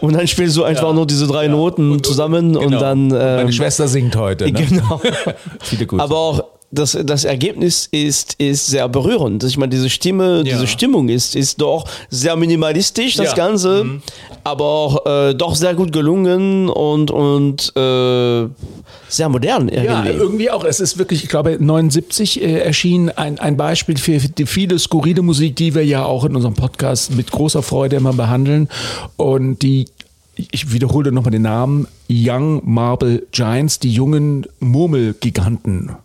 Und 0.00 0.14
dann 0.14 0.26
spielst 0.26 0.56
du 0.56 0.64
einfach 0.64 0.88
ja. 0.88 0.92
nur 0.92 1.06
diese 1.06 1.26
drei 1.26 1.44
ja. 1.44 1.50
Noten 1.50 1.92
und, 1.92 2.06
zusammen 2.06 2.52
genau. 2.52 2.64
und 2.64 2.72
dann. 2.72 3.10
Ähm, 3.10 3.36
Meine 3.36 3.52
Schwester 3.52 3.88
singt 3.88 4.16
heute. 4.16 4.50
Ne? 4.50 4.56
Genau. 4.66 5.00
Viele 5.60 5.86
gut. 5.86 6.00
Aber 6.00 6.16
auch 6.16 6.44
das, 6.70 6.98
das 7.04 7.24
Ergebnis 7.24 7.88
ist, 7.90 8.34
ist 8.34 8.66
sehr 8.66 8.88
berührend. 8.88 9.44
Ich 9.44 9.56
meine, 9.56 9.70
diese 9.70 9.88
Stimme, 9.88 10.38
ja. 10.38 10.54
diese 10.54 10.66
Stimmung 10.66 11.08
ist, 11.08 11.36
ist 11.36 11.60
doch 11.60 11.88
sehr 12.10 12.36
minimalistisch, 12.36 13.14
das 13.14 13.30
ja. 13.30 13.34
Ganze, 13.34 13.84
mhm. 13.84 14.02
aber 14.44 14.64
auch 14.64 15.06
äh, 15.06 15.34
doch 15.34 15.54
sehr 15.54 15.74
gut 15.74 15.92
gelungen 15.92 16.68
und, 16.68 17.10
und 17.10 17.72
äh, 17.76 18.48
sehr 19.08 19.28
modern 19.28 19.68
irgendwie. 19.68 19.86
Ja, 19.86 20.04
irgendwie 20.06 20.50
auch. 20.50 20.64
Es 20.64 20.80
ist 20.80 20.98
wirklich, 20.98 21.22
ich 21.22 21.28
glaube, 21.28 21.56
79 21.58 22.42
äh, 22.42 22.58
erschien 22.58 23.10
ein, 23.10 23.38
ein 23.38 23.56
Beispiel 23.56 23.96
für 23.96 24.18
die 24.18 24.46
viele 24.46 24.78
skurrile 24.78 25.22
Musik, 25.22 25.56
die 25.56 25.74
wir 25.74 25.84
ja 25.84 26.04
auch 26.04 26.24
in 26.24 26.34
unserem 26.34 26.54
Podcast 26.54 27.14
mit 27.14 27.30
großer 27.30 27.62
Freude 27.62 27.96
immer 27.96 28.12
behandeln 28.12 28.68
und 29.16 29.62
die 29.62 29.86
ich 30.38 30.70
wiederhole 30.70 31.12
nochmal 31.12 31.30
den 31.30 31.42
Namen, 31.42 31.88
Young 32.10 32.60
Marble 32.64 33.26
Giants, 33.32 33.78
die 33.78 33.90
jungen 33.90 34.46
Murmelgiganten 34.60 35.96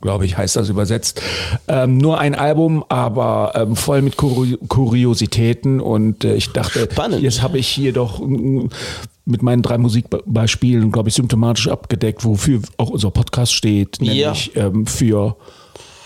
glaube 0.00 0.24
ich, 0.24 0.36
heißt 0.36 0.56
das 0.56 0.68
übersetzt. 0.68 1.20
Ähm, 1.68 1.98
nur 1.98 2.18
ein 2.18 2.34
Album, 2.34 2.84
aber 2.88 3.52
ähm, 3.54 3.76
voll 3.76 4.02
mit 4.02 4.16
Kur 4.16 4.46
Kuriositäten 4.68 5.80
und 5.80 6.24
äh, 6.24 6.34
ich 6.34 6.50
dachte, 6.50 6.88
Spannend. 6.90 7.22
jetzt 7.22 7.42
habe 7.42 7.58
ich 7.58 7.68
hier 7.68 7.92
doch 7.92 8.20
mit 8.20 9.42
meinen 9.42 9.62
drei 9.62 9.78
Musikbeispielen, 9.78 10.90
glaube 10.92 11.08
ich, 11.08 11.14
symptomatisch 11.14 11.68
abgedeckt, 11.68 12.24
wofür 12.24 12.60
auch 12.76 12.90
unser 12.90 13.10
Podcast 13.10 13.54
steht, 13.54 13.98
nämlich 14.00 14.52
ja. 14.54 14.66
ähm, 14.66 14.86
für 14.86 15.36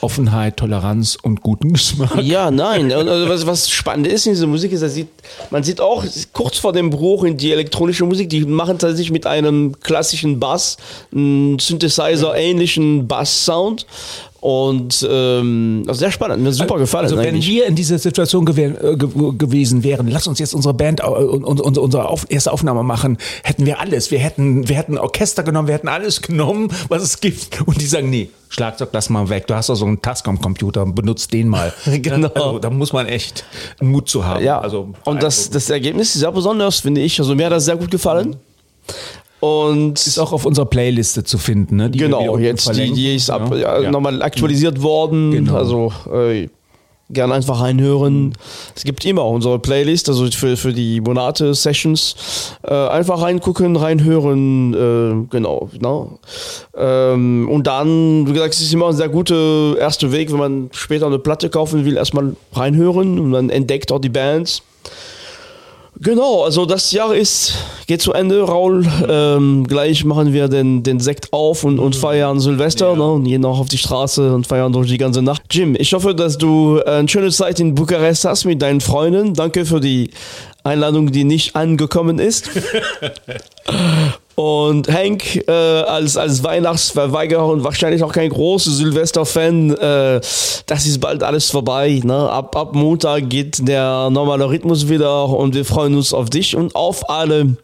Offenheit, 0.00 0.58
Toleranz 0.58 1.16
und 1.20 1.42
guten 1.42 1.72
Geschmack. 1.72 2.22
Ja, 2.22 2.50
nein. 2.50 2.92
Also 2.92 3.28
was, 3.28 3.46
was 3.46 3.70
spannend 3.70 4.06
ist 4.06 4.26
in 4.26 4.32
dieser 4.32 4.46
Musik 4.46 4.72
ist, 4.72 4.80
sieht, 4.80 5.08
man 5.50 5.62
sieht 5.62 5.80
auch 5.80 6.04
kurz 6.32 6.58
vor 6.58 6.72
dem 6.72 6.90
Bruch 6.90 7.24
in 7.24 7.36
die 7.36 7.52
elektronische 7.52 8.04
Musik, 8.04 8.28
die 8.28 8.44
machen 8.44 8.78
tatsächlich 8.78 9.10
mit 9.10 9.26
einem 9.26 9.80
klassischen 9.80 10.40
Bass, 10.40 10.76
einen 11.12 11.58
Synthesizer-ähnlichen 11.58 13.08
Bass-Sound 13.08 13.86
und 14.44 15.08
ähm, 15.10 15.84
also 15.88 16.00
sehr 16.00 16.10
spannend, 16.10 16.42
mir 16.42 16.52
super 16.52 16.76
gefallen. 16.76 17.04
Also 17.04 17.16
wenn 17.16 17.28
eigentlich. 17.28 17.48
wir 17.48 17.64
in 17.64 17.76
dieser 17.76 17.98
Situation 17.98 18.44
gew 18.44 18.60
äh, 18.60 18.94
gewesen 18.94 19.82
wären, 19.82 20.06
lass 20.06 20.26
uns 20.26 20.38
jetzt 20.38 20.52
unsere 20.54 20.74
Band 20.74 21.00
äh, 21.00 21.04
und 21.04 21.62
unsere, 21.62 21.80
unsere 21.80 22.08
auf 22.10 22.26
erste 22.28 22.52
Aufnahme 22.52 22.82
machen, 22.82 23.16
hätten 23.42 23.64
wir 23.64 23.80
alles. 23.80 24.10
Wir 24.10 24.18
hätten, 24.18 24.68
wir 24.68 24.76
hätten 24.76 24.98
Orchester 24.98 25.44
genommen, 25.44 25.68
wir 25.68 25.74
hätten 25.74 25.88
alles 25.88 26.20
genommen, 26.20 26.68
was 26.90 27.02
es 27.02 27.20
gibt. 27.20 27.62
Und 27.62 27.80
die 27.80 27.86
sagen, 27.86 28.10
nee, 28.10 28.28
Schlagzeug 28.50 28.90
lass 28.92 29.08
mal 29.08 29.30
weg. 29.30 29.46
Du 29.46 29.54
hast 29.54 29.70
doch 29.70 29.76
so 29.76 29.86
einen 29.86 30.02
Tascam-Computer, 30.02 30.84
benutzt 30.84 31.32
den 31.32 31.48
mal. 31.48 31.72
genau. 31.86 32.28
Also, 32.28 32.58
da 32.58 32.68
muss 32.68 32.92
man 32.92 33.06
echt 33.06 33.46
Mut 33.80 34.10
zu 34.10 34.26
haben. 34.26 34.44
Ja. 34.44 34.60
Also, 34.60 34.92
und 35.04 35.22
das, 35.22 35.48
das 35.48 35.70
Ergebnis 35.70 36.08
ist 36.14 36.20
sehr 36.20 36.32
besonders, 36.32 36.80
finde 36.80 37.00
ich. 37.00 37.18
Also 37.18 37.34
mir 37.34 37.46
hat 37.46 37.52
das 37.52 37.64
sehr 37.64 37.76
gut 37.76 37.90
gefallen. 37.90 38.28
Mhm. 38.28 38.36
Und 39.44 40.06
ist 40.06 40.18
auch 40.18 40.32
auf 40.32 40.46
unserer 40.46 40.64
Playliste 40.64 41.22
zu 41.22 41.36
finden, 41.36 41.76
ne? 41.76 41.90
Die 41.90 41.98
genau, 41.98 42.38
jetzt 42.38 42.74
die, 42.74 42.92
die 42.92 43.14
ist 43.14 43.28
ab, 43.28 43.54
ja, 43.54 43.80
ja. 43.80 43.90
nochmal 43.90 44.22
aktualisiert 44.22 44.80
worden. 44.80 45.32
Genau. 45.32 45.56
Also 45.56 45.92
äh, 46.10 46.48
gerne 47.10 47.34
einfach 47.34 47.60
reinhören. 47.60 48.32
Es 48.74 48.84
gibt 48.84 49.04
immer 49.04 49.26
unsere 49.26 49.58
Playlist, 49.58 50.08
also 50.08 50.26
für, 50.30 50.56
für 50.56 50.72
die 50.72 51.02
Monate-Sessions. 51.02 52.56
Äh, 52.62 52.72
einfach 52.72 53.20
reingucken, 53.20 53.76
reinhören, 53.76 54.72
äh, 54.72 55.26
genau. 55.28 55.68
Ne? 55.78 56.08
Ähm, 56.76 57.48
und 57.50 57.66
dann, 57.66 58.26
wie 58.26 58.32
gesagt, 58.32 58.54
es 58.54 58.62
ist 58.62 58.72
immer 58.72 58.88
ein 58.88 58.96
sehr 58.96 59.10
guter 59.10 59.76
erster 59.78 60.10
Weg, 60.10 60.32
wenn 60.32 60.38
man 60.38 60.70
später 60.72 61.06
eine 61.06 61.18
Platte 61.18 61.50
kaufen 61.50 61.84
will, 61.84 61.98
erstmal 61.98 62.34
reinhören 62.54 63.20
und 63.20 63.32
dann 63.32 63.50
entdeckt 63.50 63.92
auch 63.92 64.00
die 64.00 64.08
Bands. 64.08 64.62
Genau, 66.00 66.42
also 66.42 66.66
das 66.66 66.90
Jahr 66.92 67.14
ist, 67.14 67.54
geht 67.86 68.02
zu 68.02 68.12
Ende, 68.12 68.42
Raul. 68.42 68.84
Ähm, 69.08 69.64
gleich 69.66 70.04
machen 70.04 70.32
wir 70.32 70.48
den, 70.48 70.82
den 70.82 70.98
Sekt 70.98 71.32
auf 71.32 71.64
und, 71.64 71.78
und 71.78 71.94
feiern 71.94 72.40
Silvester 72.40 72.90
ja. 72.90 72.96
ne, 72.96 73.12
und 73.12 73.24
gehen 73.24 73.44
auch 73.44 73.60
auf 73.60 73.68
die 73.68 73.78
Straße 73.78 74.34
und 74.34 74.46
feiern 74.46 74.72
durch 74.72 74.88
die 74.88 74.98
ganze 74.98 75.22
Nacht. 75.22 75.42
Jim, 75.50 75.76
ich 75.78 75.92
hoffe, 75.92 76.14
dass 76.14 76.36
du 76.36 76.82
eine 76.82 77.08
schöne 77.08 77.30
Zeit 77.30 77.60
in 77.60 77.74
Bukarest 77.74 78.24
hast 78.24 78.44
mit 78.44 78.60
deinen 78.60 78.80
Freunden. 78.80 79.34
Danke 79.34 79.64
für 79.64 79.80
die 79.80 80.10
Einladung, 80.64 81.12
die 81.12 81.24
nicht 81.24 81.54
angekommen 81.54 82.18
ist. 82.18 82.50
Und 84.34 84.92
Hank 84.92 85.46
äh, 85.46 85.52
als, 85.52 86.16
als 86.16 86.42
Weihnachtsverweigerer 86.42 87.46
und 87.46 87.62
wahrscheinlich 87.62 88.02
auch 88.02 88.12
kein 88.12 88.30
großer 88.30 88.70
Silvester-Fan, 88.70 89.70
äh, 89.76 90.20
das 90.66 90.86
ist 90.86 91.00
bald 91.00 91.22
alles 91.22 91.50
vorbei. 91.50 92.00
Ne? 92.02 92.14
Ab, 92.30 92.56
ab 92.56 92.74
Montag 92.74 93.28
geht 93.30 93.66
der 93.68 94.10
normale 94.10 94.48
Rhythmus 94.48 94.88
wieder 94.88 95.28
und 95.28 95.54
wir 95.54 95.64
freuen 95.64 95.94
uns 95.94 96.12
auf 96.12 96.30
dich 96.30 96.56
und 96.56 96.74
auf 96.74 97.08
alle 97.08 97.56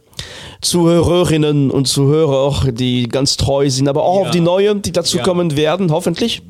Zuhörerinnen 0.61 1.71
und 1.71 1.87
Zuhörer, 1.87 2.71
die 2.73 3.09
ganz 3.09 3.37
treu 3.37 3.71
sind, 3.71 3.89
aber 3.89 4.03
auch 4.03 4.17
ja. 4.17 4.23
auf 4.23 4.31
die 4.31 4.41
neuen, 4.41 4.83
die 4.83 4.93
dazu 4.93 5.17
ja. 5.19 5.23
kommen 5.23 5.57
werden, 5.57 5.91
hoffentlich. 5.91 6.43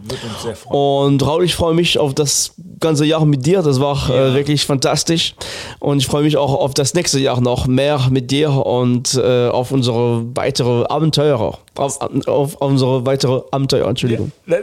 Und 0.64 1.24
Raul, 1.24 1.44
ich 1.44 1.54
freue 1.54 1.74
mich 1.74 1.98
auf 1.98 2.14
das 2.14 2.54
ganze 2.80 3.04
Jahr 3.04 3.24
mit 3.24 3.46
dir. 3.46 3.62
Das 3.62 3.78
war 3.78 4.10
äh, 4.10 4.12
ja. 4.12 4.28
äh, 4.28 4.34
wirklich 4.34 4.66
fantastisch. 4.66 5.34
Und 5.78 5.98
ich 5.98 6.06
freue 6.06 6.24
mich 6.24 6.36
auch 6.36 6.54
auf 6.54 6.74
das 6.74 6.94
nächste 6.94 7.20
Jahr 7.20 7.40
noch 7.40 7.66
mehr 7.66 8.08
mit 8.10 8.30
dir 8.30 8.50
und 8.50 9.14
äh, 9.14 9.48
auf 9.48 9.70
unsere 9.70 10.24
weitere 10.34 10.86
Abenteuer. 10.86 11.58
Auf, 11.76 12.00
auf, 12.26 12.54
unsere 12.56 13.06
weitere 13.06 13.42
Abenteuer, 13.52 13.88
Entschuldigung. 13.88 14.32
Ja, 14.46 14.56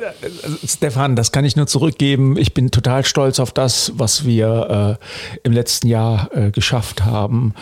Stefan, 0.65 1.15
das 1.15 1.31
kann 1.31 1.45
ich 1.45 1.55
nur 1.55 1.67
zurückgeben. 1.67 2.37
Ich 2.37 2.53
bin 2.53 2.69
total 2.69 3.05
stolz 3.05 3.39
auf 3.39 3.51
das, 3.51 3.93
was 3.95 4.25
wir 4.25 4.97
äh, 4.99 5.39
im 5.43 5.53
letzten 5.53 5.87
Jahr 5.87 6.29
äh, 6.35 6.51
geschafft 6.51 7.05
haben. 7.05 7.53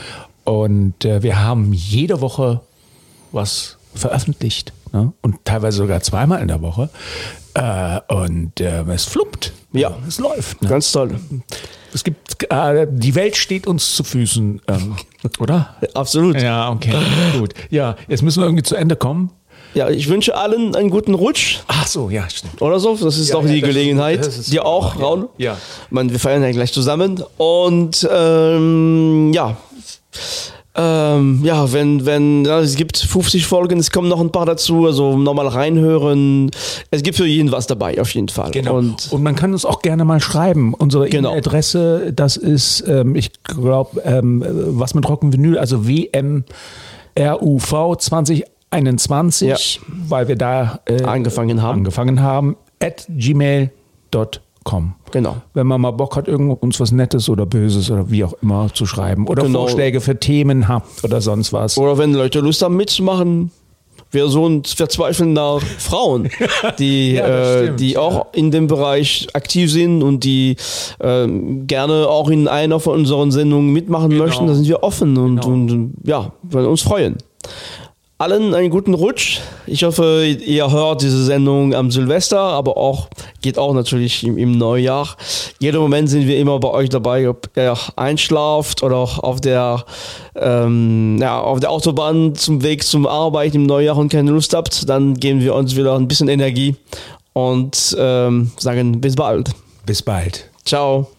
Und 0.45 1.03
äh, 1.03 1.21
wir 1.21 1.43
haben 1.43 1.73
jede 1.73 2.21
Woche 2.21 2.61
was 3.31 3.77
veröffentlicht. 3.93 4.71
Ne? 4.93 5.11
Und 5.21 5.43
teilweise 5.43 5.77
sogar 5.77 6.01
zweimal 6.01 6.41
in 6.41 6.47
der 6.47 6.61
Woche. 6.61 6.89
Äh, 7.53 7.99
und 8.13 8.61
äh, 8.61 8.83
es 8.83 9.05
fluppt. 9.05 9.51
Ja, 9.73 9.97
es 10.07 10.19
läuft. 10.19 10.61
Ne? 10.61 10.69
Ganz 10.69 10.91
toll. 10.91 11.15
Es 11.93 12.03
gibt, 12.03 12.49
äh, 12.49 12.87
die 12.89 13.15
Welt 13.15 13.35
steht 13.37 13.67
uns 13.67 13.95
zu 13.95 14.03
Füßen, 14.03 14.61
ähm, 14.67 14.95
oder? 15.39 15.75
Absolut. 15.93 16.41
Ja, 16.41 16.69
okay, 16.71 16.93
gut. 17.37 17.53
Ja, 17.69 17.95
jetzt 18.07 18.21
müssen 18.21 18.41
wir 18.41 18.45
irgendwie 18.45 18.63
zu 18.63 18.75
Ende 18.75 18.95
kommen. 18.95 19.31
Ja, 19.73 19.89
ich 19.89 20.07
wünsche 20.07 20.35
allen 20.37 20.73
einen 20.73 20.89
guten 20.89 21.13
Rutsch. 21.13 21.59
Ach 21.67 21.85
so, 21.85 22.09
ja, 22.09 22.29
stimmt. 22.29 22.61
Oder 22.61 22.79
so, 22.79 22.95
das 22.95 23.17
ist 23.17 23.29
ja, 23.29 23.35
doch 23.35 23.43
ja, 23.43 23.51
die 23.51 23.61
Gelegenheit. 23.61 24.25
Ist, 24.25 24.51
Dir 24.51 24.65
auch, 24.65 24.97
Raun. 24.99 25.27
Ja. 25.37 25.53
ja. 25.53 25.57
Man, 25.89 26.09
wir 26.11 26.19
feiern 26.19 26.41
ja 26.43 26.51
gleich 26.51 26.71
zusammen. 26.71 27.21
Und 27.35 28.07
ähm, 28.09 29.33
ja, 29.33 29.57
ähm, 30.77 31.39
ja, 31.43 31.71
wenn, 31.71 32.05
wenn, 32.05 32.43
ja, 32.43 32.59
es 32.59 32.75
gibt 32.75 32.97
50 32.97 33.45
Folgen, 33.45 33.79
es 33.79 33.91
kommen 33.91 34.09
noch 34.09 34.19
ein 34.19 34.31
paar 34.31 34.45
dazu, 34.45 34.85
also 34.85 35.17
nochmal 35.17 35.47
reinhören. 35.47 36.51
Es 36.91 37.01
gibt 37.01 37.15
für 37.15 37.25
jeden 37.25 37.53
was 37.53 37.65
dabei, 37.65 38.01
auf 38.01 38.13
jeden 38.13 38.27
Fall. 38.27 38.51
Genau. 38.51 38.77
Und, 38.77 39.09
und 39.11 39.23
man 39.23 39.37
kann 39.37 39.53
uns 39.53 39.63
auch 39.63 39.81
gerne 39.81 40.03
mal 40.03 40.19
schreiben. 40.19 40.73
Unsere 40.73 41.07
genau. 41.07 41.29
E-Mail-Adresse, 41.29 42.11
das 42.13 42.35
ist, 42.35 42.83
ähm, 42.87 43.15
ich 43.15 43.31
glaube, 43.43 44.01
ähm, 44.03 44.43
was 44.45 44.93
mit 44.95 45.07
Rockenvinyl, 45.07 45.57
also 45.57 45.87
WMRUV 45.87 46.45
2021, 47.97 49.47
ja. 49.47 49.55
weil 50.09 50.27
wir 50.27 50.35
da 50.35 50.81
äh, 50.87 51.03
angefangen 51.03 51.61
haben. 51.61 51.77
Angefangen 51.79 52.19
haben, 52.21 52.57
at 52.81 53.05
gmail.com 53.07 54.44
kommen. 54.65 54.95
Genau. 55.11 55.37
Wenn 55.53 55.67
man 55.67 55.79
mal 55.79 55.91
Bock 55.91 56.17
hat, 56.17 56.27
uns 56.27 56.79
was 56.81 56.91
Nettes 56.91 57.29
oder 57.29 57.45
Böses 57.45 57.89
oder 57.89 58.09
wie 58.09 58.25
auch 58.25 58.33
immer 58.41 58.67
zu 58.73 58.85
schreiben 58.85 59.27
oder 59.27 59.43
genau. 59.43 59.59
Vorschläge 59.59 60.01
für 60.01 60.19
Themen 60.19 60.67
habt 60.67 61.05
oder 61.05 61.21
sonst 61.21 61.53
was. 61.53 61.77
Oder 61.77 61.97
wenn 61.97 62.13
Leute 62.13 62.41
Lust 62.41 62.61
haben 62.61 62.75
mitzumachen, 62.75 63.51
wir 64.11 64.27
so 64.27 64.47
ein 64.47 64.63
verzweifelnder 64.63 65.59
Frauen, 65.59 66.29
die, 66.79 67.13
ja, 67.13 67.61
äh, 67.61 67.75
die 67.75 67.97
auch 67.97 68.33
in 68.33 68.51
dem 68.51 68.67
Bereich 68.67 69.27
aktiv 69.33 69.71
sind 69.71 70.01
und 70.03 70.23
die 70.23 70.57
äh, 70.99 71.27
gerne 71.67 72.07
auch 72.07 72.29
in 72.29 72.47
einer 72.47 72.79
von 72.79 72.99
unseren 72.99 73.31
Sendungen 73.31 73.71
mitmachen 73.71 74.09
genau. 74.09 74.25
möchten, 74.25 74.47
da 74.47 74.55
sind 74.55 74.67
wir 74.67 74.83
offen 74.83 75.15
und, 75.17 75.41
genau. 75.41 75.53
und 75.53 75.93
ja, 76.03 76.31
wollen 76.43 76.65
uns 76.65 76.81
freuen 76.81 77.17
allen 78.25 78.55
einen 78.55 78.71
guten 78.71 78.95
Rutsch. 78.95 79.39
Ich 79.67 79.83
hoffe, 79.83 80.25
ihr 80.25 80.71
hört 80.71 81.03
diese 81.03 81.23
Sendung 81.23 81.75
am 81.75 81.91
Silvester, 81.91 82.39
aber 82.39 82.75
auch 82.75 83.07
geht 83.43 83.59
auch 83.59 83.71
natürlich 83.71 84.23
im, 84.23 84.35
im 84.39 84.57
Neujahr. 84.57 85.15
Jeden 85.59 85.79
Moment 85.79 86.09
sind 86.09 86.25
wir 86.25 86.39
immer 86.39 86.59
bei 86.59 86.69
euch 86.69 86.89
dabei, 86.89 87.29
ob 87.29 87.51
ihr 87.55 87.77
einschlaft 87.95 88.81
oder 88.81 88.97
auf 88.97 89.41
der, 89.41 89.85
ähm, 90.35 91.19
ja, 91.21 91.39
auf 91.39 91.59
der 91.59 91.69
Autobahn 91.69 92.33
zum 92.33 92.63
Weg 92.63 92.83
zum 92.83 93.05
Arbeiten 93.05 93.57
im 93.57 93.65
Neujahr 93.67 93.95
und 93.95 94.11
keine 94.11 94.31
Lust 94.31 94.55
habt, 94.55 94.89
dann 94.89 95.13
geben 95.13 95.41
wir 95.41 95.53
uns 95.53 95.75
wieder 95.75 95.95
ein 95.95 96.07
bisschen 96.07 96.27
Energie 96.27 96.75
und 97.33 97.95
ähm, 97.99 98.49
sagen 98.57 99.01
bis 99.01 99.15
bald. 99.15 99.51
Bis 99.85 100.01
bald. 100.01 100.49
Ciao. 100.65 101.14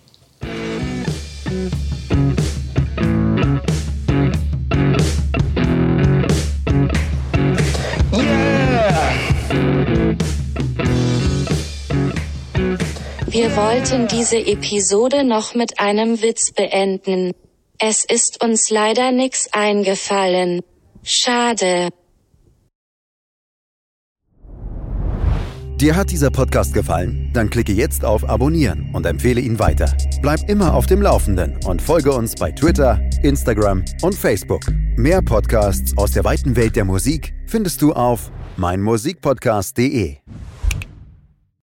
Wollten 13.56 14.06
diese 14.06 14.36
Episode 14.36 15.24
noch 15.24 15.54
mit 15.54 15.80
einem 15.80 16.20
Witz 16.20 16.52
beenden. 16.52 17.32
Es 17.78 18.04
ist 18.04 18.44
uns 18.44 18.68
leider 18.68 19.12
nix 19.12 19.48
eingefallen. 19.50 20.60
Schade. 21.02 21.88
Dir 25.80 25.96
hat 25.96 26.10
dieser 26.10 26.30
Podcast 26.30 26.74
gefallen? 26.74 27.30
Dann 27.32 27.48
klicke 27.48 27.72
jetzt 27.72 28.04
auf 28.04 28.28
Abonnieren 28.28 28.90
und 28.92 29.06
empfehle 29.06 29.40
ihn 29.40 29.58
weiter. 29.58 29.90
Bleib 30.20 30.40
immer 30.48 30.74
auf 30.74 30.86
dem 30.86 31.00
Laufenden 31.00 31.58
und 31.66 31.80
folge 31.80 32.12
uns 32.12 32.34
bei 32.34 32.52
Twitter, 32.52 33.00
Instagram 33.22 33.84
und 34.02 34.14
Facebook. 34.14 34.62
Mehr 34.96 35.22
Podcasts 35.22 35.96
aus 35.96 36.10
der 36.10 36.24
weiten 36.24 36.56
Welt 36.56 36.76
der 36.76 36.84
Musik 36.84 37.34
findest 37.46 37.80
du 37.80 37.94
auf 37.94 38.30
meinmusikpodcast.de. 38.58 40.16